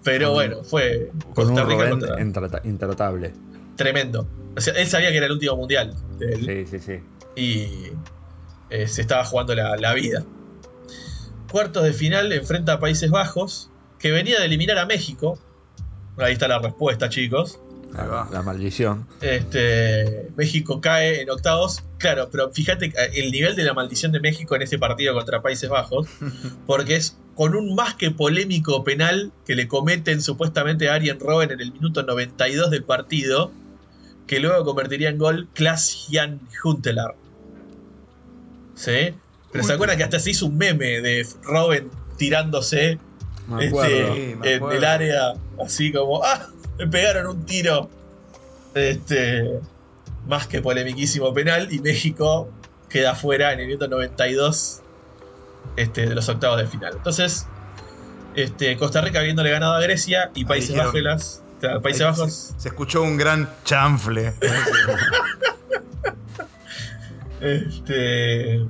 Pero 0.04 0.28
Con- 0.28 0.34
bueno, 0.34 0.64
fue 0.64 1.10
Con 1.34 1.48
un 1.48 1.54
Costa 1.54 1.64
Rica 1.64 1.74
Robén 1.84 1.90
contra- 1.90 2.20
intrata- 2.22 2.60
intratable. 2.64 3.34
tremendo. 3.76 4.28
O 4.56 4.60
sea, 4.60 4.74
él 4.74 4.86
sabía 4.86 5.10
que 5.10 5.16
era 5.18 5.26
el 5.26 5.32
último 5.32 5.56
mundial 5.56 5.94
de 6.18 6.32
él 6.32 6.66
Sí, 6.68 6.78
sí, 6.78 6.84
sí. 6.84 7.00
y 7.36 7.92
eh, 8.70 8.86
se 8.88 9.00
estaba 9.02 9.24
jugando 9.24 9.54
la, 9.54 9.76
la 9.76 9.94
vida. 9.94 10.24
Cuartos 11.50 11.84
de 11.84 11.92
final 11.92 12.32
enfrenta 12.32 12.74
a 12.74 12.80
Países 12.80 13.10
Bajos, 13.10 13.70
que 13.98 14.10
venía 14.12 14.38
de 14.38 14.46
eliminar 14.46 14.78
a 14.78 14.86
México. 14.86 15.38
Ahí 16.18 16.32
está 16.34 16.48
la 16.48 16.58
respuesta, 16.58 17.08
chicos. 17.08 17.58
La 17.94 18.42
maldición. 18.42 19.06
Este, 19.20 20.28
México 20.36 20.80
cae 20.80 21.22
en 21.22 21.30
octavos. 21.30 21.82
Claro, 21.98 22.28
pero 22.30 22.50
fíjate 22.50 22.92
el 23.14 23.30
nivel 23.32 23.56
de 23.56 23.64
la 23.64 23.74
maldición 23.74 24.12
de 24.12 24.20
México 24.20 24.54
en 24.54 24.62
ese 24.62 24.78
partido 24.78 25.14
contra 25.14 25.42
Países 25.42 25.68
Bajos, 25.68 26.06
porque 26.66 26.96
es 26.96 27.16
con 27.34 27.54
un 27.54 27.74
más 27.74 27.94
que 27.94 28.10
polémico 28.10 28.84
penal 28.84 29.32
que 29.46 29.54
le 29.54 29.68
cometen 29.68 30.22
supuestamente 30.22 30.88
a 30.88 30.94
Arjen 30.94 31.18
Robben 31.18 31.50
en 31.50 31.60
el 31.60 31.72
minuto 31.72 32.02
92 32.02 32.70
del 32.70 32.84
partido, 32.84 33.52
que 34.26 34.40
luego 34.40 34.64
convertiría 34.64 35.08
en 35.08 35.18
gol 35.18 35.48
Klaas-Jan 35.54 36.40
Huntelaar. 36.62 37.14
¿Sí? 38.74 39.14
Pero 39.50 39.64
se 39.64 39.72
acuerdan 39.72 39.96
que 39.96 40.04
hasta 40.04 40.20
se 40.20 40.30
hizo 40.30 40.46
un 40.46 40.58
meme 40.58 41.00
de 41.00 41.26
Robben 41.42 41.90
tirándose 42.16 42.98
Me 43.48 43.64
este, 43.64 43.68
acuerdo. 43.68 44.14
Sí, 44.14 44.34
me 44.38 44.52
en 44.54 44.72
el 44.72 44.84
área, 44.84 45.34
así 45.64 45.92
como, 45.92 46.22
¡ah! 46.22 46.48
Me 46.78 46.86
pegaron 46.86 47.26
un 47.26 47.44
tiro. 47.46 47.90
Este, 48.74 49.60
más 50.26 50.46
que 50.46 50.60
polemiquísimo 50.62 51.32
penal, 51.32 51.68
y 51.72 51.80
México 51.80 52.50
queda 52.88 53.14
fuera 53.14 53.52
en 53.52 53.60
el 53.60 53.66
minuto 53.66 53.88
92 53.88 54.82
este, 55.76 56.06
de 56.06 56.14
los 56.14 56.28
octavos 56.28 56.58
de 56.58 56.66
final. 56.66 56.92
Entonces, 56.96 57.46
este, 58.34 58.76
Costa 58.76 59.00
Rica 59.00 59.18
habiéndole 59.20 59.50
ganado 59.50 59.74
a 59.74 59.80
Grecia 59.80 60.30
y 60.34 60.44
Países 60.44 60.70
dijeron- 60.76 60.92
Bajos. 61.04 61.42
claro, 61.60 61.82
Países 61.82 62.02
Ahí 62.02 62.06
Bajos. 62.10 62.32
Se, 62.32 62.60
se 62.60 62.68
escuchó 62.68 63.02
un 63.02 63.16
gran 63.16 63.48
chanfle. 63.64 64.34
Este, 67.40 68.66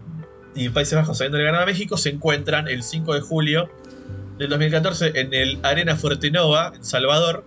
y 0.54 0.68
Países 0.68 0.94
Bajos, 0.94 1.18
habiéndole 1.20 1.44
ganado 1.44 1.62
a 1.62 1.66
México, 1.66 1.96
se 1.96 2.10
encuentran 2.10 2.68
el 2.68 2.82
5 2.82 3.14
de 3.14 3.20
julio 3.20 3.70
del 4.38 4.50
2014 4.50 5.12
en 5.20 5.32
el 5.32 5.58
Arena 5.62 5.96
Fuertenova, 5.96 6.72
en 6.74 6.84
Salvador, 6.84 7.44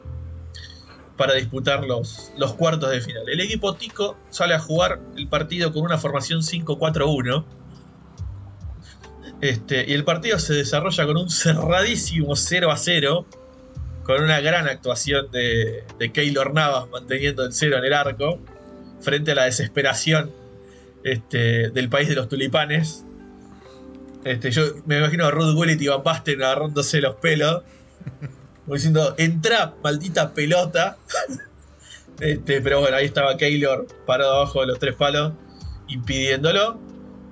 para 1.22 1.36
disputar 1.36 1.84
los, 1.84 2.34
los 2.36 2.56
cuartos 2.56 2.90
de 2.90 3.00
final. 3.00 3.30
El 3.30 3.40
equipo 3.42 3.76
Tico 3.76 4.18
sale 4.32 4.56
a 4.56 4.60
jugar 4.60 5.00
el 5.16 5.28
partido 5.28 5.72
con 5.72 5.84
una 5.84 6.00
formación 6.00 6.42
5-4-1. 6.42 7.46
Este, 9.40 9.86
y 9.88 9.94
el 9.94 10.04
partido 10.04 10.40
se 10.40 10.56
desarrolla 10.56 11.06
con 11.06 11.18
un 11.18 11.30
cerradísimo 11.30 12.36
0 12.36 12.72
a 12.72 12.76
0. 12.76 13.28
con 14.02 14.24
una 14.24 14.40
gran 14.40 14.68
actuación 14.68 15.30
de, 15.32 15.84
de 16.00 16.12
Keylor 16.12 16.56
Navas 16.56 16.90
manteniendo 16.90 17.46
el 17.46 17.54
cero 17.54 17.78
en 17.78 17.86
el 17.86 17.94
arco, 17.94 18.40
frente 19.00 19.34
a 19.34 19.36
la 19.36 19.44
desesperación 19.44 20.32
este, 21.04 21.70
del 21.70 21.88
país 21.88 22.10
de 22.10 22.16
los 22.16 22.30
tulipanes. 22.30 23.06
Este, 24.24 24.50
yo 24.50 24.64
me 24.88 24.98
imagino 24.98 25.28
a 25.28 25.30
Ruth 25.30 25.54
Gullit 25.54 25.80
y 25.84 25.88
Van 25.88 26.02
Basten 26.02 26.42
agarrándose 26.42 27.00
los 27.00 27.18
pelos, 27.18 27.62
como 28.72 28.78
diciendo, 28.78 29.16
entra, 29.18 29.76
maldita 29.84 30.34
pelota. 30.34 30.98
Este, 32.20 32.62
pero 32.62 32.82
bueno, 32.82 32.98
ahí 32.98 33.06
estaba 33.06 33.36
Keylor 33.36 33.88
parado 34.06 34.36
abajo 34.36 34.62
de 34.62 34.68
los 34.68 34.78
tres 34.78 34.94
palos, 34.94 35.34
impidiéndolo. 35.88 36.80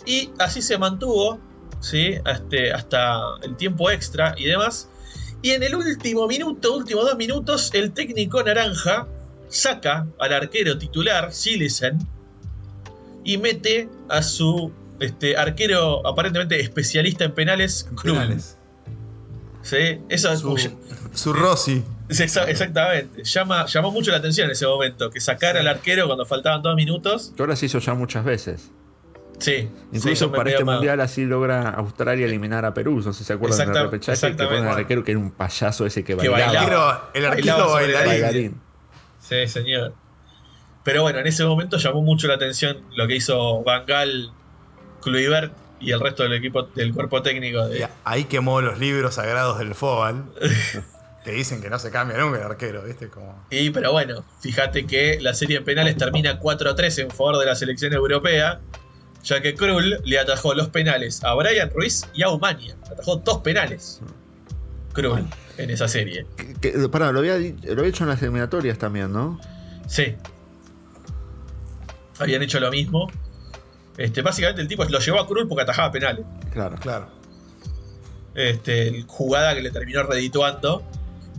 Y 0.04 0.32
así 0.40 0.64
se 0.64 0.80
mantuvo, 0.80 1.40
¿sí? 1.80 2.16
Este, 2.26 2.74
hasta 2.74 3.20
el 3.44 3.56
tiempo 3.56 3.92
extra 3.92 4.34
y 4.36 4.46
demás. 4.46 4.90
Y 5.44 5.52
en 5.52 5.62
el 5.62 5.76
último 5.76 6.28
minuto, 6.28 6.76
últimos 6.76 7.06
dos 7.06 7.16
minutos, 7.18 7.70
el 7.74 7.92
técnico 7.92 8.42
naranja 8.42 9.08
saca 9.48 10.08
al 10.18 10.34
arquero 10.34 10.78
titular, 10.80 11.32
Silesen, 11.32 12.00
y 13.24 13.38
mete 13.38 13.90
a 14.10 14.24
su 14.24 14.72
este, 15.00 15.38
arquero 15.38 16.06
aparentemente 16.08 16.60
especialista 16.60 17.26
en 17.26 17.34
penales. 17.34 17.88
Penales. 18.04 18.59
¿Sí? 19.62 20.00
Eso 20.10 20.36
Su, 20.38 20.58
su 21.14 21.34
Rossi. 21.34 21.84
Sí, 22.10 22.24
exa- 22.24 22.48
Exactamente. 22.48 23.24
Llama, 23.24 23.66
llamó 23.66 23.92
mucho 23.92 24.10
la 24.12 24.18
atención 24.18 24.46
en 24.46 24.52
ese 24.52 24.66
momento. 24.66 25.10
Que 25.10 25.20
sacara 25.20 25.60
al 25.60 25.68
arquero 25.68 26.08
cuando 26.08 26.26
faltaban 26.26 26.62
dos 26.62 26.76
minutos. 26.76 27.34
Que 27.36 27.44
ahora 27.44 27.56
se 27.56 27.66
hizo 27.68 27.80
ya 27.80 27.94
muchas 27.94 28.24
veces. 28.26 28.72
Sí. 29.38 29.70
Incluso 29.94 30.32
para 30.32 30.50
este 30.50 30.64
mundial 30.66 31.00
así 31.02 31.24
logra 31.26 31.70
Australia 31.70 32.26
eliminar 32.26 32.66
a 32.66 32.74
Perú. 32.74 32.96
No 33.06 33.14
sé 33.14 33.20
si 33.20 33.24
se 33.26 33.34
acuerdan 33.34 33.60
Exacta- 33.60 33.80
del 33.80 33.92
repechaje 33.92 34.36
que 34.36 34.44
ponen 34.44 34.66
al 34.66 34.78
arquero 34.80 35.04
que 35.04 35.12
era 35.12 35.20
un 35.20 35.32
payaso 35.32 35.86
ese 35.86 36.04
que 36.04 36.18
Que 36.18 36.28
bailaba. 36.30 36.52
El 36.52 36.58
arquero, 36.58 37.02
el 37.14 37.26
arquero 37.26 37.72
bailarín. 37.72 38.08
Bailarín. 38.10 38.62
Sí, 39.20 39.48
señor. 39.48 39.94
Pero 40.84 41.04
bueno, 41.04 41.20
en 41.20 41.28
ese 41.28 41.44
momento 41.46 41.78
llamó 41.78 42.02
mucho 42.02 42.28
la 42.28 42.34
atención 42.36 42.78
lo 42.96 43.06
que 43.08 43.16
hizo 43.18 43.62
Van 43.64 43.86
Gaal, 43.86 44.32
Kluivert 45.02 45.54
y 45.80 45.92
el 45.92 46.00
resto 46.00 46.24
del 46.24 46.34
equipo 46.34 46.64
del 46.64 46.94
cuerpo 46.94 47.22
técnico 47.22 47.68
de, 47.68 47.80
Y 47.80 47.84
ahí 48.04 48.26
quemó 48.26 48.62
los 48.62 48.80
libros 48.80 49.16
sagrados 49.16 49.60
del 49.60 49.74
fútbol. 49.76 50.26
que 51.24 51.32
dicen 51.32 51.62
que 51.62 51.70
no 51.70 51.80
se 51.80 51.92
cambia 51.92 52.18
nunca 52.18 52.38
el 52.40 52.44
arquero, 52.44 52.84
¿viste? 52.84 53.08
Como... 53.10 53.46
Y 53.50 53.70
pero 53.72 53.92
bueno, 53.92 54.24
fíjate 54.42 54.86
que 54.86 55.20
la 55.22 55.34
serie 55.34 55.60
de 55.60 55.66
penales 55.66 55.96
termina 55.98 56.38
4 56.40 56.70
a 56.72 56.76
3 56.76 56.98
en 57.00 57.10
favor 57.12 57.38
de 57.38 57.46
la 57.46 57.56
selección 57.56 57.94
europea, 57.94 58.60
ya 59.24 59.42
que 59.42 59.54
Krul 59.56 60.00
le 60.04 60.20
atajó 60.20 60.54
los 60.54 60.70
penales 60.70 61.24
a 61.24 61.34
Brian 61.36 61.70
Ruiz 61.74 62.06
y 62.14 62.24
a 62.24 62.30
Umania. 62.30 62.76
Atajó 62.92 63.18
dos 63.18 63.40
penales. 63.40 64.02
Krul 64.94 65.26
en 65.58 65.70
esa 65.70 65.88
serie. 65.88 66.26
Que- 66.38 66.54
que- 66.56 66.90
pará, 66.90 67.12
lo 67.12 67.20
había, 67.20 67.38
lo 67.38 67.72
había 67.80 67.86
hecho 67.90 68.04
en 68.06 68.10
las 68.10 68.22
eliminatorias 68.22 68.78
también, 68.78 69.12
¿no? 69.12 69.40
Sí. 69.88 70.16
Habían 72.20 72.42
hecho 72.44 72.60
lo 72.60 72.70
mismo. 72.72 73.10
Este, 74.00 74.22
básicamente 74.22 74.62
el 74.62 74.70
tipo 74.70 74.86
lo 74.86 75.00
llevó 75.00 75.20
a 75.20 75.28
Krul 75.28 75.46
porque 75.50 75.64
atajaba 75.64 75.92
penales. 75.92 76.26
Claro. 76.54 76.78
Claro. 76.78 77.10
Este, 78.34 79.04
jugada 79.08 79.54
que 79.54 79.62
le 79.62 79.72
terminó 79.72 80.04
redituando 80.04 80.84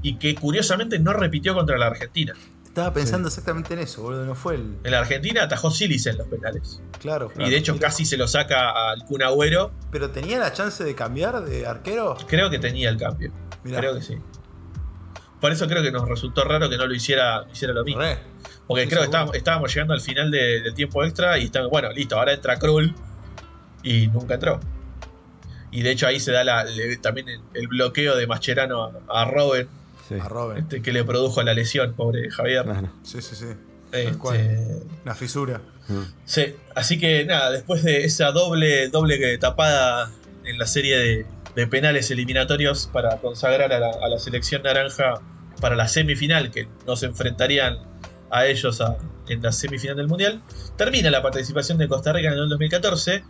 y 0.03 0.19
que 0.19 0.35
curiosamente 0.35 0.99
no 0.99 1.15
repitió 1.15 1.55
contra 1.55 1.79
la 1.79 1.87
Argentina. 1.87 2.35
Estaba 2.67 2.93
pensando 2.93 3.29
exactamente 3.29 3.73
en 3.73 3.81
eso, 3.81 4.03
boludo. 4.03 4.27
No 4.27 4.35
fue 4.35 4.57
el. 4.57 4.77
En 4.85 4.91
la 4.91 4.99
Argentina 4.99 5.43
atajó 5.43 5.71
Silis 5.71 6.07
en 6.07 6.19
los 6.19 6.29
penales. 6.29 6.83
Claro. 7.01 7.33
Y 7.39 7.49
de 7.49 7.57
hecho 7.57 7.79
casi 7.79 8.05
se 8.05 8.19
lo 8.19 8.29
saca 8.29 8.91
al 8.91 9.07
Kun 9.07 9.23
Agüero. 9.23 9.73
Pero 9.91 10.11
tenía 10.11 10.39
la 10.39 10.53
chance 10.53 10.85
de 10.85 10.95
cambiar 10.95 11.43
de 11.43 11.67
arquero. 11.67 12.19
Creo 12.29 12.51
que 12.51 12.59
tenía 12.59 12.91
el 12.91 12.99
cambio. 12.99 13.33
Mirá. 13.65 13.79
Creo 13.79 13.95
que 13.95 14.03
sí. 14.03 14.19
Por 15.41 15.51
eso 15.51 15.67
creo 15.67 15.83
que 15.83 15.91
nos 15.91 16.07
resultó 16.07 16.45
raro 16.45 16.69
que 16.69 16.77
no 16.77 16.87
lo 16.87 16.95
hiciera, 16.95 17.47
hiciera 17.51 17.73
lo 17.73 17.85
mismo. 17.85 18.03
Re. 18.03 18.19
Porque 18.71 18.87
creo 18.89 19.01
que 19.01 19.05
estábamos, 19.07 19.35
estábamos 19.35 19.75
llegando 19.75 19.95
al 19.95 20.01
final 20.01 20.31
de- 20.31 20.61
del 20.63 20.75
tiempo 20.75 21.03
extra 21.05 21.39
y 21.39 21.45
estamos, 21.47 21.71
bueno, 21.71 21.91
listo, 21.93 22.17
ahora 22.19 22.33
entra 22.33 22.57
Krull 22.59 22.95
y 23.83 24.07
nunca 24.09 24.35
entró. 24.35 24.61
Y 25.73 25.83
de 25.83 25.91
hecho 25.93 26.07
ahí 26.07 26.19
se 26.21 26.33
da 26.33 26.45
la- 26.45 26.65
le- 26.65 26.97
también 26.97 27.29
el, 27.29 27.41
el 27.55 27.69
bloqueo 27.69 28.17
de 28.17 28.27
Mascherano 28.27 28.85
a, 29.09 29.23
a 29.23 29.25
Robben, 29.25 29.69
Sí. 30.09 30.17
A 30.21 30.29
Robin. 30.29 30.59
este, 30.59 30.83
que 30.83 30.93
le 30.93 31.05
produjo 31.05 31.41
la 31.45 31.55
lesión, 31.55 31.95
pobre 31.95 32.31
Javier. 32.31 32.65
Claro. 32.65 32.91
Sí, 33.05 33.23
sí, 33.23 33.37
sí. 33.37 33.47
Este, 33.93 34.19
cual. 34.19 34.83
Una 35.05 35.15
fisura. 35.15 35.61
Mm. 35.89 36.03
sí, 36.25 36.55
así 36.77 36.99
que 36.99 37.25
nada, 37.25 37.51
después 37.51 37.83
de 37.83 38.05
esa 38.05 38.31
doble, 38.33 38.89
doble 38.89 39.37
tapada 39.39 40.11
en 40.45 40.59
la 40.59 40.67
serie 40.67 40.97
de, 40.99 41.27
de 41.57 41.67
penales 41.67 42.11
eliminatorios 42.13 42.89
para 42.93 43.17
consagrar 43.19 43.73
a 43.73 43.79
la, 43.81 43.91
a 44.03 44.09
la 44.09 44.19
selección 44.21 44.63
naranja 44.63 45.21
para 45.61 45.75
la 45.77 45.89
semifinal, 45.89 46.51
que 46.53 46.69
nos 46.87 47.03
enfrentarían 47.03 47.79
a 48.31 48.47
ellos 48.47 48.81
en 49.29 49.43
la 49.43 49.53
semifinal 49.53 49.97
del 49.97 50.09
Mundial, 50.09 50.43
termina 50.77 51.11
la 51.11 51.23
participación 51.23 51.79
de 51.79 51.89
Costa 51.89 52.13
Rica 52.13 52.29
en 52.29 52.35
el 52.39 52.49
2014, 52.49 53.25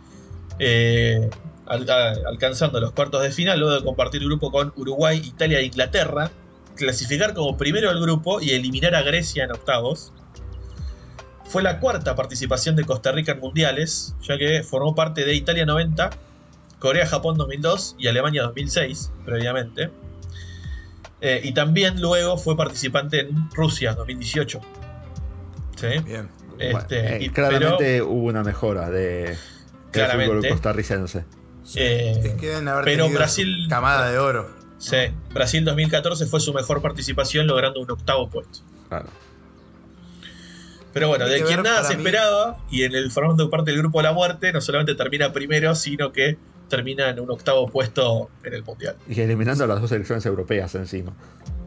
eh, 0.59 1.29
al- 1.65 1.89
alcanzando 2.27 2.79
los 2.79 2.91
cuartos 2.91 3.21
de 3.23 3.31
final, 3.31 3.59
luego 3.59 3.75
de 3.75 3.83
compartir 3.83 4.23
grupo 4.23 4.51
con 4.51 4.73
Uruguay, 4.75 5.21
Italia 5.23 5.59
e 5.59 5.65
Inglaterra, 5.65 6.31
clasificar 6.75 7.33
como 7.33 7.57
primero 7.57 7.89
del 7.89 7.99
grupo 8.01 8.41
y 8.41 8.51
eliminar 8.51 8.95
a 8.95 9.01
Grecia 9.01 9.43
en 9.45 9.51
octavos. 9.51 10.11
Fue 11.45 11.61
la 11.61 11.79
cuarta 11.79 12.15
participación 12.15 12.75
de 12.75 12.85
Costa 12.85 13.11
Rica 13.11 13.33
en 13.33 13.39
mundiales, 13.39 14.15
ya 14.21 14.37
que 14.37 14.63
formó 14.63 14.95
parte 14.95 15.25
de 15.25 15.35
Italia 15.35 15.65
90, 15.65 16.09
Corea-Japón 16.79 17.37
2002 17.37 17.95
y 17.99 18.07
Alemania 18.07 18.43
2006, 18.43 19.11
previamente. 19.25 19.91
Eh, 21.19 21.41
y 21.43 21.53
también 21.53 22.01
luego 22.01 22.37
fue 22.37 22.55
participante 22.57 23.19
en 23.19 23.49
Rusia 23.51 23.93
2018. 23.93 24.59
¿Sí? 25.81 25.99
Bien. 26.03 26.29
Este, 26.59 27.01
Bueno, 27.01 27.09
eh, 27.15 27.17
y- 27.21 27.29
claramente 27.29 28.01
hubo 28.01 28.23
una 28.27 28.43
mejora 28.43 28.89
de, 28.89 29.23
del 29.23 29.37
Claramente. 29.91 30.35
fútbol 30.35 30.49
costarricense. 30.49 31.25
Eh, 31.75 32.21
Es 32.23 32.33
que 32.35 32.47
deben 32.49 32.67
haber 32.67 32.85
pero 32.85 33.09
Brasil- 33.09 33.67
camada 33.69 34.09
de 34.11 34.17
oro. 34.19 34.49
sí, 34.77 34.97
Brasil 35.33 35.63
2014 35.65 36.25
fue 36.25 36.39
su 36.39 36.53
mejor 36.53 36.81
participación 36.81 37.47
logrando 37.47 37.79
un 37.79 37.89
octavo 37.91 38.29
puesto. 38.29 38.59
Claro. 38.89 39.07
Pero 40.93 41.07
bueno, 41.07 41.25
Hay 41.25 41.31
de 41.39 41.43
quien 41.43 41.63
nada 41.63 41.83
se 41.85 41.95
mí- 41.95 42.03
esperaba, 42.03 42.57
y 42.69 42.83
en 42.83 42.93
el 42.95 43.11
formando 43.11 43.49
parte 43.49 43.71
del 43.71 43.79
grupo 43.79 43.99
de 43.99 44.03
la 44.03 44.11
muerte, 44.13 44.51
no 44.51 44.59
solamente 44.59 44.93
termina 44.95 45.31
primero, 45.31 45.73
sino 45.73 46.11
que 46.11 46.37
termina 46.67 47.09
en 47.09 47.19
un 47.21 47.31
octavo 47.31 47.67
puesto 47.69 48.29
en 48.43 48.53
el 48.53 48.63
Mundial. 48.63 48.97
Y 49.07 49.19
eliminando 49.21 49.63
a 49.63 49.67
las 49.67 49.79
dos 49.79 49.89
selecciones 49.89 50.25
europeas 50.25 50.75
encima. 50.75 51.13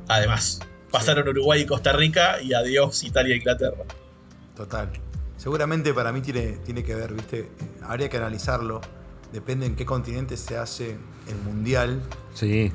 Además, 0.09 0.61
pasaron 0.91 1.27
Uruguay 1.29 1.63
y 1.63 1.67
Costa 1.67 1.93
Rica 1.93 2.41
y 2.43 2.53
adiós 2.53 3.03
Italia 3.03 3.35
e 3.35 3.39
Inglaterra. 3.39 3.85
Total. 4.57 4.91
Seguramente 5.37 5.93
para 5.93 6.13
mí 6.13 6.21
tiene, 6.21 6.53
tiene 6.65 6.85
que 6.85 6.95
ver, 6.95 7.13
¿viste? 7.13 7.51
Habría 7.83 8.09
que 8.09 8.17
analizarlo. 8.17 8.81
Depende 9.33 9.67
en 9.67 9.75
qué 9.75 9.85
continente 9.85 10.37
se 10.37 10.57
hace 10.57 10.97
el 11.29 11.37
mundial. 11.45 12.01
Sí. 12.35 12.73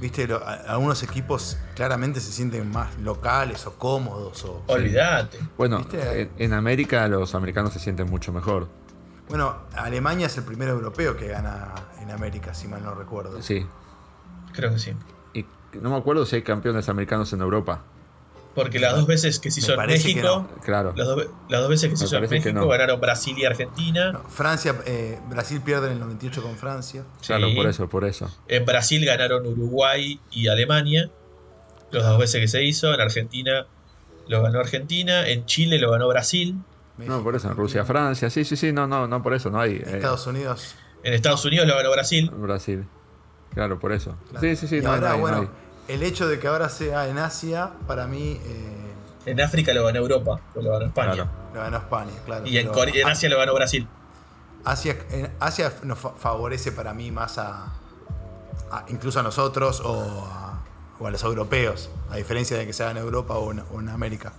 ¿Viste? 0.00 0.26
Lo- 0.26 0.38
a- 0.46 0.54
algunos 0.68 1.02
equipos 1.02 1.58
claramente 1.74 2.20
se 2.20 2.32
sienten 2.32 2.70
más 2.70 2.98
locales 3.00 3.66
o 3.66 3.74
cómodos. 3.78 4.44
O, 4.44 4.62
Olvídate. 4.66 5.38
Bueno, 5.58 5.78
¿Viste? 5.78 6.22
en, 6.22 6.30
en 6.38 6.52
América 6.54 7.06
los 7.08 7.34
americanos 7.34 7.72
se 7.74 7.78
sienten 7.80 8.08
mucho 8.08 8.32
mejor. 8.32 8.68
Bueno, 9.28 9.56
Alemania 9.76 10.26
es 10.26 10.36
el 10.38 10.44
primer 10.44 10.68
europeo 10.68 11.16
que 11.16 11.28
gana 11.28 11.74
en 12.00 12.10
América, 12.10 12.54
si 12.54 12.66
mal 12.68 12.82
no 12.82 12.94
recuerdo. 12.94 13.40
Sí. 13.42 13.66
Creo 14.52 14.70
que 14.72 14.78
sí. 14.78 14.92
Y 15.34 15.44
no 15.80 15.90
me 15.90 15.96
acuerdo 15.96 16.24
si 16.26 16.36
hay 16.36 16.42
campeones 16.42 16.88
americanos 16.88 17.32
en 17.32 17.40
Europa. 17.40 17.82
Porque 18.54 18.78
las 18.78 18.94
dos 18.94 19.06
veces 19.06 19.40
que 19.40 19.50
se 19.50 19.60
hizo 19.60 19.74
en 19.74 19.86
México, 19.86 20.48
Claro. 20.62 20.92
las, 20.96 21.06
dos, 21.06 21.16
ve- 21.16 21.28
las 21.48 21.60
dos 21.60 21.68
veces 21.70 21.90
que 21.90 21.96
se 21.96 22.04
Me 22.04 22.06
hizo 22.06 22.16
en 22.16 22.30
México 22.30 22.52
no. 22.60 22.68
ganaron 22.68 23.00
Brasil 23.00 23.36
y 23.36 23.44
Argentina. 23.44 24.12
No, 24.12 24.20
Francia, 24.28 24.76
eh, 24.86 25.18
Brasil 25.28 25.60
pierde 25.60 25.86
en 25.88 25.94
el 25.94 25.98
98 26.00 26.40
con 26.42 26.56
Francia. 26.56 27.04
Claro, 27.26 27.48
por 27.54 27.66
eso, 27.66 27.88
por 27.88 28.04
eso. 28.04 28.30
En 28.46 28.64
Brasil 28.64 29.04
ganaron 29.04 29.44
Uruguay 29.46 30.20
y 30.30 30.46
Alemania. 30.48 31.10
Las 31.90 32.04
dos 32.04 32.18
veces 32.18 32.40
que 32.40 32.48
se 32.48 32.62
hizo. 32.62 32.94
En 32.94 33.00
Argentina 33.00 33.66
lo 34.28 34.42
ganó 34.42 34.60
Argentina. 34.60 35.26
En 35.26 35.46
Chile 35.46 35.78
lo 35.80 35.90
ganó 35.90 36.06
Brasil. 36.08 36.56
No, 36.98 37.24
por 37.24 37.34
eso, 37.34 37.48
en 37.50 37.56
Rusia, 37.56 37.84
Francia, 37.84 38.30
sí, 38.30 38.44
sí, 38.44 38.54
sí, 38.56 38.72
no, 38.72 38.86
no, 38.86 39.08
no, 39.08 39.20
por 39.20 39.34
eso, 39.34 39.50
no 39.50 39.58
hay. 39.60 39.72
eh, 39.76 39.82
Estados 39.84 40.28
Unidos. 40.28 40.76
En 41.02 41.12
Estados 41.12 41.44
Unidos 41.44 41.66
lo 41.66 41.74
ganó 41.76 41.90
Brasil. 41.90 42.30
Brasil. 42.32 42.84
Claro, 43.52 43.80
por 43.80 43.90
eso. 43.92 44.16
claro. 44.30 44.40
Sí, 44.46 44.54
sí, 44.56 44.68
sí, 44.68 44.76
Y 44.76 44.80
no, 44.80 44.90
ahora, 44.92 45.00
no 45.00 45.06
hay, 45.08 45.16
no 45.16 45.20
bueno, 45.20 45.36
hay. 45.38 45.48
El 45.88 46.02
hecho 46.02 46.26
de 46.28 46.38
que 46.38 46.46
ahora 46.48 46.68
sea 46.68 47.08
en 47.08 47.18
Asia, 47.18 47.70
para 47.86 48.06
mí, 48.06 48.40
eh, 48.44 48.92
En 49.26 49.40
África 49.40 49.72
lo 49.72 49.84
ganó 49.84 49.98
Europa. 49.98 50.40
o 50.54 50.60
lo 50.60 50.70
ganó 50.72 50.86
España. 50.86 51.12
Claro. 51.14 51.30
lo 51.54 51.60
ganó 51.60 51.76
España, 51.78 52.12
claro. 52.26 52.46
Y 52.46 52.58
en, 52.58 52.68
pero 52.68 52.78
Core- 52.78 53.00
en 53.00 53.08
Asia 53.08 53.28
lo 53.28 53.38
ganó 53.38 53.54
Brasil. 53.54 53.88
Asia, 54.64 54.96
en 55.10 55.30
Asia 55.40 55.72
nos 55.82 55.98
fa- 55.98 56.14
favorece 56.16 56.72
para 56.72 56.94
mí 56.94 57.10
más 57.10 57.38
a, 57.38 57.66
a- 58.70 58.84
incluso 58.88 59.20
a 59.20 59.22
nosotros 59.22 59.80
o 59.84 60.26
a, 60.26 60.62
o 60.98 61.06
a 61.06 61.10
los 61.10 61.22
europeos, 61.22 61.90
a 62.10 62.16
diferencia 62.16 62.56
de 62.56 62.66
que 62.66 62.72
sea 62.72 62.90
en 62.90 62.96
Europa 62.96 63.34
o 63.34 63.50
en, 63.52 63.60
o 63.72 63.80
en 63.80 63.88
América, 63.90 64.32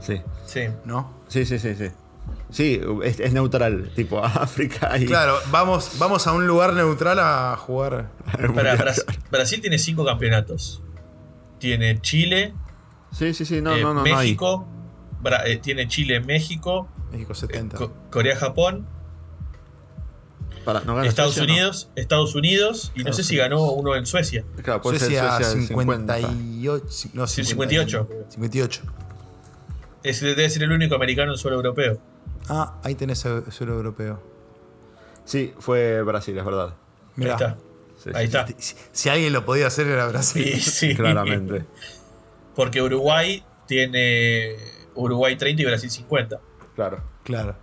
Sí, 0.00 0.20
Sí. 0.46 0.68
¿no? 0.84 1.12
sí, 1.28 1.44
sí, 1.46 1.58
sí. 1.58 1.74
Sí, 1.76 1.90
sí 2.50 2.80
es, 3.02 3.20
es 3.20 3.32
neutral, 3.32 3.90
tipo 3.94 4.18
África 4.24 4.98
y. 4.98 5.06
Claro, 5.06 5.36
vamos, 5.50 5.92
vamos 5.98 6.26
a 6.26 6.32
un 6.32 6.46
lugar 6.46 6.72
neutral 6.74 7.18
a 7.18 7.56
jugar. 7.56 8.10
Para, 8.54 8.76
Brasil 9.30 9.60
tiene 9.60 9.78
cinco 9.78 10.04
campeonatos. 10.04 10.82
tiene 11.58 12.00
Chile, 12.00 12.54
Sí, 13.12 13.34
sí, 13.34 13.44
sí, 13.44 13.60
no, 13.60 13.76
eh, 13.76 13.82
no, 13.82 13.92
no. 13.94 14.02
México, 14.02 14.66
Bra- 15.22 15.42
eh, 15.46 15.58
tiene 15.58 15.86
Chile, 15.86 16.20
México, 16.20 16.88
México 17.12 17.32
eh, 17.32 17.36
70. 17.36 17.76
Co- 17.76 17.92
Corea, 18.10 18.34
Japón, 18.36 18.86
Para, 20.64 20.80
¿no 20.80 20.94
gana 20.94 21.08
Estados 21.08 21.34
Suecia, 21.34 21.46
no? 21.48 21.52
Unidos, 21.54 21.90
Estados 21.96 22.34
Unidos 22.34 22.92
y 22.94 23.02
no 23.04 23.12
sé 23.12 23.22
si 23.24 23.36
ganó 23.36 23.70
uno 23.72 23.96
en 23.96 24.06
Suecia. 24.06 24.44
Claro, 24.62 24.80
puede 24.80 24.98
ser 24.98 25.08
Suecia, 25.08 25.36
Suecia 25.36 25.48
del 25.54 25.66
58. 25.68 27.10
No, 27.14 27.26
Sí, 27.26 27.44
58. 27.44 28.08
58. 28.30 28.30
58. 28.30 28.82
Ese 30.02 30.26
debe 30.26 30.48
ser 30.50 30.62
el 30.64 30.72
único 30.72 30.94
americano 30.94 31.32
en 31.32 31.38
suelo 31.38 31.56
europeo. 31.56 31.98
Ah, 32.48 32.78
ahí 32.82 32.94
tenés 32.94 33.24
el 33.24 33.50
suelo 33.52 33.74
europeo. 33.74 34.22
Sí, 35.24 35.54
fue 35.58 36.02
Brasil, 36.02 36.36
es 36.36 36.44
verdad. 36.44 36.74
Mirá. 37.16 37.36
Ahí 37.36 37.42
está. 37.44 37.56
Sí, 38.02 38.10
Ahí 38.14 38.26
sí, 38.28 38.36
está. 38.36 38.46
Si, 38.58 38.74
si 38.90 39.08
alguien 39.08 39.32
lo 39.32 39.44
podía 39.44 39.68
hacer 39.68 39.86
era 39.86 40.06
Brasil. 40.08 40.44
Sí, 40.60 40.60
sí. 40.60 40.94
Claramente. 40.96 41.64
Porque 42.56 42.82
Uruguay 42.82 43.44
tiene 43.66 44.56
Uruguay 44.94 45.36
30 45.36 45.62
y 45.62 45.64
Brasil 45.64 45.90
50. 45.90 46.40
Claro. 46.74 47.00
Claro. 47.22 47.54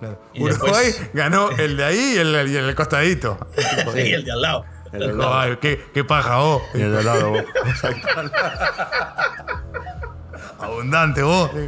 claro. 0.00 0.18
Y 0.32 0.42
Uruguay 0.42 0.86
después- 0.86 1.10
ganó 1.12 1.50
el 1.50 1.76
de 1.76 1.84
ahí 1.84 2.14
y 2.16 2.18
el, 2.18 2.48
y 2.50 2.56
el 2.56 2.74
costadito. 2.74 3.38
Sí, 3.92 4.12
el 4.12 4.24
de 4.24 4.32
al 4.32 4.40
lado. 4.40 4.64
El 4.92 4.98
de 5.00 5.04
al 5.10 5.18
lado. 5.18 5.34
Ay, 5.34 5.56
qué, 5.60 5.84
qué 5.92 6.04
paja 6.04 6.38
vos. 6.38 6.62
Y 6.72 6.80
el 6.80 6.92
de 6.92 6.98
al 6.98 7.04
lado, 7.04 7.30
vos. 7.32 7.42
Abundante 10.64 11.22
vos. 11.22 11.50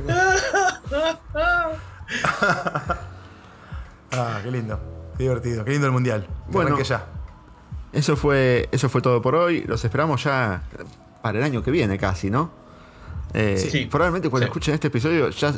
ah, 4.13 4.41
qué 4.43 4.51
lindo. 4.51 4.79
Qué 5.17 5.23
divertido. 5.25 5.65
Qué 5.65 5.71
lindo 5.73 5.87
el 5.87 5.93
mundial. 5.93 6.23
Que 6.47 6.53
Bueno. 6.53 6.69
arranque 6.69 6.85
ya. 6.85 7.05
Eso 7.93 8.17
fue, 8.17 8.69
eso 8.73 8.89
fue 8.89 9.01
todo 9.01 9.23
por 9.23 9.35
hoy. 9.35 9.63
Los 9.63 9.85
esperamos 9.85 10.23
ya 10.25 10.63
para 11.23 11.39
el 11.39 11.45
año 11.45 11.63
que 11.63 11.71
viene 11.71 11.99
casi, 11.99 12.31
¿no? 12.31 12.51
Eh, 13.35 13.57
Sí. 13.71 13.87
Probablemente 13.87 14.29
cuando 14.31 14.47
Sí. 14.47 14.51
escuchen 14.51 14.75
este 14.75 14.89
episodio 14.89 15.31
ya 15.31 15.55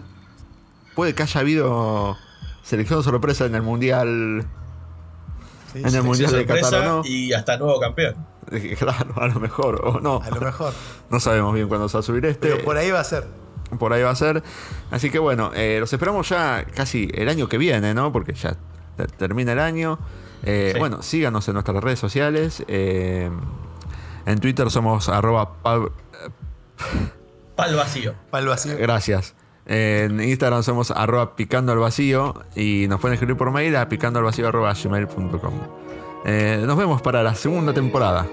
puede 0.95 1.15
que 1.15 1.23
haya 1.23 1.41
habido 1.41 2.17
selección 2.63 3.03
sorpresa 3.03 3.47
en 3.47 3.55
el 3.55 3.63
Mundial. 3.63 4.47
Sí, 5.73 5.81
en 5.85 5.95
el 5.95 6.03
Mundial 6.03 6.33
de 6.33 6.47
Qatar 6.47 6.75
o 6.75 6.85
no. 6.85 7.03
y 7.05 7.33
hasta 7.33 7.57
nuevo 7.59 7.79
campeón. 7.81 8.15
Claro, 8.79 9.15
a 9.17 9.27
lo 9.29 9.41
mejor, 9.41 9.81
o 9.85 10.01
no. 10.01 10.21
A 10.25 10.31
lo 10.31 10.41
mejor. 10.41 10.73
No 11.11 11.21
sabemos 11.21 11.55
bien 11.55 11.69
cuándo 11.69 11.89
se 11.89 11.97
va 11.97 12.01
a 12.01 12.03
subir 12.03 12.25
este. 12.27 12.49
Pero 12.51 12.65
por 12.65 12.77
ahí 12.77 12.91
va 12.91 13.01
a 13.01 13.05
ser. 13.05 13.27
Por 13.79 13.93
ahí 13.93 14.03
va 14.03 14.11
a 14.11 14.15
ser. 14.17 14.43
Así 14.91 15.11
que 15.11 15.19
bueno, 15.19 15.51
eh, 15.55 15.79
los 15.81 15.93
esperamos 15.93 16.29
ya 16.29 16.65
casi 16.75 17.09
el 17.15 17.29
año 17.29 17.49
que 17.49 17.59
viene, 17.59 17.95
¿no? 17.95 18.13
Porque 18.13 18.33
ya 18.35 18.57
te- 18.97 19.07
termina 19.07 19.53
el 19.53 19.59
año. 19.59 19.99
Eh, 20.43 20.71
Sí. 20.75 20.79
Bueno, 20.79 21.03
síganos 21.03 21.47
en 21.49 21.55
nuestras 21.55 21.83
redes 21.83 21.99
sociales. 21.99 22.63
eh, 22.69 23.31
en 24.27 24.39
Twitter 24.41 24.71
somos 24.71 25.09
arroba 25.09 25.55
Pal 25.63 25.91
vacío. 27.75 28.15
Vacío. 28.31 28.77
Gracias. 28.79 29.35
En 29.67 30.21
Instagram 30.23 30.63
somos 30.63 30.91
arroba 30.91 31.37
picando 31.37 31.73
al 31.73 31.79
vacío 31.79 32.35
y 32.55 32.87
nos 32.89 33.01
pueden 33.01 33.15
escribir 33.15 33.37
por 33.37 33.51
mail 33.51 33.77
a 33.77 33.89
picando 33.89 34.19
al 34.19 34.25
vacío 34.25 34.49
arroba 34.49 34.73
gmail.com. 34.73 35.88
Eh, 36.25 36.63
nos 36.67 36.77
vemos 36.77 37.01
para 37.03 37.23
la 37.23 37.35
segunda 37.35 37.73
temporada. 37.73 38.27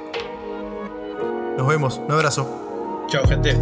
Nos 1.58 1.68
vemos. 1.68 2.02
Un 2.06 2.12
abrazo. 2.12 3.06
Chao, 3.08 3.26
gente. 3.28 3.58